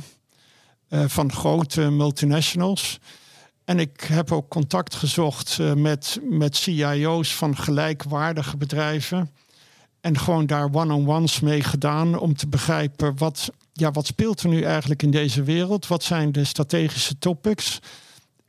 van 1.07 1.31
grote 1.31 1.89
multinationals. 1.89 2.99
En 3.71 3.79
ik 3.79 4.01
heb 4.01 4.31
ook 4.31 4.49
contact 4.49 4.95
gezocht 4.95 5.57
eh, 5.59 5.73
met, 5.73 6.19
met 6.23 6.55
CIO's 6.55 7.35
van 7.35 7.57
gelijkwaardige 7.57 8.57
bedrijven. 8.57 9.31
En 10.01 10.17
gewoon 10.19 10.45
daar 10.45 10.69
one-on-ones 10.71 11.39
mee 11.39 11.63
gedaan 11.63 12.19
om 12.19 12.35
te 12.35 12.47
begrijpen 12.47 13.17
wat, 13.17 13.51
ja, 13.73 13.91
wat 13.91 14.05
speelt 14.05 14.41
er 14.41 14.49
nu 14.49 14.61
eigenlijk 14.61 15.03
in 15.03 15.11
deze 15.11 15.43
wereld? 15.43 15.87
Wat 15.87 16.03
zijn 16.03 16.31
de 16.31 16.43
strategische 16.43 17.17
topics? 17.17 17.79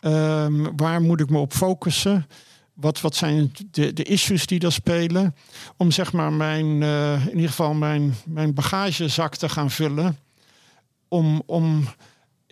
Ehm, 0.01 0.67
waar 0.77 1.01
moet 1.01 1.21
ik 1.21 1.31
me 1.31 1.39
op 1.39 1.53
focussen? 1.53 2.27
Wat, 2.75 3.01
wat 3.01 3.15
zijn 3.15 3.53
de, 3.71 3.93
de 3.93 4.03
issues 4.03 4.47
die 4.47 4.61
er 4.61 4.73
spelen? 4.73 5.35
Om 5.77 5.91
zeg 5.91 6.13
maar 6.13 6.33
mijn, 6.33 6.83
eh, 6.83 7.27
in 7.27 7.35
ieder 7.35 7.49
geval 7.49 7.75
mijn, 7.75 8.15
mijn 8.27 8.55
bagagezak 8.55 9.37
te 9.37 9.49
gaan 9.49 9.71
vullen. 9.71 10.19
Om, 11.09 11.43
om 11.47 11.85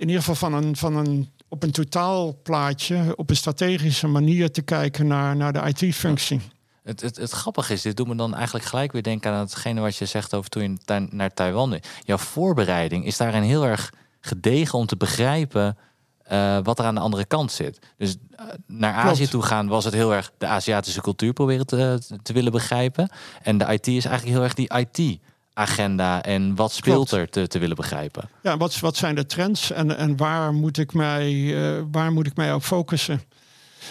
in 0.01 0.07
ieder 0.07 0.23
geval 0.23 0.51
van 0.51 0.55
een, 0.55 0.77
van 0.77 0.97
een, 0.97 1.31
op 1.49 1.63
een 1.63 1.71
totaalplaatje, 1.71 3.13
op 3.17 3.31
een 3.31 3.37
strategische 3.37 4.07
manier 4.07 4.51
te 4.51 4.63
kijken 4.63 5.07
naar, 5.07 5.37
naar 5.37 5.53
de 5.53 5.73
IT-functie. 5.75 6.41
Het, 6.83 7.01
het, 7.01 7.17
het 7.17 7.31
grappige 7.31 7.73
is, 7.73 7.83
dit 7.83 7.97
doet 7.97 8.07
me 8.07 8.15
dan 8.15 8.35
eigenlijk 8.35 8.65
gelijk 8.65 8.93
weer 8.93 9.03
denken 9.03 9.33
aan 9.33 9.39
hetgene 9.41 9.81
wat 9.81 9.97
je 9.97 10.07
zegt 10.07 10.35
over 10.35 10.51
toen 10.51 10.63
je 10.63 11.07
naar 11.11 11.35
Taiwan. 11.35 11.81
Jouw 12.05 12.17
voorbereiding 12.17 13.07
is 13.07 13.17
daarin 13.17 13.43
heel 13.43 13.67
erg 13.67 13.93
gedegen 14.21 14.79
om 14.79 14.87
te 14.87 14.97
begrijpen 14.97 15.77
eh, 16.23 16.59
wat 16.63 16.79
er 16.79 16.85
aan 16.85 16.95
de 16.95 17.01
andere 17.01 17.25
kant 17.25 17.53
zit. 17.53 17.79
Dus 17.97 18.17
eh, 18.37 18.45
naar 18.67 18.95
Azië 18.95 19.17
Klopt. 19.17 19.31
toe 19.31 19.43
gaan 19.43 19.69
was 19.69 19.85
het 19.85 19.95
heel 19.95 20.15
erg 20.15 20.33
de 20.39 20.47
Aziatische 20.47 21.01
cultuur 21.01 21.33
proberen 21.33 21.67
te, 21.67 22.01
te 22.23 22.33
willen 22.33 22.53
begrijpen. 22.53 23.11
En 23.43 23.59
de 23.59 23.65
IT 23.65 23.87
is 23.87 24.05
eigenlijk 24.05 24.37
heel 24.37 24.43
erg 24.43 24.55
die 24.55 25.21
IT-agenda 25.61 26.23
en 26.23 26.55
wat 26.55 26.73
speelt 26.73 27.09
Klopt. 27.09 27.23
er 27.23 27.29
te, 27.31 27.47
te 27.47 27.59
willen 27.59 27.77
begrijpen. 27.77 28.29
Ja, 28.43 28.57
wat, 28.57 28.79
wat 28.79 28.97
zijn 28.97 29.15
de 29.15 29.27
trends 29.27 29.73
en, 29.73 29.97
en 29.97 30.17
waar, 30.17 30.55
moet 30.55 30.79
ik 30.79 30.93
mij, 30.93 31.57
eh, 31.57 31.83
waar 31.91 32.13
moet 32.13 32.27
ik 32.27 32.37
mij 32.37 32.53
op 32.53 32.63
focussen? 32.63 33.23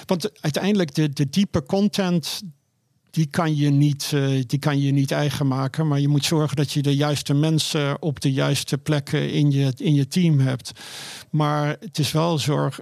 Want 0.06 0.42
uiteindelijk 0.42 0.96
de, 0.96 1.10
de 1.10 1.30
diepe 1.30 1.64
content, 1.64 2.42
die 3.12 3.26
kan, 3.26 3.56
je 3.56 3.70
niet, 3.70 4.12
eh, 4.14 4.44
die 4.46 4.60
kan 4.60 4.82
je 4.82 4.92
niet 4.92 5.12
eigen 5.12 5.48
maken. 5.48 5.88
Maar 5.88 6.00
je 6.00 6.08
moet 6.08 6.26
zorgen 6.26 6.56
dat 6.56 6.72
je 6.72 6.82
de 6.82 6.96
juiste 6.96 7.34
mensen 7.34 8.02
op 8.02 8.20
de 8.20 8.32
juiste 8.32 8.78
plekken 8.78 9.32
in 9.32 9.52
je, 9.52 9.74
in 9.76 9.94
je 9.94 10.08
team 10.08 10.40
hebt. 10.40 10.72
Maar 11.30 11.78
het 11.80 12.00
is 12.00 12.12
wel 12.12 12.38
zorg, 12.38 12.80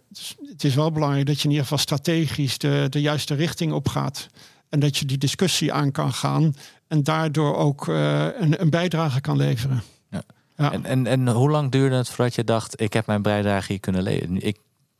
het 0.51 0.63
is 0.63 0.75
wel 0.75 0.91
belangrijk 0.91 1.25
dat 1.25 1.37
je 1.37 1.43
in 1.43 1.49
ieder 1.49 1.63
geval 1.63 1.79
strategisch 1.79 2.57
de, 2.57 2.87
de 2.89 3.01
juiste 3.01 3.33
richting 3.33 3.71
op 3.71 3.87
gaat. 3.87 4.27
En 4.69 4.79
dat 4.79 4.97
je 4.97 5.05
die 5.05 5.17
discussie 5.17 5.73
aan 5.73 5.91
kan 5.91 6.13
gaan. 6.13 6.53
En 6.87 7.03
daardoor 7.03 7.55
ook 7.55 7.87
eh, 7.87 8.27
een, 8.39 8.61
een 8.61 8.69
bijdrage 8.69 9.21
kan 9.21 9.37
leveren. 9.37 9.83
Ja. 10.09 10.21
Ja. 10.57 10.71
En, 10.71 10.85
en, 10.85 11.07
en 11.07 11.27
hoe 11.27 11.49
lang 11.49 11.71
duurde 11.71 11.95
het 11.95 12.09
voordat 12.09 12.35
je 12.35 12.43
dacht, 12.43 12.81
ik 12.81 12.93
heb 12.93 13.05
mijn 13.05 13.21
bijdrage 13.21 13.71
hier 13.71 13.79
kunnen 13.79 14.03
leveren? 14.03 14.45
Ik, 14.45 14.57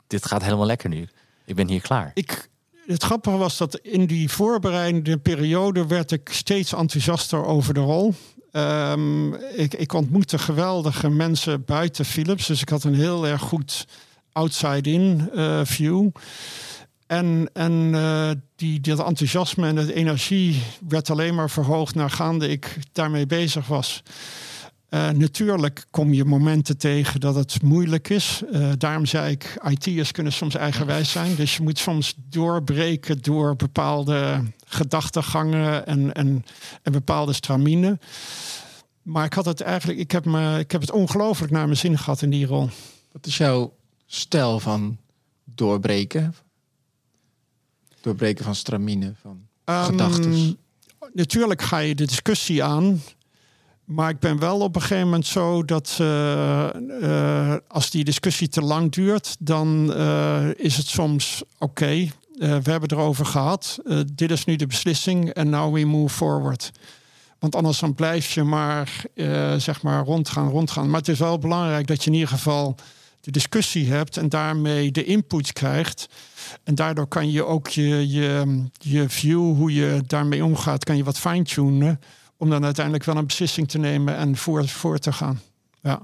dit 0.08 0.26
gaat 0.26 0.44
helemaal 0.44 0.66
lekker 0.66 0.90
nu. 0.90 1.08
Ik 1.46 1.56
ben 1.56 1.68
hier 1.68 1.82
klaar. 1.82 2.12
ik, 2.14 2.50
het 2.86 3.04
grappige 3.04 3.38
was 3.38 3.58
dat 3.58 3.76
in 3.78 4.06
die 4.06 4.30
voorbereidende 4.30 5.18
periode 5.18 5.88
werd 5.88 6.12
ik 6.12 6.30
steeds 6.32 6.74
enthousiaster 6.74 7.46
over 7.46 7.74
de 7.74 7.80
rol. 7.80 8.14
Ehm, 8.52 9.34
ik, 9.34 9.74
ik 9.74 9.94
ontmoette 9.94 10.38
geweldige 10.38 11.10
mensen 11.10 11.66
buiten 11.66 12.06
Philips, 12.06 12.48
dus 12.48 12.62
ik 12.62 12.70
had 12.70 12.84
een 12.84 12.96
heel 12.96 13.28
erg 13.28 13.42
goed 13.42 13.88
outside-in 14.32 15.30
eh, 15.34 15.62
view. 15.64 16.10
En, 17.08 17.49
en 17.53 17.89
eh, 17.93 18.30
die, 18.55 18.80
dat 18.80 18.99
enthousiasme 18.99 19.68
en 19.68 19.76
de 19.76 19.93
energie 19.93 20.64
werd 20.88 21.10
alleen 21.10 21.36
maar 21.36 21.49
verhoogd 21.49 21.95
naargaande 21.95 22.49
ik 22.49 22.78
daarmee 22.91 23.26
bezig 23.26 23.68
was. 23.68 24.03
Eh, 24.89 25.10
natuurlijk 25.10 25.86
kom 25.91 26.14
je 26.14 26.26
momenten 26.26 26.78
tegen 26.78 27.20
dat 27.20 27.36
het 27.36 27.62
moeilijk 27.62 28.10
is. 28.10 28.41
Eh, 28.51 28.72
daarom 28.78 29.05
zei 29.05 29.32
ik, 29.32 29.60
IT'ers 29.70 30.12
kunnen 30.12 30.34
soms 30.34 30.55
eigenwijs 30.55 31.12
zijn. 31.12 31.36
Dus 31.36 31.58
je 31.58 31.64
moet 31.64 31.80
soms 31.80 32.14
doorbreken 32.30 33.22
door 33.22 33.55
bepaalde 33.55 34.43
gedachtegangen 34.66 35.86
en, 35.86 36.14
en, 36.14 36.45
en 36.82 36.91
bepaalde 36.91 37.34
stramine. 37.34 37.99
Maar 39.01 39.26
ik 39.26 39.34
had 39.34 39.45
het 39.45 39.62
eigenlijk, 39.62 39.99
ik 39.99 40.12
heb, 40.12 40.26
me, 40.26 40.60
ik 40.60 40.72
heb 40.72 40.82
het 40.82 40.91
ongelooflijk 40.91 41.51
naar 41.51 41.66
mijn 41.66 41.78
zin 41.78 41.97
gehad 41.97 42.22
in 42.22 42.30
die 42.30 42.45
rol. 42.45 42.70
Wat 43.12 43.26
is 43.26 43.38
jouw 43.38 43.74
stijl 44.05 44.60
van 44.60 44.97
doorbreken? 45.43 46.36
Doorbreken 48.08 48.45
van 48.45 48.55
stramine, 48.55 49.14
van 49.22 49.47
Ehm, 49.68 49.84
gedachtes. 49.84 50.53
Natuurlijk 51.14 51.62
ga 51.62 51.78
je 51.78 51.95
de 51.95 52.05
discussie 52.05 52.64
aan. 52.64 53.01
Maar 53.84 54.10
ik 54.10 54.20
ben 54.20 54.39
wel 54.39 54.60
op 54.60 54.76
een 54.76 54.82
gegeven 54.82 55.03
moment 55.03 55.26
zo 55.26 55.66
dat 55.66 55.97
eh, 55.99 56.70
eh, 57.01 57.58
als 57.68 57.89
die 57.89 58.03
discussie 58.03 58.47
te 58.47 58.62
lang 58.62 58.91
duurt, 58.91 59.36
dan 59.39 59.93
eh, 59.93 60.47
is 60.55 60.78
het 60.78 60.88
soms 60.88 61.43
oké. 61.60 62.08
we 62.38 62.62
hebben 62.64 62.91
erover 62.91 63.26
gehad. 63.26 63.80
Eh, 63.86 63.99
dit 64.14 64.32
is 64.32 64.45
nu 64.45 64.55
de 64.55 64.68
beslissing 64.68 65.30
en 65.30 65.49
now 65.49 65.74
we 65.74 65.86
move 65.86 66.16
forward. 66.16 66.72
Want 67.39 67.55
anders 67.55 67.80
dan 67.80 67.93
blijf 67.93 68.32
je 68.32 68.43
maar, 68.43 69.05
zeg 69.58 69.82
maar 69.82 70.03
rondgaan, 70.03 70.49
rondgaan. 70.49 70.89
Maar 70.89 70.99
het 70.99 71.10
is 71.10 71.20
wel 71.20 71.39
belangrijk 71.39 71.88
dat 71.88 72.03
je 72.03 72.10
in 72.10 72.16
ieder 72.16 72.30
geval 72.30 72.76
de 73.28 73.34
discussie 73.34 73.91
hebt 73.91 74.17
en 74.17 74.30
daarmee 74.30 74.91
de 74.91 75.03
input 75.03 75.53
krijgt. 75.53 76.07
En 76.63 76.75
daardoor 76.75 77.07
kan 77.07 77.32
je 77.32 77.45
ook 77.45 77.67
je, 77.67 78.09
je, 78.09 78.63
je 78.78 79.09
view, 79.09 79.55
hoe 79.55 79.73
je 79.73 80.01
daarmee 80.07 80.45
omgaat, 80.45 80.84
kan 80.84 80.97
je 80.97 81.03
wat 81.03 81.19
fine-tunen. 81.19 81.99
Om 82.38 82.49
dan 82.49 82.63
uiteindelijk 82.63 83.05
wel 83.05 83.17
een 83.17 83.25
beslissing 83.25 83.69
te 83.69 83.78
nemen 83.78 84.15
en 84.15 84.38
voor, 84.38 84.67
voor 84.67 84.97
te 84.97 85.11
gaan. 85.11 85.41
Ja. 85.82 85.99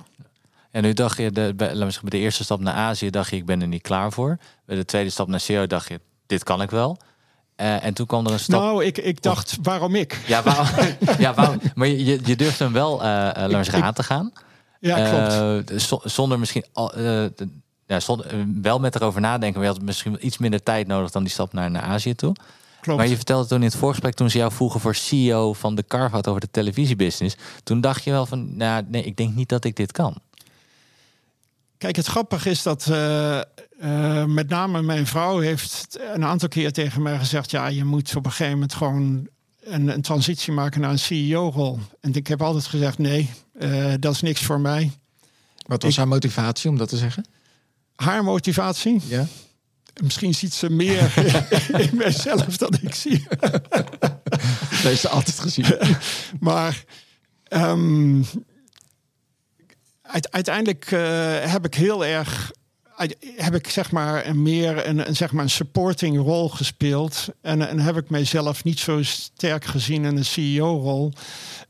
En 0.71 0.81
nu 0.81 0.93
dacht 0.93 1.17
je, 1.17 1.31
de, 1.31 1.53
bij, 1.55 1.75
zeggen, 1.75 2.09
bij 2.09 2.19
de 2.19 2.25
eerste 2.25 2.43
stap 2.43 2.59
naar 2.59 2.73
Azië 2.73 3.09
dacht 3.09 3.29
je, 3.29 3.35
ik 3.35 3.45
ben 3.45 3.61
er 3.61 3.67
niet 3.67 3.81
klaar 3.81 4.11
voor. 4.11 4.37
Bij 4.65 4.75
de 4.75 4.85
tweede 4.85 5.09
stap 5.09 5.27
naar 5.27 5.39
CEO 5.39 5.67
dacht 5.67 5.87
je, 5.87 5.99
dit 6.25 6.43
kan 6.43 6.61
ik 6.61 6.69
wel. 6.69 6.97
Uh, 7.57 7.85
en 7.85 7.93
toen 7.93 8.05
kwam 8.05 8.25
er 8.25 8.31
een 8.31 8.39
stap. 8.39 8.61
Nou, 8.61 8.85
ik, 8.85 8.97
ik 8.97 9.21
dacht, 9.21 9.57
waarom 9.61 9.95
ik? 9.95 10.19
Ja, 10.27 10.43
waarom, 10.43 10.67
ja 11.19 11.33
waarom, 11.33 11.59
maar 11.75 11.87
je, 11.87 12.19
je 12.25 12.35
durft 12.35 12.59
hem 12.59 12.73
wel, 12.73 13.03
uh, 13.03 13.31
we 13.33 13.49
zeggen, 13.49 13.83
aan 13.83 13.93
te 13.93 14.03
gaan. 14.03 14.31
Ja, 14.87 15.09
klopt. 15.09 15.71
Uh, 15.71 15.99
zonder 16.03 16.39
misschien 16.39 16.65
al, 16.73 16.99
ja, 17.87 17.99
zonder, 17.99 18.45
wel 18.61 18.79
met 18.79 18.95
erover 18.95 19.21
nadenken. 19.21 19.59
Maar 19.59 19.69
je 19.69 19.75
had 19.75 19.85
misschien 19.85 20.25
iets 20.25 20.37
minder 20.37 20.63
tijd 20.63 20.87
nodig 20.87 21.11
dan 21.11 21.23
die 21.23 21.31
stap 21.31 21.53
naar, 21.53 21.71
naar 21.71 21.81
Azië 21.81 22.15
toe. 22.15 22.35
Klopt. 22.81 22.99
Maar 22.99 23.07
je 23.07 23.15
vertelde 23.15 23.47
toen 23.47 23.57
in 23.57 23.63
het 23.63 23.75
voorgesprek, 23.75 24.13
toen 24.13 24.29
ze 24.29 24.37
jou 24.37 24.51
vroegen 24.51 24.79
voor 24.79 24.95
CEO 24.95 25.53
van 25.53 25.75
de 25.75 25.83
Carve 25.87 26.25
over 26.25 26.41
de 26.41 26.51
televisiebusiness. 26.51 27.35
Toen 27.63 27.81
dacht 27.81 28.03
je 28.03 28.11
wel 28.11 28.25
van, 28.25 28.57
nou 28.57 28.83
nee, 28.87 29.03
ik 29.03 29.17
denk 29.17 29.35
niet 29.35 29.49
dat 29.49 29.63
ik 29.63 29.75
dit 29.75 29.91
kan. 29.91 30.17
Kijk, 31.77 31.95
het 31.95 32.05
grappige 32.05 32.49
is 32.49 32.63
dat 32.63 32.87
uh, 32.89 33.41
uh, 33.81 34.25
met 34.25 34.49
name 34.49 34.81
mijn 34.81 35.07
vrouw 35.07 35.39
heeft 35.39 35.99
een 36.13 36.25
aantal 36.25 36.47
keer 36.47 36.71
tegen 36.71 37.01
mij 37.01 37.17
gezegd: 37.17 37.51
ja, 37.51 37.67
je 37.67 37.83
moet 37.83 38.15
op 38.15 38.25
een 38.25 38.31
gegeven 38.31 38.53
moment 38.53 38.73
gewoon 38.73 39.27
een, 39.63 39.87
een 39.87 40.01
transitie 40.01 40.53
maken 40.53 40.81
naar 40.81 40.91
een 40.91 40.99
CEO-rol. 40.99 41.79
En 41.99 42.13
ik 42.13 42.27
heb 42.27 42.41
altijd 42.41 42.65
gezegd: 42.65 42.97
nee, 42.97 43.29
uh, 43.59 43.93
dat 43.99 44.13
is 44.13 44.21
niks 44.21 44.41
voor 44.41 44.59
mij. 44.59 44.91
Wat 45.65 45.81
was 45.81 45.91
ik, 45.91 45.97
haar 45.97 46.07
motivatie 46.07 46.69
om 46.69 46.77
dat 46.77 46.89
te 46.89 46.97
zeggen? 46.97 47.25
Haar 47.95 48.23
motivatie? 48.23 49.01
Ja. 49.07 49.27
Misschien 50.01 50.33
ziet 50.33 50.53
ze 50.53 50.69
meer 50.69 51.13
in 51.89 51.97
mijzelf 51.97 52.57
dan 52.57 52.77
ik 52.81 52.95
zie. 52.95 53.25
Dat 54.73 54.91
heeft 54.91 55.01
ze 55.01 55.09
altijd 55.09 55.39
gezien. 55.39 55.65
maar 56.39 56.83
um, 57.49 58.25
uiteindelijk 60.29 60.91
uh, 60.91 61.39
heb 61.51 61.65
ik 61.65 61.73
heel 61.73 62.05
erg 62.05 62.51
heb 63.35 63.55
ik 63.55 63.69
zeg 63.69 63.91
maar 63.91 64.25
een 64.25 64.41
meer 64.41 64.87
een, 64.87 65.07
een, 65.07 65.15
zeg 65.15 65.31
maar 65.31 65.43
een 65.43 65.49
supporting 65.49 66.17
rol 66.17 66.49
gespeeld. 66.49 67.27
En, 67.41 67.67
en 67.69 67.79
heb 67.79 67.97
ik 67.97 68.09
mijzelf 68.09 68.63
niet 68.63 68.79
zo 68.79 69.03
sterk 69.03 69.65
gezien 69.65 70.05
in 70.05 70.17
een 70.17 70.25
CEO-rol. 70.25 71.13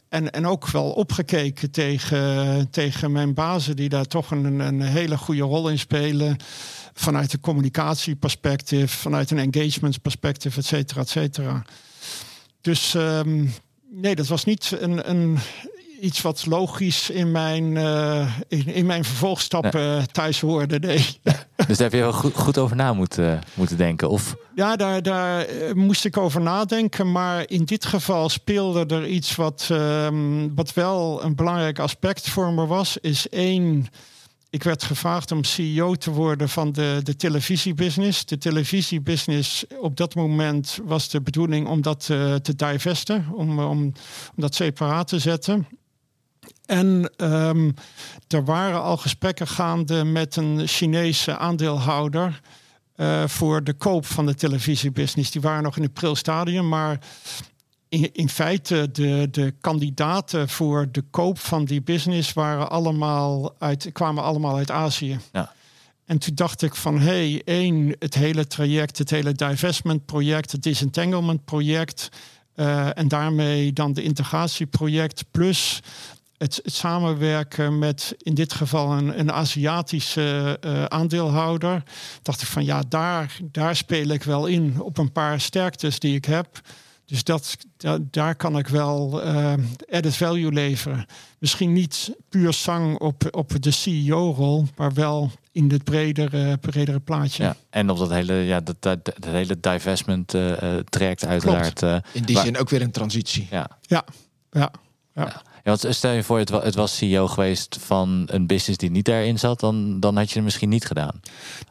En, 0.09 0.31
en 0.31 0.47
ook 0.47 0.67
wel 0.67 0.91
opgekeken 0.91 1.71
tegen, 1.71 2.69
tegen 2.69 3.11
mijn 3.11 3.33
bazen, 3.33 3.75
die 3.75 3.89
daar 3.89 4.05
toch 4.05 4.31
een, 4.31 4.59
een 4.59 4.81
hele 4.81 5.17
goede 5.17 5.41
rol 5.41 5.69
in 5.69 5.79
spelen. 5.79 6.37
Vanuit 6.93 7.33
een 7.33 7.39
communicatieperspectief, 7.39 8.91
vanuit 8.91 9.31
een 9.31 9.51
engagement-perspectief, 9.51 10.57
et 10.57 10.65
cetera, 10.65 11.01
et 11.01 11.09
cetera. 11.09 11.65
Dus 12.61 12.93
um, 12.93 13.53
nee, 13.91 14.15
dat 14.15 14.27
was 14.27 14.43
niet 14.43 14.77
een, 14.79 15.09
een, 15.09 15.37
iets 16.03 16.21
wat 16.21 16.45
logisch 16.45 17.09
in 17.09 17.31
mijn, 17.31 17.75
uh, 17.75 18.37
in, 18.47 18.67
in, 18.67 18.85
mijn 18.85 19.03
vervolgstappen 19.03 20.11
thuis 20.11 20.39
hoorde. 20.41 20.79
Nee. 20.79 21.19
Dus 21.67 21.77
daar 21.77 21.89
heb 21.89 21.93
je 21.93 21.99
wel 21.99 22.13
goed, 22.13 22.35
goed 22.35 22.57
over 22.57 22.75
na 22.75 22.93
moeten, 22.93 23.41
moeten 23.53 23.77
denken? 23.77 24.09
Of? 24.09 24.35
Ja, 24.55 24.75
daar, 24.75 25.01
daar 25.01 25.45
moest 25.73 26.05
ik 26.05 26.17
over 26.17 26.41
nadenken. 26.41 27.11
Maar 27.11 27.49
in 27.49 27.63
dit 27.63 27.85
geval 27.85 28.29
speelde 28.29 28.95
er 28.95 29.07
iets 29.07 29.35
wat, 29.35 29.69
um, 29.71 30.55
wat 30.55 30.73
wel 30.73 31.23
een 31.23 31.35
belangrijk 31.35 31.79
aspect 31.79 32.29
voor 32.29 32.53
me 32.53 32.65
was. 32.65 32.97
Is 32.97 33.29
één. 33.29 33.87
Ik 34.49 34.63
werd 34.63 34.83
gevraagd 34.83 35.31
om 35.31 35.43
CEO 35.43 35.95
te 35.95 36.11
worden 36.11 36.49
van 36.49 36.71
de, 36.71 36.99
de 37.03 37.15
televisiebusiness. 37.15 38.25
De 38.25 38.37
televisiebusiness 38.37 39.65
op 39.79 39.97
dat 39.97 40.15
moment 40.15 40.79
was 40.85 41.09
de 41.09 41.21
bedoeling 41.21 41.67
om 41.67 41.81
dat 41.81 42.07
uh, 42.11 42.35
te 42.35 42.55
divesten, 42.55 43.25
om, 43.31 43.59
om, 43.59 43.67
om 43.69 43.93
dat 44.35 44.55
separaat 44.55 45.07
te 45.07 45.19
zetten. 45.19 45.67
En 46.65 47.11
um, 47.17 47.73
er 48.27 48.45
waren 48.45 48.81
al 48.81 48.97
gesprekken 48.97 49.47
gaande 49.47 50.03
met 50.03 50.35
een 50.35 50.67
Chinese 50.67 51.37
aandeelhouder 51.37 52.41
uh, 52.95 53.27
voor 53.27 53.63
de 53.63 53.73
koop 53.73 54.05
van 54.05 54.25
de 54.25 54.35
televisiebusiness. 54.35 55.31
Die 55.31 55.41
waren 55.41 55.63
nog 55.63 55.77
in 55.77 55.83
het 55.83 55.93
pril 55.93 56.15
stadium, 56.15 56.69
maar 56.69 56.99
in, 57.89 58.13
in, 58.13 58.29
feite 58.29 58.89
de, 58.91 59.27
de 59.31 59.53
kandidaten 59.61 60.49
voor 60.49 60.91
de 60.91 61.03
koop 61.09 61.39
van 61.39 61.65
die 61.65 61.81
business 61.81 62.33
waren 62.33 62.69
allemaal 62.69 63.55
uit, 63.59 63.89
kwamen 63.91 64.23
allemaal 64.23 64.55
uit 64.55 64.71
Azië. 64.71 65.19
Ja. 65.31 65.53
En 66.05 66.17
toen 66.17 66.35
dacht 66.35 66.61
ik 66.61 66.75
van, 66.75 66.99
hé, 66.99 67.31
hey, 67.31 67.41
één, 67.45 67.95
het 67.99 68.13
hele 68.13 68.47
traject, 68.47 68.97
het 68.97 69.09
hele 69.09 69.31
divestment 69.31 70.05
project, 70.05 70.51
het 70.51 70.63
disentanglement 70.63 71.45
project... 71.45 72.09
Uh, 72.55 72.97
en 72.97 73.07
daarmee 73.07 73.73
dan 73.73 73.93
de 73.93 74.03
integratieproject 74.03 75.25
plus 75.31 75.79
het, 76.43 76.59
het, 76.63 76.73
samenwerken 76.73 77.79
met 77.79 78.15
in 78.17 78.33
dit 78.33 78.53
geval 78.53 78.91
een, 78.91 79.19
een 79.19 79.31
Aziatische 79.31 80.57
uh, 80.65 80.85
aandeelhouder. 80.85 81.83
Dacht 82.21 82.41
ik 82.41 82.47
van 82.47 82.65
ja, 82.65 82.83
daar, 82.87 83.37
daar 83.51 83.75
speel 83.75 84.07
ik 84.07 84.23
wel 84.23 84.45
in 84.45 84.81
op 84.81 84.97
een 84.97 85.11
paar 85.11 85.39
sterktes 85.39 85.99
die 85.99 86.15
ik 86.15 86.25
heb. 86.25 86.61
Dus 87.05 87.23
dat, 87.23 87.57
daar 88.01 88.35
kan 88.35 88.57
ik 88.57 88.67
wel 88.67 89.25
uh, 89.25 89.53
added 89.89 90.15
value 90.15 90.51
leveren. 90.51 91.05
Misschien 91.39 91.73
niet 91.73 92.15
puur 92.29 92.53
zang 92.53 92.99
op, 92.99 93.27
op 93.31 93.61
de 93.61 93.71
CEO-rol, 93.71 94.65
maar 94.75 94.93
wel 94.93 95.31
in 95.51 95.67
dit 95.67 95.83
bredere, 95.83 96.57
bredere 96.57 96.99
plaatje. 96.99 97.43
Ja, 97.43 97.55
en 97.69 97.89
op 97.89 97.97
dat 97.97 98.09
hele, 98.09 98.33
ja, 98.33 98.59
dat, 98.59 98.75
dat, 98.79 99.05
dat 99.05 99.25
hele 99.25 99.59
divestment 99.59 100.33
uh, 100.33 100.77
traject 100.89 101.25
uiteraard. 101.25 101.81
in 102.11 102.23
die 102.23 102.35
waar, 102.35 102.45
zin 102.45 102.57
ook 102.57 102.69
weer 102.69 102.81
een 102.81 102.91
transitie. 102.91 103.47
Ja, 103.49 103.69
ja, 103.81 104.05
ja. 104.51 104.71
ja. 105.13 105.25
ja. 105.25 105.52
Ja, 105.63 105.75
want 105.75 105.95
stel 105.95 106.11
je 106.11 106.23
voor, 106.23 106.37
het, 106.37 106.49
het 106.49 106.75
was 106.75 106.97
CEO 106.97 107.27
geweest 107.27 107.77
van 107.79 108.23
een 108.25 108.47
business 108.47 108.77
die 108.77 108.91
niet 108.91 109.05
daarin 109.05 109.39
zat, 109.39 109.59
dan, 109.59 109.99
dan 109.99 110.17
had 110.17 110.27
je 110.29 110.35
het 110.35 110.43
misschien 110.43 110.69
niet 110.69 110.85
gedaan. 110.85 111.19
Als 111.21 111.21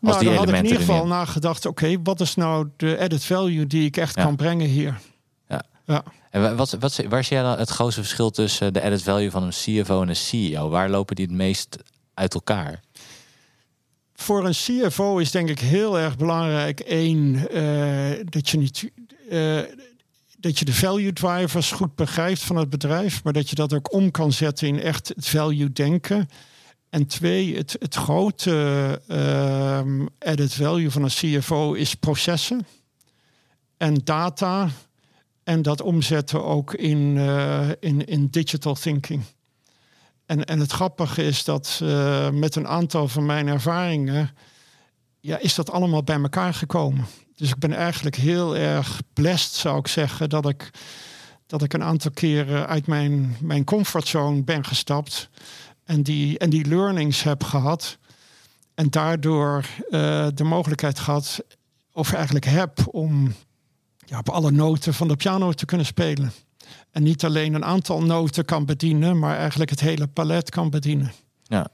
nou, 0.01 0.19
die 0.19 0.29
dan 0.29 0.39
had 0.39 0.49
ik 0.49 0.55
in 0.55 0.65
ieder 0.65 0.79
geval 0.79 1.07
nagedacht, 1.07 1.67
oké, 1.67 1.85
okay, 1.85 1.99
wat 2.03 2.21
is 2.21 2.35
nou 2.35 2.69
de 2.77 2.99
added 3.01 3.25
value 3.25 3.67
die 3.67 3.85
ik 3.85 3.97
echt 3.97 4.17
Ja. 4.17 4.23
kan 4.23 4.37
brengen 4.37 4.69
hier? 4.69 5.01
Ja. 5.49 5.63
Ja. 5.87 6.03
En 6.31 6.57
wat, 6.57 6.77
wat, 6.81 7.03
waar 7.09 7.25
zie 7.25 7.37
jij 7.37 7.45
dan 7.45 7.59
het 7.59 7.69
grootste 7.69 8.01
verschil 8.01 8.31
tussen 8.31 8.73
de 8.73 8.83
added 8.83 9.03
value 9.03 9.31
van 9.31 9.43
een 9.43 9.51
CFO 9.83 10.03
en 10.03 10.09
een 10.09 10.17
CEO? 10.17 10.69
Waar 10.69 10.91
lopen 10.91 11.17
die 11.17 11.25
het 11.25 11.35
meest 11.35 11.77
uit 12.15 12.35
elkaar? 12.35 12.81
Voor 14.15 14.47
een 14.47 14.53
CFO 14.53 15.19
is 15.19 15.31
denk 15.31 15.49
ik 15.49 15.59
heel 15.61 15.99
erg 15.99 16.17
belangrijk 16.17 16.81
één 16.81 17.49
eh, 17.51 18.25
dat 18.25 18.49
je 18.49 18.59
niet 18.59 18.91
eh, 19.31 19.59
dat 20.43 20.59
je 20.59 20.65
de 20.65 20.75
value 20.75 21.13
drivers 21.13 21.71
goed 21.71 21.95
begrijpt 21.95 22.43
van 22.43 22.57
het 22.57 22.71
bedrijf, 22.71 23.25
maar 23.25 23.33
dat 23.33 23.49
je 23.49 23.55
dat 23.55 23.73
ook 23.73 23.93
om 23.93 24.11
kan 24.11 24.33
zetten 24.33 24.69
in 24.69 24.81
echt 24.81 25.09
het 25.09 25.29
value 25.29 25.73
denken. 25.73 26.29
En 26.91 27.07
twee, 27.07 27.57
het, 27.57 27.77
het 27.79 27.95
grote 27.95 29.01
uh, 29.09 30.07
added 30.19 30.55
value 30.55 30.91
van 30.91 31.03
een 31.03 31.09
CFO 31.09 31.73
is 31.73 31.95
processen 31.95 32.67
en 33.77 33.95
data 34.05 34.69
en 35.45 35.63
dat 35.63 35.81
omzetten 35.81 36.45
ook 36.45 36.75
in, 36.75 37.17
uh, 37.17 37.69
in, 37.81 38.07
in 38.07 38.27
digital 38.27 38.75
thinking. 38.75 39.23
En, 40.27 40.45
en 40.45 40.61
het 40.61 40.73
grappige 40.73 41.25
is 41.25 41.45
dat 41.45 41.81
uh, 41.83 42.31
met 42.31 42.55
een 42.55 42.69
aantal 42.69 43.09
van 43.09 43.27
mijn 43.27 43.49
ervaringen 43.49 44.31
ja, 45.21 45.39
is 45.39 45.55
dat 45.55 45.71
allemaal 45.71 46.03
bij 46.03 46.21
elkaar 46.21 46.55
gekomen. 46.55 47.07
Dus 47.43 47.51
ik 47.51 47.59
ben 47.59 47.73
eigenlijk 47.73 48.17
heel 48.17 48.57
erg 48.57 49.01
blessed, 49.13 49.53
zou 49.53 49.79
ik 49.79 49.87
zeggen, 49.87 50.29
dat 50.29 50.49
ik, 50.49 50.71
dat 51.47 51.63
ik 51.63 51.73
een 51.73 51.83
aantal 51.83 52.11
keren 52.11 52.67
uit 52.67 52.87
mijn, 52.87 53.37
mijn 53.41 53.65
comfortzone 53.65 54.43
ben 54.43 54.65
gestapt. 54.65 55.29
En 55.85 56.03
die, 56.03 56.39
en 56.39 56.51
die 56.51 56.67
learnings 56.67 57.23
heb 57.23 57.45
gehad. 57.45 57.99
En 58.75 58.91
daardoor 58.91 59.65
uh, 59.91 60.27
de 60.35 60.45
mogelijkheid 60.45 60.99
gehad, 60.99 61.45
of 61.93 62.13
eigenlijk 62.13 62.45
heb, 62.45 62.87
om 62.91 63.35
ja, 64.07 64.19
op 64.19 64.29
alle 64.29 64.51
noten 64.51 64.95
van 64.95 65.09
de 65.09 65.17
piano 65.17 65.53
te 65.53 65.67
kunnen 65.67 65.87
spelen. 65.87 66.33
En 66.91 67.03
niet 67.03 67.25
alleen 67.25 67.55
een 67.55 67.65
aantal 67.65 68.03
noten 68.03 68.45
kan 68.45 68.65
bedienen, 68.65 69.19
maar 69.19 69.37
eigenlijk 69.37 69.71
het 69.71 69.81
hele 69.81 70.07
palet 70.07 70.51
kan 70.51 70.71
bedienen. 70.71 71.13
Ja 71.43 71.69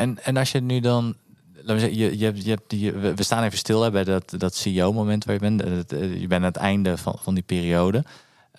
en, 0.00 0.24
en 0.24 0.36
als 0.36 0.52
je 0.52 0.60
nu 0.60 0.80
dan 0.80 1.16
we 1.64 1.78
zeggen, 1.78 1.98
je, 1.98 2.18
je, 2.18 2.32
je 2.44 2.50
hebt 2.50 2.70
die, 2.70 2.92
we 2.92 3.22
staan 3.22 3.42
even 3.42 3.58
stil 3.58 3.82
hè, 3.82 3.90
bij 3.90 4.04
dat, 4.04 4.34
dat 4.38 4.54
CEO-moment 4.54 5.24
waar 5.24 5.34
je 5.34 5.40
bent. 5.40 5.62
Je 5.90 6.26
bent 6.26 6.32
aan 6.32 6.42
het 6.42 6.56
einde 6.56 6.96
van, 6.96 7.18
van 7.22 7.34
die 7.34 7.42
periode. 7.42 8.04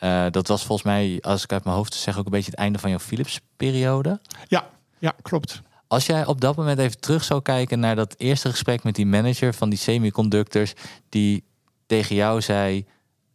Uh, 0.04 0.26
dat 0.32 0.48
was 0.48 0.66
volgens 0.66 0.88
mij, 0.88 1.18
als 1.22 1.44
ik 1.44 1.52
uit 1.52 1.64
mijn 1.64 1.76
hoofd 1.76 1.94
zeg, 1.94 2.18
ook 2.18 2.26
een 2.26 2.32
beetje 2.32 2.52
het 2.52 2.60
einde 2.60 2.80
van 2.80 2.90
jouw 2.90 3.00
Philips-periode. 3.00 4.20
Ja, 4.48 4.70
ja, 5.00 5.16
klopt. 5.22 5.62
Als 5.88 6.06
jij 6.06 6.26
op 6.26 6.42
dat 6.42 6.56
moment 6.56 6.80
even 6.80 7.00
terug 7.00 7.24
zou 7.24 7.42
kijken 7.42 7.80
naar 7.80 7.96
dat 7.96 8.16
eerste 8.18 8.50
gesprek 8.50 8.84
met 8.84 8.96
die 8.96 9.06
manager 9.06 9.54
van 9.54 9.70
die 9.70 9.80
semiconductors, 9.80 10.74
die 11.10 11.44
tegen 11.86 12.16
jou 12.16 12.42
zei: 12.42 12.86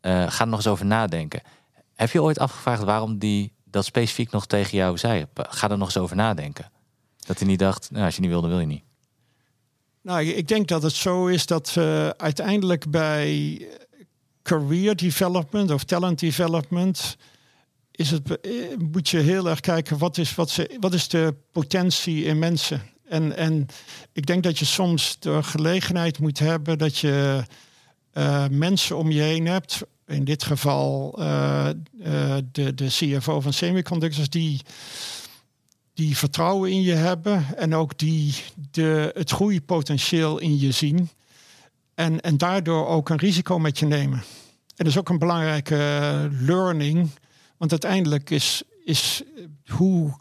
uh, 0.03 0.31
ga 0.31 0.45
er 0.45 0.49
nog 0.49 0.59
eens 0.59 0.67
over 0.67 0.87
nadenken. 0.87 1.43
Heb 1.95 2.11
je 2.11 2.23
ooit 2.23 2.39
afgevraagd 2.39 2.83
waarom 2.83 3.19
die 3.19 3.53
dat 3.65 3.85
specifiek 3.85 4.31
nog 4.31 4.47
tegen 4.47 4.77
jou 4.77 4.99
zei? 4.99 5.27
Ga 5.35 5.71
er 5.71 5.79
nog 5.79 5.87
eens 5.87 5.97
over 5.99 6.17
nadenken. 6.17 6.71
Dat 7.27 7.39
hij 7.39 7.49
niet 7.49 7.59
dacht, 7.59 7.91
nou, 7.91 8.05
als 8.05 8.15
je 8.15 8.21
niet 8.21 8.31
wilde, 8.31 8.49
wil 8.49 8.61
je 8.61 8.67
niet. 8.67 8.83
Nou, 10.03 10.25
ik 10.25 10.49
denk 10.49 10.69
dat 10.69 10.83
het 10.83 10.93
zo 10.93 11.27
is 11.27 11.47
dat 11.47 11.77
uiteindelijk 12.17 12.91
bij 12.91 13.61
career 14.43 14.97
development 14.97 15.71
of 15.71 15.85
talent 15.85 16.19
development 16.19 17.17
is 18.01 18.11
het, 18.11 18.41
eh, 18.41 18.53
moet 18.79 19.09
je 19.09 19.19
heel 19.19 19.49
erg 19.49 19.61
kijken 19.61 19.99
wat 19.99 20.19
is, 20.19 20.35
wat, 20.35 20.51
ze, 20.51 20.77
wat 20.81 20.95
is 20.95 21.09
de 21.09 21.35
potentie 21.53 22.25
in 22.25 22.39
mensen. 22.39 22.83
En, 23.09 23.37
en 23.37 23.67
ik 24.13 24.27
denk 24.27 24.43
dat 24.43 24.59
je 24.59 24.65
soms 24.65 25.17
de 25.19 25.43
gelegenheid 25.43 26.19
moet 26.19 26.39
hebben 26.39 26.79
dat 26.79 26.99
je 26.99 27.43
uh, 28.15 28.45
mensen 28.51 28.97
om 28.97 29.11
je 29.11 29.21
heen 29.21 29.47
hebt. 29.47 29.81
In 30.07 30.25
dit 30.25 30.43
geval 30.43 31.17
uh, 31.19 31.69
de, 32.53 32.75
de 32.75 32.87
CFO 32.87 33.41
van 33.41 33.53
Semiconductors, 33.53 34.29
die, 34.29 34.61
die 36.01 36.17
vertrouwen 36.17 36.71
in 36.71 36.83
je 36.83 36.95
hebben 36.95 37.45
en 37.57 37.75
ook 37.75 37.99
die 37.99 38.35
de, 38.71 39.11
het 39.15 39.31
groeipotentieel 39.31 40.39
in 40.39 40.59
je 40.59 40.71
zien. 40.73 41.11
En, 41.95 42.21
en 42.21 42.37
daardoor 42.37 42.87
ook 42.87 43.09
een 43.09 43.17
risico 43.17 43.59
met 43.59 43.79
je 43.79 43.87
nemen. 43.87 44.19
En 44.19 44.85
dat 44.85 44.87
is 44.87 44.99
ook 44.99 45.09
een 45.09 45.19
belangrijke 45.19 45.77
learning. 46.41 47.11
Want 47.57 47.71
uiteindelijk 47.71 48.31
is, 48.31 48.63
is 48.85 49.23
hoe, 49.67 50.17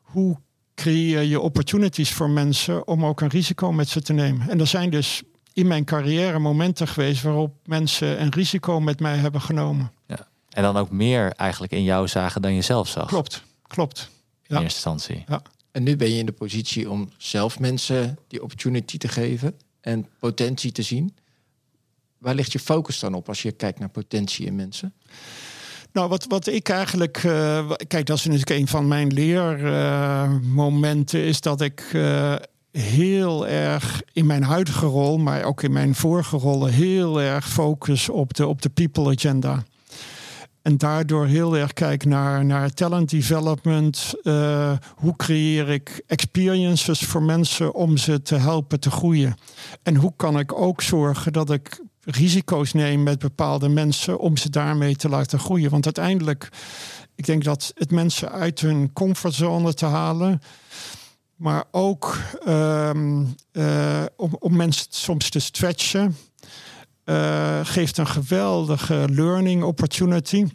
hoe 0.00 0.36
creëer 0.74 1.22
je 1.22 1.40
opportunities 1.40 2.12
voor 2.12 2.30
mensen 2.30 2.86
om 2.86 3.04
ook 3.04 3.20
een 3.20 3.28
risico 3.28 3.72
met 3.72 3.88
ze 3.88 4.02
te 4.02 4.12
nemen. 4.12 4.48
En 4.48 4.60
er 4.60 4.66
zijn 4.66 4.90
dus 4.90 5.22
in 5.52 5.66
mijn 5.66 5.84
carrière 5.84 6.38
momenten 6.38 6.88
geweest 6.88 7.22
waarop 7.22 7.54
mensen 7.64 8.22
een 8.22 8.32
risico 8.32 8.80
met 8.80 9.00
mij 9.00 9.16
hebben 9.16 9.40
genomen. 9.40 9.92
Ja. 10.06 10.28
En 10.48 10.62
dan 10.62 10.76
ook 10.76 10.90
meer 10.90 11.32
eigenlijk 11.32 11.72
in 11.72 11.84
jou 11.84 12.08
zagen 12.08 12.42
dan 12.42 12.54
je 12.54 12.62
zelf 12.62 12.88
zag. 12.88 13.06
Klopt, 13.06 13.42
klopt. 13.66 14.12
In 14.46 14.56
eerste 14.56 14.64
instantie. 14.64 15.24
Ja. 15.26 15.42
En 15.70 15.82
nu 15.82 15.96
ben 15.96 16.10
je 16.10 16.18
in 16.18 16.26
de 16.26 16.32
positie 16.32 16.90
om 16.90 17.10
zelf 17.16 17.58
mensen 17.58 18.18
die 18.28 18.42
opportunity 18.42 18.98
te 18.98 19.08
geven 19.08 19.54
en 19.80 20.08
potentie 20.18 20.72
te 20.72 20.82
zien. 20.82 21.16
Waar 22.18 22.34
ligt 22.34 22.52
je 22.52 22.58
focus 22.58 22.98
dan 22.98 23.14
op 23.14 23.28
als 23.28 23.42
je 23.42 23.52
kijkt 23.52 23.78
naar 23.78 23.88
potentie 23.88 24.46
in 24.46 24.54
mensen? 24.54 24.94
Nou, 25.92 26.08
wat, 26.08 26.24
wat 26.28 26.46
ik 26.46 26.68
eigenlijk. 26.68 27.22
Uh, 27.22 27.70
kijk, 27.86 28.06
dat 28.06 28.16
is 28.16 28.24
natuurlijk 28.24 28.50
een 28.50 28.68
van 28.68 28.88
mijn 28.88 29.12
leermomenten. 29.12 31.20
Uh, 31.20 31.26
is 31.26 31.40
dat 31.40 31.60
ik 31.60 31.90
uh, 31.92 32.34
heel 32.70 33.46
erg 33.46 34.02
in 34.12 34.26
mijn 34.26 34.42
huidige 34.42 34.86
rol, 34.86 35.18
maar 35.18 35.44
ook 35.44 35.62
in 35.62 35.72
mijn 35.72 35.94
vorige 35.94 36.36
rollen, 36.36 36.72
heel 36.72 37.20
erg 37.20 37.48
focus 37.48 38.08
op 38.08 38.34
de, 38.34 38.46
op 38.46 38.62
de 38.62 38.68
people 38.68 39.10
agenda. 39.10 39.64
En 40.64 40.78
daardoor 40.78 41.26
heel 41.26 41.56
erg 41.56 41.72
kijk 41.72 42.04
naar, 42.04 42.44
naar 42.44 42.70
talent 42.70 43.10
development. 43.10 44.14
Uh, 44.22 44.72
hoe 44.94 45.16
creëer 45.16 45.68
ik 45.68 46.02
experiences 46.06 47.00
voor 47.00 47.22
mensen 47.22 47.74
om 47.74 47.96
ze 47.96 48.22
te 48.22 48.34
helpen 48.34 48.80
te 48.80 48.90
groeien? 48.90 49.36
En 49.82 49.96
hoe 49.96 50.12
kan 50.16 50.38
ik 50.38 50.60
ook 50.60 50.82
zorgen 50.82 51.32
dat 51.32 51.50
ik 51.50 51.80
risico's 52.00 52.72
neem 52.72 53.02
met 53.02 53.18
bepaalde 53.18 53.68
mensen 53.68 54.18
om 54.18 54.36
ze 54.36 54.50
daarmee 54.50 54.96
te 54.96 55.08
laten 55.08 55.38
groeien? 55.38 55.70
Want 55.70 55.84
uiteindelijk, 55.84 56.48
ik 57.14 57.26
denk 57.26 57.44
dat 57.44 57.72
het 57.74 57.90
mensen 57.90 58.30
uit 58.30 58.60
hun 58.60 58.92
comfortzone 58.92 59.74
te 59.74 59.86
halen 59.86 60.40
maar 61.36 61.64
ook 61.70 62.18
um, 62.48 63.34
uh, 63.52 64.04
om, 64.16 64.36
om 64.38 64.56
mensen 64.56 64.86
soms 64.88 65.30
te 65.30 65.38
stretchen. 65.38 66.16
Uh, 67.04 67.60
geeft 67.62 67.98
een 67.98 68.06
geweldige 68.06 69.06
learning 69.10 69.62
opportunity. 69.62 70.46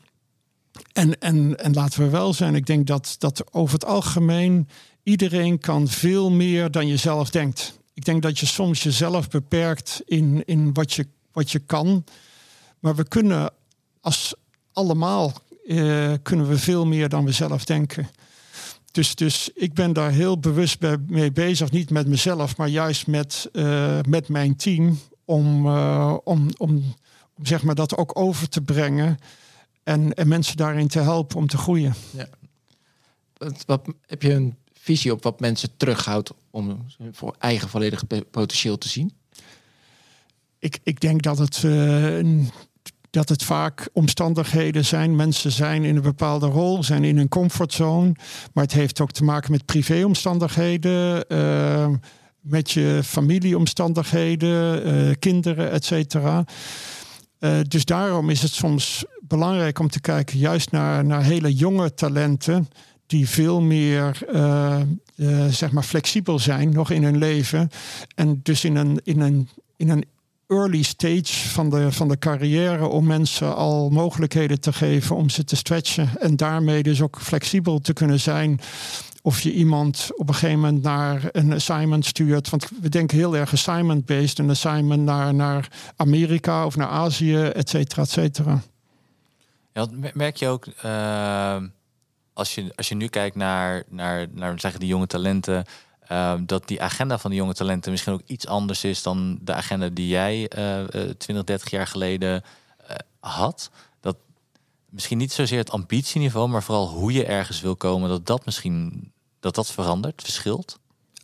En, 0.94 1.20
en, 1.20 1.58
en 1.58 1.74
laten 1.74 2.02
we 2.04 2.10
wel 2.10 2.34
zijn, 2.34 2.56
ik 2.56 2.66
denk 2.66 2.88
dat, 2.88 3.16
dat 3.20 3.54
over 3.54 3.74
het 3.74 3.86
algemeen 3.86 4.68
iedereen 5.04 5.60
kan 5.60 5.88
veel 5.88 6.32
meer 6.32 6.72
dan 6.72 6.88
je 6.88 6.98
zelf 6.98 7.30
denkt. 7.30 7.80
Ik 7.94 8.06
denk 8.06 8.22
dat 8.22 8.40
je 8.40 8.46
soms 8.46 8.84
jezelf 8.84 9.30
beperkt 9.30 10.02
in, 10.06 10.44
in 10.46 10.74
wat, 10.74 10.94
je, 10.94 11.08
wat 11.32 11.52
je 11.52 11.60
kan. 11.60 12.04
Maar 12.80 12.96
we 12.96 13.08
kunnen 13.08 13.52
als 14.02 14.34
allemaal 14.74 15.34
uh, 15.66 16.14
kunnen 16.22 16.48
we 16.48 16.58
veel 16.58 16.86
meer 16.86 17.10
dan 17.10 17.26
we 17.26 17.32
zelf 17.32 17.66
denken. 17.66 18.10
Dus, 18.92 19.16
dus 19.16 19.50
ik 19.56 19.74
ben 19.74 19.94
daar 19.94 20.12
heel 20.12 20.40
bewust 20.40 20.78
mee 21.08 21.32
bezig. 21.32 21.72
Niet 21.72 21.90
met 21.90 22.08
mezelf, 22.08 22.58
maar 22.58 22.68
juist 22.68 23.08
met, 23.08 23.50
uh, 23.54 24.00
met 24.08 24.28
mijn 24.28 24.56
team. 24.56 25.00
Om, 25.30 25.66
uh, 25.66 26.18
om, 26.24 26.50
om, 26.58 26.84
om 27.36 27.46
zeg 27.46 27.64
maar 27.64 27.76
dat 27.76 27.98
ook 27.98 28.20
over 28.20 28.50
te 28.50 28.62
brengen. 28.62 29.18
En, 29.84 30.14
en 30.14 30.28
mensen 30.28 30.58
daarin 30.58 30.88
te 30.88 31.00
helpen 31.00 31.38
om 31.38 31.48
te 31.48 31.58
groeien. 31.58 31.94
Ja. 32.12 32.28
Wat, 33.38 33.64
wat, 33.66 33.88
heb 34.06 34.22
je 34.22 34.34
een 34.34 34.56
visie 34.74 35.12
op 35.12 35.24
wat 35.24 35.40
mensen 35.40 35.70
terughoudt 35.78 36.34
om 36.52 36.86
voor 37.12 37.36
eigen 37.40 37.70
volledig 37.70 38.04
potentieel 38.32 38.78
te 38.78 38.90
zien? 38.90 39.14
Ik, 40.60 40.80
ik 40.84 41.00
denk 41.00 41.22
dat 41.22 41.38
het 41.38 41.64
uh, 41.64 42.48
dat 43.10 43.30
het 43.30 43.44
vaak 43.44 43.90
omstandigheden 43.94 44.86
zijn. 44.86 45.16
Mensen 45.16 45.52
zijn 45.52 45.84
in 45.84 45.96
een 45.96 46.02
bepaalde 46.02 46.46
rol, 46.46 46.84
zijn 46.84 47.04
in 47.04 47.18
een 47.18 47.28
comfortzone. 47.28 48.12
Maar 48.54 48.64
het 48.64 48.74
heeft 48.74 49.02
ook 49.02 49.12
te 49.12 49.24
maken 49.24 49.52
met 49.52 49.66
privéomstandigheden, 49.66 51.26
uh, 51.28 51.90
met 52.42 52.72
je 52.72 53.02
familieomstandigheden, 53.04 54.88
uh, 54.88 55.14
kinderen, 55.20 55.72
et 55.72 55.86
cetera. 55.86 56.44
Uh, 57.40 57.58
dus 57.68 57.86
daarom 57.86 58.30
is 58.30 58.42
het 58.42 58.52
soms 58.52 59.06
belangrijk 59.22 59.80
om 59.80 59.90
te 59.90 60.02
kijken 60.02 60.40
juist 60.40 60.72
naar, 60.72 61.06
naar 61.06 61.24
hele 61.24 61.54
jonge 61.54 61.94
talenten 61.94 62.68
die 63.06 63.30
veel 63.30 63.62
meer 63.62 64.20
uh, 64.34 64.78
zeg 65.50 65.72
maar 65.72 65.84
flexibel 65.84 66.40
zijn 66.40 66.70
nog 66.70 66.92
in 66.92 67.04
hun 67.04 67.18
leven. 67.18 67.70
En 68.16 68.40
dus 68.44 68.64
in 68.64 68.76
een, 68.76 69.00
in 69.04 69.20
een, 69.20 69.50
in 69.76 69.90
een 69.90 70.06
early 70.48 70.82
stage 70.82 71.50
van 71.50 71.70
de, 71.70 71.92
van 71.92 72.08
de 72.08 72.18
carrière 72.18 72.88
om 72.88 73.06
mensen 73.06 73.56
al 73.56 73.90
mogelijkheden 73.90 74.60
te 74.60 74.74
geven 74.74 75.16
om 75.16 75.30
ze 75.30 75.44
te 75.44 75.56
stretchen 75.56 76.10
en 76.20 76.36
daarmee 76.36 76.84
dus 76.84 77.02
ook 77.02 77.22
flexibel 77.22 77.80
te 77.80 77.94
kunnen 77.94 78.20
zijn. 78.20 78.60
Of 79.22 79.42
je 79.42 79.54
iemand 79.54 80.10
op 80.16 80.28
een 80.28 80.34
gegeven 80.34 80.60
moment 80.60 80.84
naar 80.84 81.30
een 81.32 81.54
assignment 81.54 82.06
stuurt. 82.06 82.50
Want 82.50 82.70
we 82.82 82.90
denken 82.90 83.18
heel 83.18 83.36
erg 83.36 83.52
assignment-based. 83.52 84.40
Een 84.40 84.50
assignment 84.50 85.04
naar, 85.04 85.34
naar 85.34 85.68
Amerika 85.96 86.66
of 86.66 86.76
naar 86.76 86.88
Azië, 86.88 87.44
et 87.44 87.70
cetera, 87.70 88.02
et 88.02 88.10
cetera. 88.10 88.62
Ja, 89.74 89.88
merk 90.14 90.36
je 90.36 90.48
ook, 90.48 90.66
uh, 90.86 91.58
als, 92.34 92.56
je, 92.56 92.72
als 92.76 92.90
je 92.90 92.96
nu 92.96 93.08
kijkt 93.08 93.36
naar, 93.36 93.84
naar, 93.90 94.28
naar 94.32 94.60
zeggen, 94.60 94.80
die 94.80 94.90
jonge 94.90 95.08
talenten... 95.08 95.66
Uh, 96.12 96.34
dat 96.46 96.68
die 96.68 96.82
agenda 96.82 97.18
van 97.18 97.30
de 97.30 97.36
jonge 97.36 97.54
talenten 97.54 97.92
misschien 97.92 98.14
ook 98.14 98.22
iets 98.26 98.48
anders 98.48 98.84
is 98.84 99.04
dan 99.04 99.40
de 99.42 99.54
agenda 99.54 99.90
die 99.90 100.08
jij 100.08 100.52
uh, 100.58 100.84
20, 101.18 101.44
30 101.44 101.70
jaar 101.70 101.88
geleden 101.88 102.44
uh, 102.90 102.96
had. 103.20 103.70
Misschien 104.90 105.18
niet 105.18 105.32
zozeer 105.32 105.58
het 105.58 105.72
ambitieniveau, 105.72 106.50
maar 106.50 106.64
vooral 106.64 106.90
hoe 106.90 107.12
je 107.12 107.26
ergens 107.26 107.62
wil 107.62 107.76
komen, 107.76 108.10
dat 108.10 108.26
dat 108.26 108.46
misschien 108.46 109.12
dat 109.40 109.56
dat 109.56 109.72
verandert, 109.72 110.22
verschilt. 110.22 110.80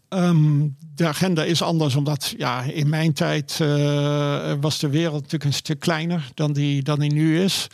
Um, 0.10 0.76
de 0.96 1.08
agenda 1.08 1.44
is 1.44 1.62
anders, 1.62 1.96
omdat 1.96 2.34
ja, 2.38 2.62
in 2.62 2.90
mijn 2.90 3.14
tijd 3.14 3.60
uh, 3.62 4.54
was 4.62 4.80
de 4.80 4.90
wereld 4.90 5.14
natuurlijk 5.14 5.44
een 5.44 5.54
stuk 5.54 5.80
kleiner 5.80 6.32
dan 6.34 6.54
die, 6.54 6.84
dan 6.84 7.00
die 7.00 7.14
nu 7.14 7.42
is. 7.42 7.68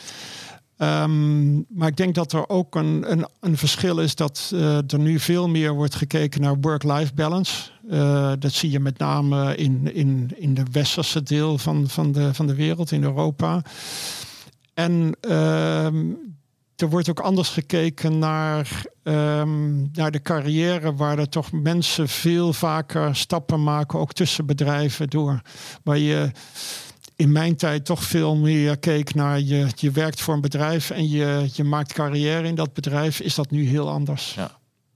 Um, 0.78 1.66
maar 1.70 1.88
ik 1.88 1.98
denk 1.98 2.16
dat 2.16 2.34
er 2.34 2.50
ook 2.50 2.76
een, 2.76 3.12
een, 3.12 3.28
een 3.40 3.58
verschil 3.58 4.00
is 4.00 4.16
dat 4.16 4.52
uh, 4.54 4.78
er 4.78 5.00
nu 5.00 5.20
veel 5.20 5.50
meer 5.50 5.74
wordt 5.74 5.96
gekeken 5.96 6.42
naar 6.42 6.60
work-life 6.62 7.14
balance. 7.14 7.70
Uh, 7.90 8.32
dat 8.40 8.52
zie 8.52 8.72
je 8.72 8.80
met 8.80 8.98
name 8.98 9.56
in, 9.56 9.94
in, 9.94 10.32
in 10.36 10.54
de 10.54 10.64
westerse 10.72 11.24
deel 11.24 11.58
van, 11.58 11.90
van, 11.90 12.12
de, 12.12 12.34
van 12.34 12.48
de 12.48 12.56
wereld, 12.56 12.92
in 12.92 13.04
Europa. 13.04 13.62
En 14.74 15.16
um, 15.22 16.18
er 16.76 16.90
wordt 16.90 17.10
ook 17.10 17.20
anders 17.20 17.50
gekeken 17.50 18.20
naar, 18.20 18.82
um, 19.04 19.90
naar 19.94 20.12
de 20.12 20.22
carrière, 20.22 20.96
waar 20.96 21.20
er 21.20 21.30
toch 21.30 21.52
mensen 21.52 22.08
veel 22.08 22.54
vaker 22.54 23.16
stappen 23.16 23.64
maken, 23.64 24.00
ook 24.00 24.14
tussen 24.14 24.46
bedrijven 24.46 25.08
door. 25.08 25.42
Waar 25.84 25.98
je 25.98 26.32
in 27.16 27.32
mijn 27.32 27.56
tijd 27.56 27.86
toch 27.86 28.04
veel 28.04 28.36
meer 28.36 28.80
keek 28.80 29.14
naar 29.14 29.40
je, 29.40 29.68
je 29.76 29.92
werkt 29.92 30.22
voor 30.22 30.34
een 30.34 30.42
bedrijf 30.42 30.90
en 30.90 31.10
je, 31.10 31.50
je 31.54 31.64
maakt 31.64 31.94
carrière 31.94 32.48
in 32.48 32.56
dat 32.56 32.74
bedrijf, 32.74 33.20
is 33.20 33.36
dat 33.36 33.52
nu 33.52 33.68
heel 33.68 33.90
anders. 33.90 34.34
Ja, 34.34 34.52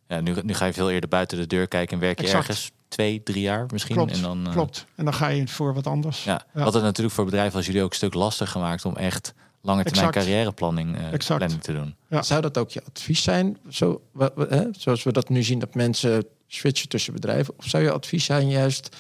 ja 0.08 0.22
nu, 0.22 0.36
nu 0.44 0.54
ga 0.54 0.66
je 0.66 0.74
veel 0.74 0.92
eerder 0.92 1.10
buiten 1.10 1.38
de 1.38 1.48
deur 1.48 1.68
kijken 1.68 1.96
en 1.96 2.02
werk 2.02 2.20
je 2.20 2.26
exact. 2.26 2.48
ergens 2.48 2.72
twee, 2.88 3.24
drie 3.24 3.42
jaar 3.42 3.66
misschien. 3.72 3.96
Klopt, 3.96 4.12
en 4.12 4.22
dan, 4.22 4.48
uh... 4.48 4.52
klopt. 4.54 4.86
En 4.96 5.06
dan 5.06 5.14
ga 5.14 5.28
je 5.28 5.48
voor 5.48 5.74
wat 5.74 5.88
anders. 5.88 6.24
Ja, 6.24 6.46
ja. 6.54 6.64
Wat 6.64 6.74
het 6.74 6.84
natuurlijk 6.84 7.16
voor 7.16 7.26
bedrijven 7.26 7.58
als 7.58 7.66
jullie 7.66 7.84
ook 7.84 7.90
een 7.90 7.96
stuk 7.96 8.14
lastig 8.14 8.52
gemaakt 8.52 8.86
om 8.86 8.96
echt 8.96 9.34
lange 9.66 9.84
termijn 9.84 10.12
carrièreplanning 10.12 10.98
uh, 10.98 11.38
planning 11.38 11.62
te 11.62 11.74
doen. 11.74 11.96
Ja. 12.10 12.22
Zou 12.22 12.42
dat 12.42 12.58
ook 12.58 12.70
je 12.70 12.84
advies 12.88 13.24
zijn? 13.24 13.58
Zo, 13.70 14.02
hè? 14.50 14.64
Zoals 14.72 15.04
we 15.04 15.12
dat 15.12 15.30
nu 15.30 15.44
zien, 15.44 15.60
dat 15.60 15.76
mensen 15.76 16.26
switchen 16.48 16.90
tussen 16.90 17.14
bedrijven. 17.14 17.54
Of 17.58 17.66
zou 17.66 17.84
je 17.84 17.92
advies 17.92 18.26
zijn 18.26 18.50
juist 18.50 18.96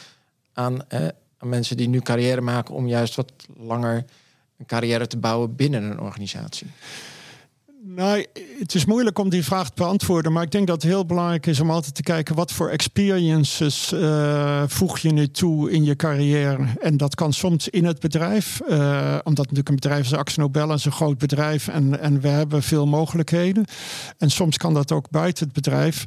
aan... 0.53 0.87
Eh, 0.87 1.07
aan 1.37 1.49
mensen 1.49 1.77
die 1.77 1.87
nu 1.87 1.99
carrière 1.99 2.41
maken 2.41 2.75
om 2.75 2.87
juist 2.87 3.15
wat 3.15 3.31
langer 3.57 4.05
een 4.57 4.65
carrière 4.65 5.07
te 5.07 5.17
bouwen 5.17 5.55
binnen 5.55 5.83
een 5.83 5.99
organisatie? 5.99 6.67
Nou, 7.87 8.25
het 8.59 8.75
is 8.75 8.85
moeilijk 8.85 9.19
om 9.19 9.29
die 9.29 9.43
vraag 9.43 9.69
te 9.69 9.75
beantwoorden. 9.75 10.31
Maar 10.31 10.43
ik 10.43 10.51
denk 10.51 10.67
dat 10.67 10.81
het 10.81 10.91
heel 10.91 11.05
belangrijk 11.05 11.45
is 11.45 11.59
om 11.59 11.71
altijd 11.71 11.95
te 11.95 12.03
kijken 12.03 12.35
wat 12.35 12.51
voor 12.51 12.69
experiences 12.69 13.91
uh, 13.93 14.63
voeg 14.67 14.99
je 14.99 15.11
nu 15.11 15.27
toe 15.27 15.71
in 15.71 15.83
je 15.83 15.95
carrière. 15.95 16.65
En 16.79 16.97
dat 16.97 17.15
kan 17.15 17.33
soms 17.33 17.69
in 17.69 17.85
het 17.85 17.99
bedrijf. 17.99 18.61
Uh, 18.69 19.15
omdat 19.23 19.37
natuurlijk 19.37 19.69
een 19.69 19.75
bedrijf 19.75 20.03
als 20.03 20.13
Axel 20.19 20.41
Nobel 20.41 20.73
is 20.73 20.85
een 20.85 20.91
groot 20.91 21.17
bedrijf. 21.17 21.67
En, 21.67 21.99
en 21.99 22.21
we 22.21 22.27
hebben 22.27 22.63
veel 22.63 22.87
mogelijkheden. 22.87 23.65
En 24.17 24.31
soms 24.31 24.57
kan 24.57 24.73
dat 24.73 24.91
ook 24.91 25.09
buiten 25.09 25.45
het 25.45 25.53
bedrijf. 25.53 26.03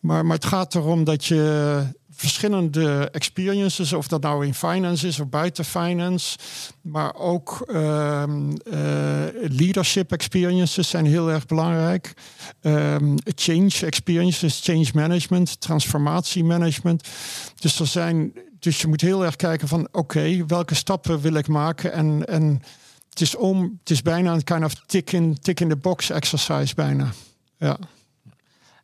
Maar, 0.00 0.26
maar 0.26 0.36
het 0.36 0.46
gaat 0.46 0.74
erom 0.74 1.04
dat 1.04 1.24
je 1.24 1.82
verschillende 2.16 3.10
experiences, 3.10 3.92
of 3.92 4.08
dat 4.08 4.22
nou 4.22 4.46
in 4.46 4.54
finance 4.54 5.06
is 5.06 5.20
of 5.20 5.28
buiten 5.28 5.64
finance, 5.64 6.38
maar 6.80 7.14
ook 7.14 7.64
um, 7.70 8.50
uh, 8.50 8.74
leadership 9.42 10.12
experiences 10.12 10.88
zijn 10.88 11.06
heel 11.06 11.30
erg 11.30 11.46
belangrijk. 11.46 12.14
Um, 12.62 13.14
change 13.24 13.86
experiences, 13.86 14.60
change 14.62 14.88
management, 14.94 15.60
transformatiemanagement. 15.60 17.08
Dus 17.58 17.80
er 17.80 17.86
zijn, 17.86 18.32
dus 18.58 18.80
je 18.80 18.86
moet 18.86 19.00
heel 19.00 19.24
erg 19.24 19.36
kijken 19.36 19.68
van 19.68 19.88
oké, 19.92 20.46
welke 20.46 20.74
stappen 20.74 21.20
wil 21.20 21.34
ik 21.34 21.48
maken 21.48 21.92
en, 21.92 22.26
en 22.26 22.62
het 23.10 23.20
is 23.20 23.36
om, 23.36 23.78
het 23.80 23.90
is 23.90 24.02
bijna 24.02 24.32
een 24.32 24.44
kind 24.44 24.64
of 24.64 24.74
tick 24.86 25.12
in, 25.12 25.38
tick 25.40 25.60
in 25.60 25.68
the 25.68 25.76
box 25.76 26.10
exercise 26.10 26.74
bijna. 26.74 27.12
Ja. 27.58 27.78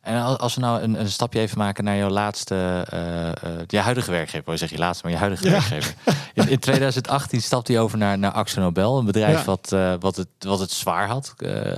En 0.01 0.37
als 0.37 0.55
we 0.55 0.61
nou 0.61 0.81
een, 0.81 0.99
een 0.99 1.11
stapje 1.11 1.39
even 1.39 1.57
maken 1.57 1.83
naar 1.83 1.97
jouw 1.97 2.09
laatste, 2.09 2.87
uh, 2.93 3.51
uh, 3.51 3.59
je 3.67 3.79
huidige 3.79 4.11
werkgever, 4.11 4.57
zeg 4.57 4.69
je 4.69 4.77
laatste, 4.77 5.03
maar 5.03 5.13
je 5.13 5.19
huidige 5.19 5.49
werkgever. 5.49 5.93
In, 6.33 6.49
in, 6.49 6.59
2018 6.59 7.41
stapte 7.41 7.71
hij 7.71 7.81
over 7.81 7.97
naar, 7.97 8.17
naar 8.17 8.31
Axel 8.31 8.61
Nobel, 8.61 8.97
een 8.97 9.05
bedrijf 9.05 9.37
ja. 9.37 9.45
wat, 9.45 9.71
uh, 9.73 9.93
wat, 9.99 10.15
het, 10.15 10.27
wat 10.39 10.59
het 10.59 10.71
zwaar 10.71 11.07
had, 11.07 11.33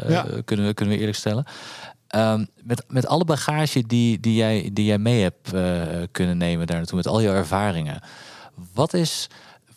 ja. 0.07 0.25
kunnen, 0.45 0.65
we, 0.65 0.73
kunnen 0.73 0.93
we 0.93 0.99
eerlijk 0.99 1.17
stellen. 1.17 1.45
Um, 2.15 2.47
met, 2.63 2.83
met 2.87 3.07
alle 3.07 3.25
bagage 3.25 3.83
die, 3.87 4.19
die, 4.19 4.35
jij, 4.35 4.69
die 4.73 4.85
jij 4.85 4.97
mee 4.97 5.21
hebt 5.21 5.49
kunnen 6.11 6.37
nemen 6.37 6.67
daar 6.67 6.77
naartoe, 6.77 6.97
met 6.97 7.07
al 7.07 7.19
je 7.19 7.29
ervaringen. 7.29 8.01
Wat 8.73 8.93
is 8.93 9.29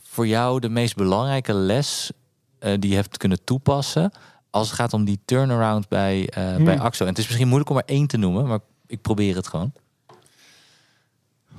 voor 0.03 0.27
jou 0.27 0.61
de 0.61 0.69
meest 0.69 0.97
belangrijke 0.97 1.55
les 1.55 2.11
die 2.59 2.91
je 2.91 2.95
hebt 2.97 3.17
kunnen 3.17 3.45
toepassen 3.45 4.13
als 4.57 4.67
het 4.67 4.77
gaat 4.77 4.93
om 4.93 5.05
die 5.05 5.21
turnaround 5.25 5.89
bij, 5.89 6.29
uh, 6.39 6.55
hmm. 6.55 6.65
bij 6.65 6.79
Axo. 6.79 7.03
En 7.03 7.11
het 7.11 7.19
is 7.19 7.25
misschien 7.25 7.47
moeilijk 7.47 7.71
om 7.71 7.77
er 7.77 7.83
één 7.87 8.07
te 8.07 8.17
noemen, 8.17 8.47
maar 8.47 8.59
ik 8.87 9.01
probeer 9.01 9.37
het 9.37 9.47
gewoon. 9.47 9.73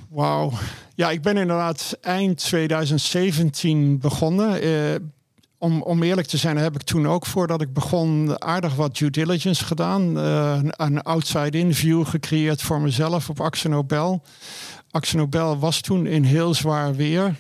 Wauw. 0.10 0.52
Ja, 0.95 1.10
ik 1.10 1.22
ben 1.22 1.38
inderdaad 1.38 1.98
eind 2.02 2.38
2017 2.38 4.00
begonnen. 4.00 4.64
Uh, 4.66 4.95
om, 5.58 5.82
om 5.82 6.04
eerlijk 6.04 6.28
te 6.28 6.38
zijn, 6.38 6.58
heb 6.58 6.76
ik 6.76 6.82
toen 6.82 7.08
ook 7.08 7.26
voordat 7.26 7.62
ik 7.62 7.74
begon 7.74 8.41
aardig 8.41 8.76
wat 8.76 8.98
due 8.98 9.10
diligence 9.10 9.66
gedaan. 9.66 10.18
Uh, 10.18 10.60
een 10.62 11.02
outside 11.02 11.58
interview 11.58 12.06
gecreëerd 12.06 12.62
voor 12.62 12.82
mezelf 12.82 13.30
op 13.30 13.41
Axo 13.41 13.70
Nobel. 13.70 14.24
Axo 14.91 15.18
Nobel 15.18 15.60
was 15.60 15.82
toen 15.82 16.06
in 16.06 16.24
heel 16.24 16.54
zwaar 16.54 16.95
weer. 16.95 17.36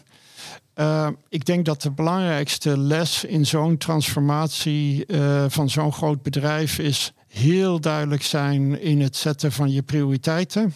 Uh, 0.79 1.07
ik 1.29 1.45
denk 1.45 1.65
dat 1.65 1.81
de 1.81 1.91
belangrijkste 1.91 2.77
les 2.77 3.23
in 3.23 3.45
zo'n 3.45 3.77
transformatie 3.77 5.03
uh, 5.07 5.45
van 5.47 5.69
zo'n 5.69 5.93
groot 5.93 6.21
bedrijf 6.21 6.79
is 6.79 7.13
heel 7.27 7.79
duidelijk 7.79 8.23
zijn 8.23 8.81
in 8.81 9.01
het 9.01 9.15
zetten 9.15 9.51
van 9.51 9.71
je 9.71 9.81
prioriteiten, 9.81 10.73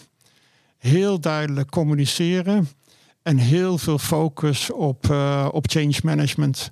heel 0.78 1.20
duidelijk 1.20 1.70
communiceren 1.70 2.68
en 3.22 3.36
heel 3.36 3.78
veel 3.78 3.98
focus 3.98 4.70
op, 4.70 5.06
uh, 5.10 5.48
op 5.52 5.70
change 5.70 5.98
management 6.02 6.70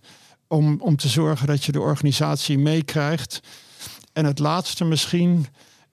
om, 0.48 0.80
om 0.80 0.96
te 0.96 1.08
zorgen 1.08 1.46
dat 1.46 1.64
je 1.64 1.72
de 1.72 1.80
organisatie 1.80 2.58
meekrijgt. 2.58 3.40
En 4.12 4.24
het 4.24 4.38
laatste 4.38 4.84
misschien 4.84 5.46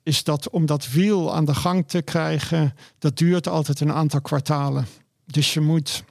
is 0.03 0.23
dat 0.23 0.49
om 0.49 0.65
dat 0.65 0.91
wiel 0.91 1.35
aan 1.35 1.45
de 1.45 1.55
gang 1.55 1.87
te 1.87 2.01
krijgen, 2.01 2.75
dat 2.99 3.17
duurt 3.17 3.47
altijd 3.47 3.79
een 3.79 3.93
aantal 3.93 4.21
kwartalen. 4.21 4.87
Dus 5.25 5.53
je 5.53 5.61
moet 5.61 6.03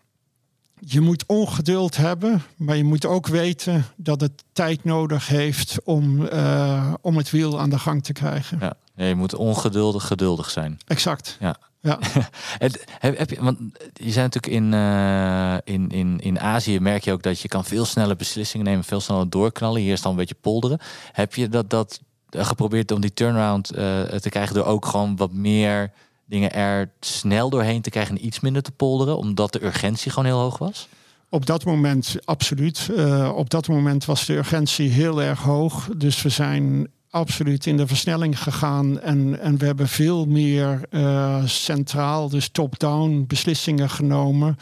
je 0.78 1.00
moet 1.00 1.24
ongeduld 1.26 1.96
hebben, 1.96 2.42
maar 2.56 2.76
je 2.76 2.84
moet 2.84 3.06
ook 3.06 3.26
weten 3.26 3.84
dat 3.96 4.20
het 4.20 4.44
tijd 4.52 4.84
nodig 4.84 5.28
heeft 5.28 5.76
om, 5.84 6.20
uh, 6.20 6.94
om 7.00 7.16
het 7.16 7.30
wiel 7.30 7.60
aan 7.60 7.70
de 7.70 7.78
gang 7.78 8.04
te 8.04 8.12
krijgen. 8.12 8.58
Ja, 8.60 9.06
je 9.06 9.14
moet 9.14 9.34
ongeduldig 9.34 10.06
geduldig 10.06 10.50
zijn. 10.50 10.78
Exact. 10.86 11.36
Ja. 11.40 11.56
Ja. 11.80 11.98
heb, 12.58 13.18
heb 13.18 13.30
je, 13.30 13.42
want 13.42 13.58
je 13.92 14.10
zijn 14.10 14.30
natuurlijk 14.32 14.52
in, 14.52 14.72
uh, 14.72 15.56
in, 15.64 15.88
in, 15.88 16.20
in 16.20 16.40
Azië 16.40 16.80
merk 16.80 17.04
je 17.04 17.12
ook 17.12 17.22
dat 17.22 17.40
je 17.40 17.48
kan 17.48 17.64
veel 17.64 17.84
sneller 17.84 18.16
beslissingen 18.16 18.66
nemen, 18.66 18.84
veel 18.84 19.00
sneller 19.00 19.30
doorknallen. 19.30 19.80
Hier 19.80 19.92
is 19.92 20.02
dan 20.02 20.10
een 20.10 20.16
beetje 20.16 20.36
polderen. 20.40 20.78
Heb 21.12 21.34
je 21.34 21.48
dat, 21.48 21.70
dat 21.70 22.00
geprobeerd 22.30 22.90
om 22.90 23.00
die 23.00 23.12
turnaround 23.12 23.72
uh, 23.72 24.02
te 24.02 24.28
krijgen 24.28 24.54
door 24.54 24.64
ook 24.64 24.86
gewoon 24.86 25.16
wat 25.16 25.32
meer 25.32 25.92
dingen 26.26 26.52
er 26.52 26.90
snel 27.00 27.50
doorheen 27.50 27.82
te 27.82 27.90
krijgen 27.90 28.16
en 28.16 28.26
iets 28.26 28.40
minder 28.40 28.62
te 28.62 28.72
polderen, 28.72 29.16
omdat 29.16 29.52
de 29.52 29.64
urgentie 29.64 30.10
gewoon 30.10 30.28
heel 30.28 30.40
hoog 30.40 30.58
was? 30.58 30.88
Op 31.28 31.46
dat 31.46 31.64
moment 31.64 32.16
absoluut. 32.24 32.88
Uh, 32.90 33.32
op 33.34 33.50
dat 33.50 33.68
moment 33.68 34.04
was 34.04 34.26
de 34.26 34.36
urgentie 34.36 34.88
heel 34.88 35.22
erg 35.22 35.42
hoog. 35.42 35.88
Dus 35.96 36.22
we 36.22 36.28
zijn 36.28 36.88
absoluut 37.10 37.66
in 37.66 37.76
de 37.76 37.86
versnelling 37.86 38.42
gegaan. 38.42 39.00
En, 39.00 39.40
en 39.40 39.58
we 39.58 39.66
hebben 39.66 39.88
veel 39.88 40.26
meer 40.26 40.80
uh, 40.90 41.46
centraal, 41.46 42.28
dus 42.28 42.48
top-down 42.48 43.24
beslissingen 43.26 43.90
genomen. 43.90 44.56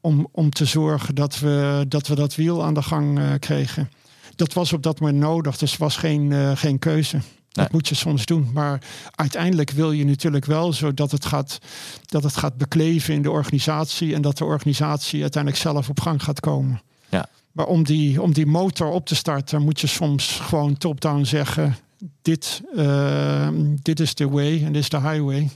Om, 0.00 0.28
om 0.32 0.50
te 0.50 0.64
zorgen 0.64 1.14
dat 1.14 1.38
we, 1.38 1.84
dat 1.88 2.06
we 2.06 2.14
dat 2.14 2.34
wiel 2.34 2.64
aan 2.64 2.74
de 2.74 2.82
gang 2.82 3.18
uh, 3.18 3.32
kregen. 3.38 3.90
Dat 4.36 4.52
was 4.52 4.72
op 4.72 4.82
dat 4.82 5.00
moment 5.00 5.18
nodig, 5.18 5.56
dus 5.56 5.76
was 5.76 5.96
geen, 5.96 6.56
geen 6.56 6.78
keuze. 6.78 7.18
Dat 7.52 7.72
moet 7.72 7.88
je 7.88 7.94
soms 7.94 8.26
doen. 8.26 8.50
Maar 8.52 8.82
uiteindelijk 9.10 9.70
wil 9.70 9.92
je 9.92 10.04
natuurlijk 10.04 10.44
wel 10.44 10.72
zodat 10.72 11.10
het 11.10 11.24
gaat, 11.24 11.58
dat 12.06 12.22
het 12.22 12.36
gaat 12.36 12.56
bekleven 12.56 13.14
in 13.14 13.22
de 13.22 13.30
organisatie. 13.30 14.14
En 14.14 14.22
dat 14.22 14.38
de 14.38 14.44
organisatie 14.44 15.22
uiteindelijk 15.22 15.62
zelf 15.62 15.88
op 15.88 16.00
gang 16.00 16.22
gaat 16.22 16.40
komen. 16.40 16.82
Ja. 17.08 17.26
Maar 17.52 17.66
om 17.66 17.82
die, 17.82 18.22
om 18.22 18.32
die 18.32 18.46
motor 18.46 18.88
op 18.88 19.06
te 19.06 19.14
starten, 19.14 19.62
moet 19.62 19.80
je 19.80 19.86
soms 19.86 20.40
gewoon 20.40 20.76
top-down 20.76 21.24
zeggen: 21.24 21.76
dit, 22.22 22.62
uh, 22.74 23.48
dit 23.82 24.00
is 24.00 24.14
de 24.14 24.28
way 24.28 24.64
en 24.64 24.72
dit 24.72 24.82
is 24.82 24.88
de 24.88 25.00
highway. 25.00 25.50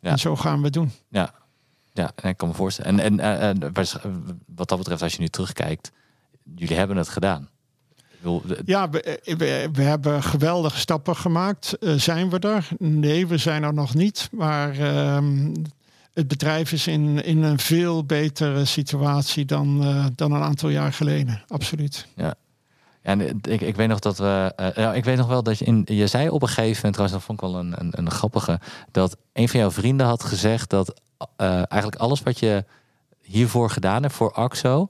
Ja. 0.00 0.10
En 0.10 0.18
zo 0.18 0.36
gaan 0.36 0.58
we 0.58 0.64
het 0.64 0.72
doen. 0.72 0.90
Ja, 1.08 1.34
ja 1.92 2.12
en 2.14 2.28
ik 2.28 2.36
kan 2.36 2.48
me 2.48 2.54
voorstellen. 2.54 3.00
En, 3.00 3.20
en 3.20 3.60
uh, 3.60 3.72
wat 4.46 4.68
dat 4.68 4.78
betreft, 4.78 5.02
als 5.02 5.12
je 5.12 5.20
nu 5.20 5.28
terugkijkt, 5.28 5.92
jullie 6.54 6.76
hebben 6.76 6.96
het 6.96 7.08
gedaan. 7.08 7.48
Ja, 8.64 8.90
we, 8.90 9.20
we, 9.24 9.68
we, 9.72 9.82
hebben 9.82 10.22
geweldige 10.22 10.78
stappen 10.78 11.16
gemaakt. 11.16 11.76
Uh, 11.80 11.94
zijn 11.94 12.30
we 12.30 12.38
er? 12.38 12.68
Nee, 12.78 13.26
we 13.26 13.36
zijn 13.36 13.62
er 13.62 13.74
nog 13.74 13.94
niet. 13.94 14.28
Maar 14.32 14.78
uh, 14.78 15.18
het 16.12 16.28
bedrijf 16.28 16.72
is 16.72 16.86
in, 16.86 17.24
in 17.24 17.42
een 17.42 17.58
veel 17.58 18.04
betere 18.04 18.64
situatie 18.64 19.44
dan, 19.44 19.82
uh, 19.82 20.06
dan 20.14 20.32
een 20.32 20.42
aantal 20.42 20.68
jaar 20.68 20.92
geleden. 20.92 21.42
Absoluut. 21.48 22.06
Ja. 22.16 22.34
En 23.02 23.20
ik, 23.42 23.60
ik 23.60 23.76
weet 23.76 23.88
nog 23.88 23.98
dat 23.98 24.18
we. 24.18 24.52
Uh, 24.78 24.94
ik 24.94 25.04
weet 25.04 25.16
nog 25.16 25.26
wel 25.26 25.42
dat 25.42 25.58
je 25.58 25.64
in. 25.64 25.82
Je 25.84 26.06
zei 26.06 26.28
op 26.28 26.42
een 26.42 26.48
gegeven 26.48 26.76
moment, 26.76 26.92
trouwens, 26.92 27.12
dat 27.12 27.26
vond 27.26 27.42
ik 27.42 27.48
wel 27.48 27.58
een, 27.58 27.80
een, 27.80 27.98
een 27.98 28.10
grappige. 28.10 28.60
Dat 28.90 29.16
een 29.32 29.48
van 29.48 29.60
jouw 29.60 29.70
vrienden 29.70 30.06
had 30.06 30.24
gezegd 30.24 30.70
dat 30.70 31.00
eigenlijk 31.36 31.96
alles 31.96 32.22
wat 32.22 32.38
je 32.38 32.64
hiervoor 33.22 33.70
gedaan 33.70 34.02
hebt 34.02 34.14
voor 34.14 34.32
AXO. 34.32 34.88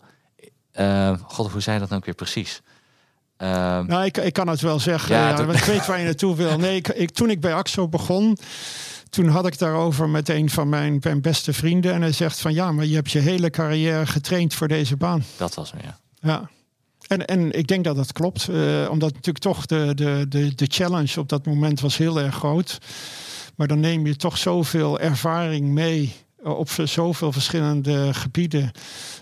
God, 1.26 1.51
hoe 1.51 1.61
zei 1.61 1.78
dat 1.78 1.89
nou 1.89 2.03
weer 2.05 2.14
precies? 2.14 2.62
Uh, 3.45 3.80
nou, 3.80 4.05
ik, 4.05 4.16
ik 4.16 4.32
kan 4.32 4.49
het 4.49 4.61
wel 4.61 4.78
zeggen. 4.78 5.14
Ja, 5.14 5.28
ja, 5.28 5.53
ik 5.53 5.64
weet 5.64 5.86
waar 5.86 5.99
je 5.99 6.05
naartoe 6.05 6.36
wil. 6.36 6.59
Nee, 6.59 6.76
ik, 6.76 6.88
ik, 6.88 7.11
toen 7.11 7.30
ik 7.30 7.40
bij 7.40 7.55
AXO 7.55 7.88
begon, 7.88 8.38
toen 9.11 9.28
had 9.28 9.47
ik 9.47 9.59
daarover 9.59 10.09
met 10.09 10.28
een 10.28 10.51
van 10.51 10.68
mijn, 10.68 10.99
mijn 11.01 11.20
beste 11.20 11.53
vrienden. 11.53 11.92
En 11.92 12.01
hij 12.01 12.12
zegt 12.12 12.40
van 12.40 12.55
ja, 12.55 12.72
maar 12.72 12.84
je 12.84 12.95
hebt 12.95 13.11
je 13.11 13.18
hele 13.18 13.51
carrière 13.51 14.07
getraind 14.07 14.55
voor 14.55 14.68
deze 14.68 14.97
baan. 14.97 15.24
Dat 15.36 15.55
was 15.55 15.72
me, 15.72 15.78
ja. 15.82 15.99
Ja. 16.20 16.51
En, 17.07 17.24
en 17.26 17.53
ik 17.53 17.66
denk 17.66 17.84
dat 17.84 17.97
dat 17.97 18.12
klopt. 18.12 18.49
Uh, 18.51 18.90
omdat 18.90 19.12
natuurlijk 19.12 19.45
toch 19.45 19.66
de, 19.66 19.92
de, 19.95 20.26
de, 20.28 20.55
de 20.55 20.66
challenge 20.68 21.20
op 21.20 21.28
dat 21.28 21.47
moment 21.47 21.80
was 21.80 21.97
heel 21.97 22.20
erg 22.20 22.34
groot. 22.34 22.78
Maar 23.57 23.66
dan 23.66 23.80
neem 23.80 24.07
je 24.07 24.16
toch 24.16 24.38
zoveel 24.38 25.01
ervaring 25.01 25.66
mee 25.68 26.14
op 26.45 26.70
zoveel 26.84 27.32
verschillende 27.32 28.14
gebieden 28.14 28.70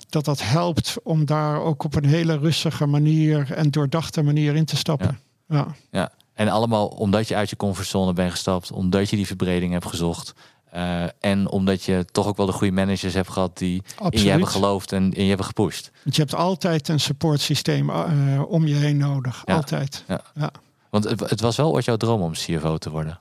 dat 0.08 0.24
dat 0.24 0.42
helpt 0.42 0.96
om 1.02 1.24
daar 1.24 1.60
ook 1.60 1.84
op 1.84 1.94
een 1.94 2.04
hele 2.04 2.38
rustige 2.38 2.86
manier 2.86 3.52
en 3.52 3.70
doordachte 3.70 4.22
manier 4.22 4.54
in 4.54 4.64
te 4.64 4.76
stappen. 4.76 5.18
Ja. 5.48 5.56
ja. 5.56 5.74
ja. 5.90 6.12
En 6.34 6.48
allemaal 6.48 6.86
omdat 6.86 7.28
je 7.28 7.36
uit 7.36 7.50
je 7.50 7.56
comfortzone 7.56 8.12
bent 8.12 8.30
gestapt, 8.30 8.72
omdat 8.72 9.10
je 9.10 9.16
die 9.16 9.26
verbreding 9.26 9.72
hebt 9.72 9.86
gezocht. 9.86 10.32
Uh, 10.74 11.04
en 11.20 11.48
omdat 11.48 11.82
je 11.82 12.04
toch 12.12 12.26
ook 12.26 12.36
wel 12.36 12.46
de 12.46 12.52
goede 12.52 12.72
managers 12.72 13.14
hebt 13.14 13.28
gehad 13.28 13.58
die 13.58 13.82
Absoluut. 13.84 14.14
in 14.14 14.22
je 14.22 14.30
hebben 14.30 14.48
geloofd 14.48 14.92
en 14.92 15.12
in 15.12 15.22
je 15.22 15.28
hebben 15.28 15.46
gepusht. 15.46 15.90
Want 16.02 16.16
je 16.16 16.22
hebt 16.22 16.34
altijd 16.34 16.88
een 16.88 17.00
supportsysteem 17.00 17.90
uh, 17.90 18.42
om 18.48 18.66
je 18.66 18.74
heen 18.74 18.96
nodig. 18.96 19.42
Ja. 19.44 19.54
Altijd. 19.54 20.04
Ja. 20.08 20.20
ja. 20.34 20.50
Want 20.90 21.04
het, 21.04 21.20
het, 21.20 21.40
was 21.40 21.56
wel 21.56 21.72
ooit 21.72 21.84
jouw 21.84 21.96
droom 21.96 22.20
om 22.20 22.32
CFO 22.32 22.78
te 22.78 22.90
worden. 22.90 23.18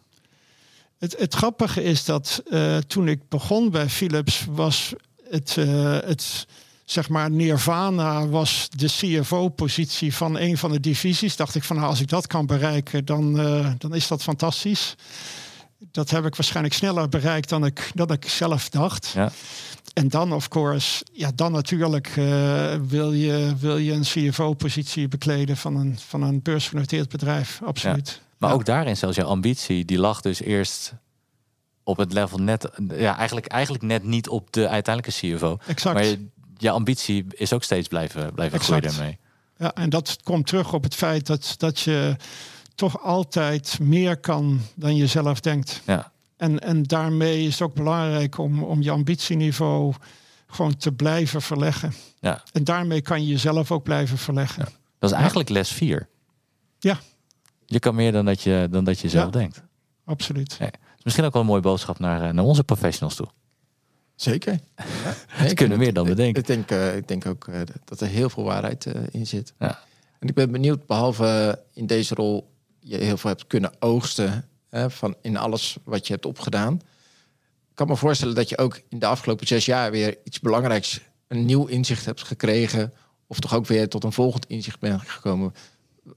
Het, 1.01 1.15
het 1.19 1.33
grappige 1.33 1.83
is 1.83 2.05
dat 2.05 2.43
uh, 2.47 2.77
toen 2.77 3.07
ik 3.07 3.29
begon 3.29 3.69
bij 3.69 3.89
Philips 3.89 4.45
was 4.49 4.93
het, 5.29 5.55
het 6.05 6.45
zeg 6.91 7.09
maar, 7.09 7.31
Nirvana 7.31 8.27
was 8.27 8.67
de 8.69 8.87
CFO-positie 8.87 10.15
van 10.15 10.37
een 10.37 10.57
van 10.57 10.71
de 10.71 10.79
divisies. 10.79 11.35
Dacht 11.35 11.55
ik 11.55 11.63
van, 11.63 11.75
nou, 11.75 11.87
als 11.87 12.01
ik 12.01 12.07
dat 12.07 12.27
kan 12.27 12.45
bereiken, 12.45 13.05
dan, 13.05 13.39
uh, 13.39 13.71
dan 13.77 13.95
is 13.95 14.07
dat 14.07 14.23
fantastisch. 14.23 14.95
Dat 15.91 16.09
heb 16.09 16.25
ik 16.25 16.35
waarschijnlijk 16.35 16.75
sneller 16.75 17.09
bereikt 17.09 17.49
dan 17.49 17.65
ik, 17.65 17.91
dan 17.93 18.11
ik 18.11 18.29
zelf 18.29 18.69
dacht. 18.69 19.11
Ja. 19.15 19.31
En 19.93 20.07
dan, 20.07 20.33
of 20.33 20.47
course, 20.47 21.05
ja, 21.11 21.31
dan 21.35 21.51
natuurlijk 21.51 22.15
uh, 22.15 22.73
wil, 22.87 23.13
je, 23.13 23.53
wil 23.59 23.77
je 23.77 23.91
een 23.91 24.01
CFO-positie 24.01 25.07
bekleden 25.07 25.57
van 25.57 25.75
een, 25.75 25.99
van 26.07 26.21
een 26.21 26.41
beursgenoteerd 26.41 27.09
bedrijf. 27.09 27.61
Absoluut. 27.63 28.19
Ja. 28.21 28.30
Maar 28.41 28.53
ook 28.53 28.65
daarin 28.65 28.97
zelfs 28.97 29.15
je 29.15 29.23
ambitie, 29.23 29.85
die 29.85 29.99
lag 29.99 30.21
dus 30.21 30.41
eerst 30.41 30.93
op 31.83 31.97
het 31.97 32.13
level 32.13 32.37
net, 32.37 32.69
ja, 32.89 33.17
eigenlijk, 33.17 33.47
eigenlijk 33.47 33.83
net 33.83 34.03
niet 34.03 34.29
op 34.29 34.53
de 34.53 34.67
uiteindelijke 34.67 35.35
CFO. 35.35 35.57
Exact. 35.67 35.95
Maar 35.95 36.05
je, 36.05 36.27
je 36.57 36.69
ambitie 36.69 37.25
is 37.29 37.53
ook 37.53 37.63
steeds 37.63 37.87
blijven, 37.87 38.33
blijven 38.33 38.59
groeien 38.59 38.83
daarmee. 38.83 39.17
Ja, 39.57 39.73
en 39.73 39.89
dat 39.89 40.17
komt 40.23 40.47
terug 40.47 40.73
op 40.73 40.83
het 40.83 40.95
feit 40.95 41.27
dat, 41.27 41.55
dat 41.57 41.79
je 41.79 42.15
toch 42.75 43.03
altijd 43.03 43.79
meer 43.81 44.17
kan 44.17 44.61
dan 44.75 44.95
je 44.95 45.07
zelf 45.07 45.39
denkt. 45.39 45.81
Ja. 45.85 46.11
En, 46.37 46.59
en 46.59 46.83
daarmee 46.83 47.45
is 47.45 47.53
het 47.53 47.61
ook 47.61 47.73
belangrijk 47.73 48.37
om, 48.37 48.63
om 48.63 48.81
je 48.81 48.91
ambitieniveau 48.91 49.93
gewoon 50.47 50.77
te 50.77 50.91
blijven 50.91 51.41
verleggen. 51.41 51.93
Ja. 52.19 52.43
En 52.51 52.63
daarmee 52.63 53.01
kan 53.01 53.21
je 53.21 53.27
jezelf 53.27 53.71
ook 53.71 53.83
blijven 53.83 54.17
verleggen. 54.17 54.63
Ja. 54.65 54.71
Dat 54.99 55.11
is 55.11 55.15
eigenlijk 55.15 55.49
les 55.49 55.71
4. 55.71 56.07
Ja. 56.79 56.99
Je 57.72 57.80
kan 57.80 57.95
meer 57.95 58.11
dan 58.11 58.26
dat 58.26 58.41
je, 58.41 58.67
dan 58.72 58.84
dat 58.84 58.99
je 58.99 59.09
zelf 59.09 59.32
denkt. 59.32 59.61
Absoluut. 60.05 60.59
Nee. 60.59 60.69
Misschien 61.03 61.26
ook 61.26 61.34
wel 61.34 61.41
een 61.41 61.47
mooie 61.47 61.61
boodschap 61.61 61.99
naar, 61.99 62.28
eh, 62.28 62.34
naar 62.34 62.45
onze 62.45 62.63
professionals 62.63 63.15
toe. 63.15 63.28
Zeker. 64.15 64.59
Ja. 65.36 65.43
nee, 65.43 65.53
kunnen 65.53 65.78
meer 65.78 65.93
dan 65.93 66.05
we 66.05 66.13
denken. 66.13 66.41
Ik 66.41 66.47
denk, 66.47 66.72
uh, 66.72 66.95
ik 66.95 67.07
denk 67.07 67.26
ook 67.26 67.47
uh, 67.47 67.61
dat 67.86 68.01
er 68.01 68.07
heel 68.07 68.30
veel 68.30 68.43
waarheid 68.43 68.86
uh, 68.86 68.93
in 69.11 69.28
zit. 69.28 69.53
Ja. 69.59 69.80
En 70.19 70.28
ik 70.28 70.34
ben 70.34 70.51
benieuwd, 70.51 70.86
behalve 70.86 71.61
in 71.74 71.88
deze 71.88 72.15
rol 72.15 72.51
je 72.80 72.97
heel 72.97 73.17
veel 73.17 73.30
hebt 73.30 73.47
kunnen 73.47 73.72
oogsten 73.80 74.45
van 74.88 75.15
in 75.22 75.38
alles 75.38 75.78
wat 75.84 76.07
je 76.07 76.13
hebt 76.13 76.26
opgedaan. 76.26 76.74
Ik 77.69 77.76
kan 77.76 77.88
me 77.88 77.95
voorstellen 77.95 78.36
dat 78.36 78.49
je 78.49 78.57
ook 78.57 78.82
in 78.89 78.99
de 78.99 79.05
afgelopen 79.05 79.47
zes 79.47 79.65
jaar 79.65 79.91
weer 79.91 80.17
iets 80.24 80.39
belangrijks, 80.39 81.01
een 81.28 81.45
nieuw 81.45 81.65
inzicht 81.65 82.05
hebt 82.05 82.24
gekregen. 82.24 82.93
Of 83.28 83.39
toch 83.39 83.55
ook 83.55 83.67
weer 83.67 83.89
tot 83.89 84.03
een 84.03 84.11
volgend 84.11 84.45
inzicht 84.45 84.80
bent 84.80 85.01
gekomen. 85.01 85.53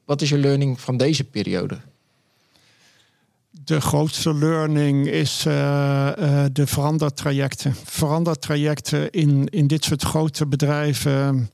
Wat 0.05 0.23
is 0.23 0.29
je 0.29 0.39
learning 0.39 0.81
van 0.81 0.97
deze 0.97 1.25
periode? 1.25 1.81
De 3.51 3.81
grootste 3.81 4.35
learning 4.35 5.07
is 5.07 5.45
uh, 5.47 5.53
uh, 6.19 6.45
de 6.53 6.67
verandertrajecten. 6.67 7.75
Verandertrajecten 7.85 9.11
in, 9.11 9.49
in 9.49 9.67
dit 9.67 9.85
soort 9.85 10.03
grote 10.03 10.47
bedrijven 10.47 11.51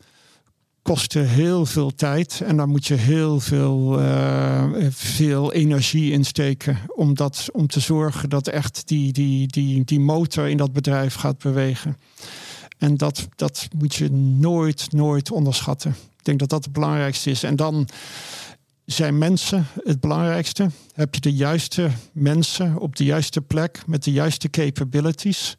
kosten 0.82 1.28
heel 1.28 1.66
veel 1.66 1.94
tijd. 1.94 2.40
En 2.44 2.56
daar 2.56 2.68
moet 2.68 2.86
je 2.86 2.94
heel 2.94 3.40
veel, 3.40 4.00
uh, 4.00 4.64
veel 4.90 5.52
energie 5.52 6.12
in 6.12 6.24
steken. 6.24 6.78
Om, 6.86 7.14
dat, 7.14 7.48
om 7.52 7.66
te 7.66 7.80
zorgen 7.80 8.28
dat 8.28 8.48
echt 8.48 8.82
die, 8.88 9.12
die, 9.12 9.46
die, 9.46 9.84
die 9.84 10.00
motor 10.00 10.48
in 10.48 10.56
dat 10.56 10.72
bedrijf 10.72 11.14
gaat 11.14 11.38
bewegen. 11.38 11.96
En 12.78 12.96
dat, 12.96 13.28
dat 13.36 13.68
moet 13.78 13.94
je 13.94 14.10
nooit, 14.10 14.92
nooit 14.92 15.30
onderschatten. 15.30 15.94
Ik 16.20 16.26
denk 16.26 16.38
dat 16.38 16.48
dat 16.48 16.64
het 16.64 16.72
belangrijkste 16.72 17.30
is. 17.30 17.42
En 17.42 17.56
dan 17.56 17.88
zijn 18.84 19.18
mensen 19.18 19.66
het 19.84 20.00
belangrijkste. 20.00 20.70
Heb 20.94 21.14
je 21.14 21.20
de 21.20 21.32
juiste 21.32 21.90
mensen 22.12 22.78
op 22.78 22.96
de 22.96 23.04
juiste 23.04 23.40
plek 23.40 23.82
met 23.86 24.04
de 24.04 24.12
juiste 24.12 24.50
capabilities. 24.50 25.56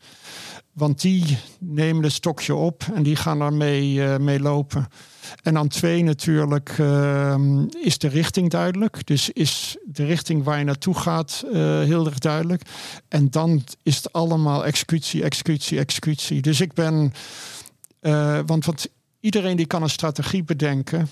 Want 0.74 1.01
die 1.01 1.38
nemen 1.59 2.03
het 2.03 2.12
stokje 2.12 2.55
op 2.55 2.84
en 2.93 3.03
die 3.03 3.16
gaan 3.16 3.39
daarmee 3.39 3.93
uh, 3.93 4.18
mee 4.18 4.39
lopen. 4.39 4.88
En 5.43 5.53
dan 5.53 5.68
twee 5.68 6.03
natuurlijk 6.03 6.78
uh, 6.78 7.36
is 7.82 7.97
de 7.97 8.07
richting 8.07 8.49
duidelijk. 8.49 9.05
Dus 9.07 9.30
is 9.30 9.78
de 9.86 10.05
richting 10.05 10.43
waar 10.43 10.57
je 10.57 10.64
naartoe 10.66 10.95
gaat 10.95 11.43
uh, 11.45 11.51
heel 11.80 12.05
erg 12.05 12.20
duidelijk. 12.20 12.62
En 13.07 13.30
dan 13.30 13.64
is 13.84 13.95
het 13.95 14.14
allemaal 14.14 14.66
executie, 14.66 15.24
executie, 15.24 15.80
executie. 15.80 16.41
Dus 16.41 16.62
ik 16.62 16.74
ben... 16.74 17.14
Uh, 18.01 18.39
want, 18.45 18.66
want 18.66 18.88
iedereen 19.22 19.57
die 19.57 19.65
kan 19.65 19.84
een 19.84 19.89
strategie 19.89 20.43
bedenken... 20.43 21.09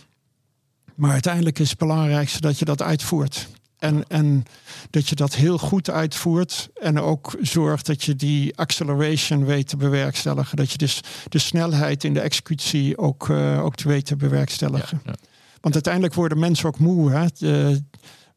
Maar 0.99 1.11
uiteindelijk 1.11 1.59
is 1.59 1.69
het 1.69 1.77
belangrijkste 1.77 2.41
dat 2.41 2.59
je 2.59 2.65
dat 2.65 2.81
uitvoert. 2.81 3.47
En, 3.77 4.07
en 4.07 4.43
dat 4.89 5.09
je 5.09 5.15
dat 5.15 5.35
heel 5.35 5.57
goed 5.57 5.89
uitvoert. 5.89 6.69
En 6.73 6.99
ook 6.99 7.37
zorgt 7.41 7.85
dat 7.85 8.03
je 8.03 8.15
die 8.15 8.57
acceleration 8.57 9.45
weet 9.45 9.67
te 9.67 9.77
bewerkstelligen. 9.77 10.57
Dat 10.57 10.71
je 10.71 10.77
dus 10.77 11.01
de 11.29 11.37
snelheid 11.37 12.03
in 12.03 12.13
de 12.13 12.19
executie 12.19 12.97
ook, 12.97 13.27
uh, 13.27 13.63
ook 13.63 13.81
weet 13.81 14.05
te 14.05 14.15
bewerkstelligen. 14.15 15.01
Ja, 15.03 15.11
ja. 15.11 15.17
Want 15.61 15.73
uiteindelijk 15.73 16.13
worden 16.13 16.39
mensen 16.39 16.67
ook 16.67 16.79
moe. 16.79 17.11
Hè? 17.11 17.25
De, 17.37 17.83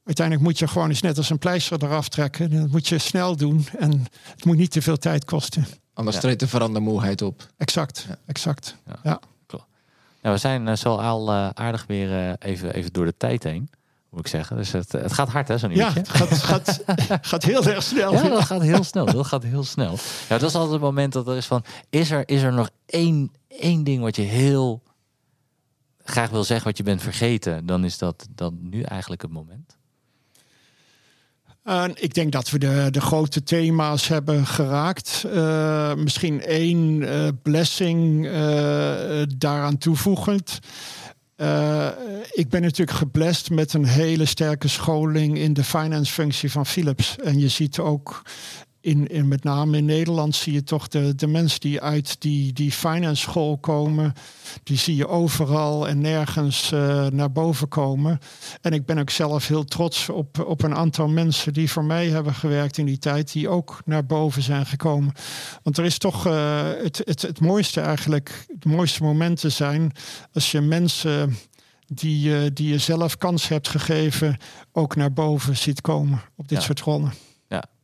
uiteindelijk 0.05 0.47
moet 0.47 0.59
je 0.59 0.69
gewoon 0.69 0.89
eens 0.89 1.03
net 1.03 1.17
als 1.17 1.31
een 1.31 1.39
pleister 1.39 1.83
eraf 1.83 2.09
trekken. 2.09 2.51
Dat 2.51 2.71
moet 2.71 2.89
je 2.89 2.99
snel 2.99 3.37
doen. 3.37 3.67
En 3.79 4.07
het 4.25 4.45
moet 4.45 4.57
niet 4.57 4.71
te 4.71 4.83
veel 4.83 4.99
tijd 4.99 5.25
kosten. 5.25 5.67
Anders 5.95 6.21
treedt 6.21 6.41
de 6.41 6.49
verandermoeheid 6.49 7.23
op. 7.23 7.49
Exact, 7.57 8.07
exact. 8.27 8.77
ja. 9.03 9.21
Nou, 10.23 10.35
we 10.35 10.41
zijn 10.41 10.67
uh, 10.67 10.75
zo 10.75 10.97
al 10.97 11.29
uh, 11.29 11.49
aardig 11.49 11.87
weer 11.87 12.09
uh, 12.09 12.33
even, 12.39 12.75
even 12.75 12.93
door 12.93 13.05
de 13.05 13.17
tijd 13.17 13.43
heen, 13.43 13.71
moet 14.11 14.21
ik 14.21 14.27
zeggen. 14.27 14.57
Dus 14.57 14.73
het, 14.73 14.93
het 14.93 15.13
gaat 15.13 15.29
hard, 15.29 15.49
hè, 15.49 15.59
zo'n 15.59 15.75
Ja, 15.75 15.93
het 15.93 16.09
gaat, 16.09 16.33
gaat, 16.33 16.83
gaat 17.31 17.43
heel 17.43 17.65
erg 17.65 17.83
snel. 17.83 18.13
Ja, 18.13 18.29
dat 18.29 18.45
gaat 18.45 18.63
heel 18.63 18.85
snel. 18.85 19.05
Dat 19.05 19.27
gaat 19.27 19.43
heel 19.43 19.65
snel. 19.65 19.97
Ja, 20.29 20.39
dat 20.39 20.49
is 20.49 20.55
altijd 20.55 20.73
het 20.73 20.81
moment 20.81 21.13
dat 21.13 21.29
er 21.29 21.37
is 21.37 21.47
van... 21.47 21.65
Is 21.91 22.11
er, 22.11 22.29
is 22.29 22.43
er 22.43 22.53
nog 22.53 22.71
één, 22.87 23.33
één 23.49 23.85
ding 23.85 24.03
wat 24.03 24.17
je 24.17 24.23
heel 24.23 24.83
graag 26.05 26.31
wil 26.31 26.45
zeggen, 26.45 26.67
wat 26.67 26.77
je 26.77 26.83
bent 26.83 27.03
vergeten? 27.03 27.67
Dan 27.67 27.85
is 27.85 27.99
dat 27.99 28.27
dan 28.35 28.59
nu 28.61 28.83
eigenlijk 28.83 29.23
het 29.23 29.31
moment. 29.31 29.77
Uh, 31.65 31.85
ik 31.95 32.15
denk 32.15 32.33
dat 32.33 32.51
we 32.51 32.59
de, 32.59 32.89
de 32.91 33.01
grote 33.01 33.43
thema's 33.43 34.09
hebben 34.09 34.47
geraakt. 34.47 35.25
Uh, 35.27 35.95
misschien 35.95 36.41
één 36.41 37.03
uh, 37.03 37.29
blessing 37.43 38.29
daaraan 39.39 39.79
toevoegend. 39.79 40.59
ik 42.31 42.49
ben 42.49 42.63
natuurlijk 42.63 42.99
geblest 42.99 43.51
met 43.51 43.73
een 43.73 43.87
hele 43.87 44.25
sterke 44.25 44.69
scholing 44.69 45.39
in 45.39 45.53
de 45.53 45.65
finance 45.65 46.13
functie 46.13 46.51
van 46.51 46.67
Philips. 46.67 47.17
En 47.19 47.39
je 47.39 47.49
ziet 47.49 47.79
ook 47.79 48.23
in, 48.83 49.07
in 49.07 49.29
met 49.29 49.45
name 49.45 49.77
in 49.77 49.85
Nederland 49.85 50.35
zie 50.35 50.53
je 50.53 50.65
toch 50.65 50.89
de, 50.89 51.15
de 51.15 51.27
mensen 51.27 51.61
die 51.61 51.81
uit 51.81 52.17
die, 52.21 52.53
die 52.53 52.73
finance 52.73 53.23
school 53.23 53.59
komen, 53.59 54.13
die 54.63 54.77
zie 54.79 54.97
je 54.97 55.09
overal 55.09 55.89
en 55.89 56.01
nergens 56.01 56.71
uh, 56.73 57.07
naar 57.07 57.33
boven 57.33 57.69
komen. 57.69 58.19
En 58.61 58.73
ik 58.73 58.87
ben 58.87 58.99
ook 58.99 59.11
zelf 59.11 59.49
heel 59.49 59.65
trots 59.65 60.09
op, 60.09 60.45
op 60.47 60.63
een 60.63 60.75
aantal 60.75 61.09
mensen 61.09 61.53
die 61.53 61.71
voor 61.71 61.85
mij 61.85 62.09
hebben 62.09 62.35
gewerkt 62.35 62.79
in 62.79 62.87
die 62.87 62.99
tijd, 62.99 63.33
die 63.33 63.49
ook 63.49 63.83
naar 63.85 64.07
boven 64.07 64.43
zijn 64.43 64.67
gekomen. 64.67 65.13
Want 65.63 65.79
er 65.79 65.85
is 65.85 65.99
toch 65.99 66.27
uh, 66.27 66.61
het, 66.83 67.03
het, 67.05 67.23
het 67.23 67.41
mooiste 67.41 67.81
eigenlijk, 67.81 68.47
de 68.59 68.69
mooiste 68.69 69.03
momenten 69.03 69.53
zijn 69.53 69.93
als 70.33 70.51
je 70.51 70.61
mensen 70.61 71.37
die, 71.87 72.29
uh, 72.29 72.41
die 72.55 72.69
je 72.69 72.79
zelf 72.79 73.17
kans 73.17 73.49
hebt 73.49 73.69
gegeven, 73.69 74.37
ook 74.73 74.97
naar 74.97 75.13
boven 75.13 75.57
ziet 75.57 75.81
komen 75.81 76.21
op 76.37 76.49
dit 76.49 76.59
Ja. 76.59 76.65
soort 76.65 76.81
rollen. 76.81 77.13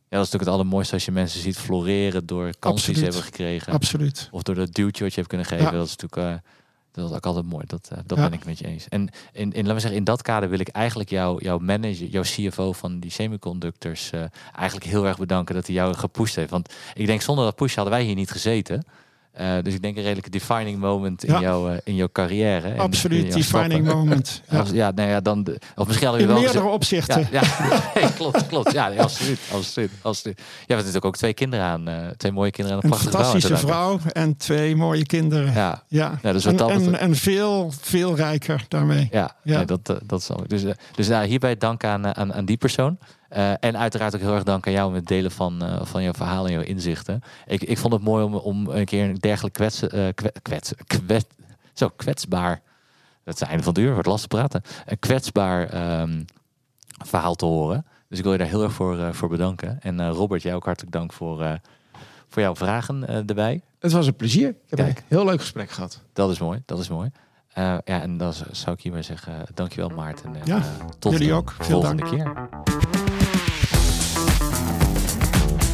Ja, 0.09 0.17
dat 0.17 0.25
is 0.25 0.31
natuurlijk 0.31 0.51
het 0.51 0.59
allermooiste 0.59 0.93
als 0.93 1.05
je 1.05 1.11
mensen 1.11 1.41
ziet 1.41 1.57
floreren 1.57 2.25
door 2.25 2.51
kansen 2.59 2.87
die 2.87 2.97
ze 2.97 3.03
hebben 3.03 3.23
gekregen. 3.23 3.73
Absoluut. 3.73 4.29
Of 4.31 4.43
door 4.43 4.55
dat 4.55 4.73
duwtje 4.73 5.03
wat 5.03 5.13
je 5.13 5.17
hebt 5.17 5.27
kunnen 5.27 5.47
geven. 5.47 5.65
Ja. 5.65 5.71
Dat 5.71 5.87
is 5.87 5.95
natuurlijk 5.95 6.31
uh, 6.33 6.51
dat 6.91 7.09
is 7.09 7.15
ook 7.15 7.25
altijd 7.25 7.45
mooi. 7.45 7.63
Dat, 7.67 7.89
uh, 7.93 7.99
dat 8.05 8.17
Ja. 8.17 8.23
ben 8.29 8.39
ik 8.39 8.45
met 8.45 8.59
je 8.59 8.67
eens. 8.67 8.87
En 8.87 9.01
in, 9.01 9.11
in, 9.33 9.49
laten 9.51 9.73
we 9.73 9.79
zeggen, 9.79 9.99
in 9.99 10.03
dat 10.03 10.21
kader 10.21 10.49
wil 10.49 10.59
ik 10.59 10.67
eigenlijk 10.67 11.09
jou, 11.09 11.43
jouw 11.43 11.57
manager, 11.57 12.07
jouw 12.07 12.21
CFO 12.21 12.71
van 12.71 12.99
die 12.99 13.11
semiconductors, 13.11 14.11
uh, 14.13 14.23
eigenlijk 14.55 14.85
heel 14.85 15.05
erg 15.07 15.17
bedanken 15.17 15.55
dat 15.55 15.65
hij 15.65 15.75
jou 15.75 15.93
gepusht 15.93 16.35
heeft. 16.35 16.49
Want 16.49 16.73
ik 16.93 17.05
denk, 17.05 17.21
zonder 17.21 17.45
dat 17.45 17.55
push 17.55 17.75
hadden 17.75 17.93
wij 17.93 18.03
hier 18.03 18.15
niet 18.15 18.31
gezeten. 18.31 18.83
Uh, 19.41 19.53
dus 19.63 19.73
ik 19.73 19.81
denk 19.81 19.95
een 19.97 20.03
redelijke 20.03 20.29
defining 20.29 20.79
moment 20.79 21.23
in, 21.23 21.33
Ja. 21.33 21.39
jouw, 21.41 21.69
uh, 21.71 21.77
in 21.83 21.95
jouw 21.95 22.09
carrière. 22.11 22.67
en 22.67 22.79
Absoluut, 22.79 23.25
jouw 23.25 23.35
defining 23.35 23.71
stappen. 23.85 23.97
moment. 23.97 24.41
Ja. 24.49 24.59
Als- 24.59 24.69
Ja, 24.69 24.91
nou 24.91 25.09
ja, 25.09 25.19
dan. 25.21 25.43
De, 25.43 25.59
of 25.75 25.87
misschien 25.87 26.07
hadden 26.07 26.27
In 26.27 26.33
we 26.33 26.33
wel. 26.33 26.41
meerdere 26.43 26.59
gezegd- 26.63 26.75
opzichten. 26.75 27.27
ja, 27.31 27.41
ja. 28.01 28.09
Klopt, 28.17 28.47
klopt. 28.47 28.71
Ja, 28.71 28.89
nee, 28.89 29.01
absoluut, 29.01 29.39
absoluut, 29.53 29.91
absoluut. 30.01 30.37
Jij 30.37 30.45
hebt 30.57 30.77
natuurlijk 30.79 31.05
ook 31.05 31.15
twee 31.17 31.33
kinderen 31.33 31.65
aan, 31.65 31.87
eh, 31.87 32.07
twee 32.17 32.31
mooie 32.31 32.51
kinderen 32.51 32.77
aan 32.81 32.83
een 32.91 32.95
Een 32.95 32.99
prachtige 33.09 33.23
fantastische 33.23 33.67
vrouw. 33.67 33.99
en 34.13 34.37
twee 34.37 34.75
mooie 34.75 35.05
kinderen. 35.05 35.53
Ja. 35.53 35.83
Ja, 35.87 36.19
dus 36.21 36.45
en, 36.45 36.55
dat 36.55 36.69
en, 36.69 36.99
en 36.99 37.15
veel, 37.15 37.71
veel 37.81 38.15
rijker 38.15 38.65
daarmee. 38.67 39.07
ja, 39.11 39.35
Ja. 39.43 39.55
Nee, 39.57 39.65
dat, 39.65 39.99
dat 40.05 40.23
snap 40.23 40.41
ik. 40.43 40.49
Dus, 40.49 40.63
dus 40.95 41.07
ja, 41.07 41.23
hierbij 41.23 41.57
dank 41.57 41.83
aan, 41.83 42.15
aan, 42.15 42.33
aan 42.33 42.45
die 42.45 42.57
persoon. 42.57 42.97
Eh, 43.29 43.51
en 43.59 43.77
uiteraard 43.77 44.15
ook 44.15 44.21
heel 44.21 44.33
erg 44.33 44.43
dank 44.43 44.67
aan 44.67 44.73
jou 44.73 44.91
met 44.91 44.99
het 44.99 45.09
delen 45.09 45.31
van, 45.31 45.63
eh, 45.63 45.85
van 45.85 46.03
jouw 46.03 46.13
verhaal 46.13 46.45
en 46.45 46.51
jouw 46.51 46.61
inzichten. 46.61 47.21
Ik, 47.45 47.61
ik 47.63 47.77
vond 47.77 47.93
het 47.93 48.01
mooi 48.03 48.23
om, 48.23 48.35
om 48.35 48.67
een 48.69 48.85
keer 48.85 49.09
een 49.09 49.15
dergelijk 49.15 49.53
kwets, 49.53 49.87
eh, 49.87 50.07
kwe- 50.15 50.33
kwets, 50.41 50.73
kwet, 50.87 51.25
zo 51.73 51.89
kwetsbaar. 51.95 52.61
Dat 53.23 53.33
is 53.33 53.39
het 53.39 53.49
einde 53.49 53.63
van 53.63 53.73
het 53.73 53.81
uur, 53.83 53.93
wordt 53.93 54.07
lastig 54.07 54.27
praten. 54.27 54.61
Een 54.85 54.99
kwetsbaar 54.99 55.69
ehm, 55.69 56.23
verhaal 57.05 57.35
te 57.35 57.45
horen. 57.45 57.85
Dus 58.07 58.17
ik 58.17 58.23
wil 58.23 58.33
je 58.33 58.39
daar 58.39 58.47
heel 58.47 58.63
erg 58.63 58.73
voor, 58.73 59.13
voor 59.15 59.29
bedanken. 59.29 59.77
En 59.81 60.09
Robert, 60.09 60.41
jij 60.41 60.55
ook 60.55 60.65
hartelijk 60.65 60.93
dank 60.93 61.13
voor, 61.13 61.59
voor 62.29 62.41
jouw 62.41 62.55
vragen 62.55 63.07
erbij. 63.27 63.61
Het 63.79 63.91
was 63.91 64.07
een 64.07 64.15
plezier. 64.15 64.49
Ik 64.49 64.55
heb 64.69 64.79
Kijk. 64.79 64.97
een 64.97 65.03
heel 65.07 65.25
leuk 65.25 65.39
gesprek 65.39 65.69
gehad. 65.71 66.01
Dat 66.13 66.31
is 66.31 66.39
mooi, 66.39 66.61
dat 66.65 66.79
is 66.79 66.89
mooi. 66.89 67.11
Ja, 67.53 67.81
en 67.83 68.17
dan 68.17 68.33
zou 68.51 68.75
ik 68.75 68.81
hierbij 68.81 69.01
zeggen, 69.01 69.33
dankjewel 69.53 69.89
Maarten. 69.89 70.35
En, 70.35 70.41
Ja, 70.45 70.61
tot 70.99 71.11
jullie 71.11 71.27
de 71.27 71.33
ook. 71.33 71.51
Veel 71.59 71.81
volgende 71.81 72.03
dank. 72.03 72.15
keer. 72.15 73.08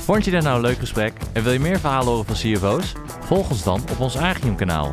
Vond 0.06 0.26
je 0.26 0.32
dit 0.32 0.44
nou 0.44 0.56
een 0.56 0.62
leuk 0.62 0.78
gesprek 0.78 1.14
en 1.34 1.44
wil 1.44 1.52
je 1.52 1.60
meer 1.60 1.80
verhalen 1.80 2.08
horen 2.08 2.26
van 2.26 2.36
CFO's? 2.36 2.94
Volg 3.20 3.50
ons 3.50 3.64
dan 3.64 3.82
op 3.92 4.00
ons 4.00 4.18
Agium 4.18 4.56
kanaal. 4.56 4.92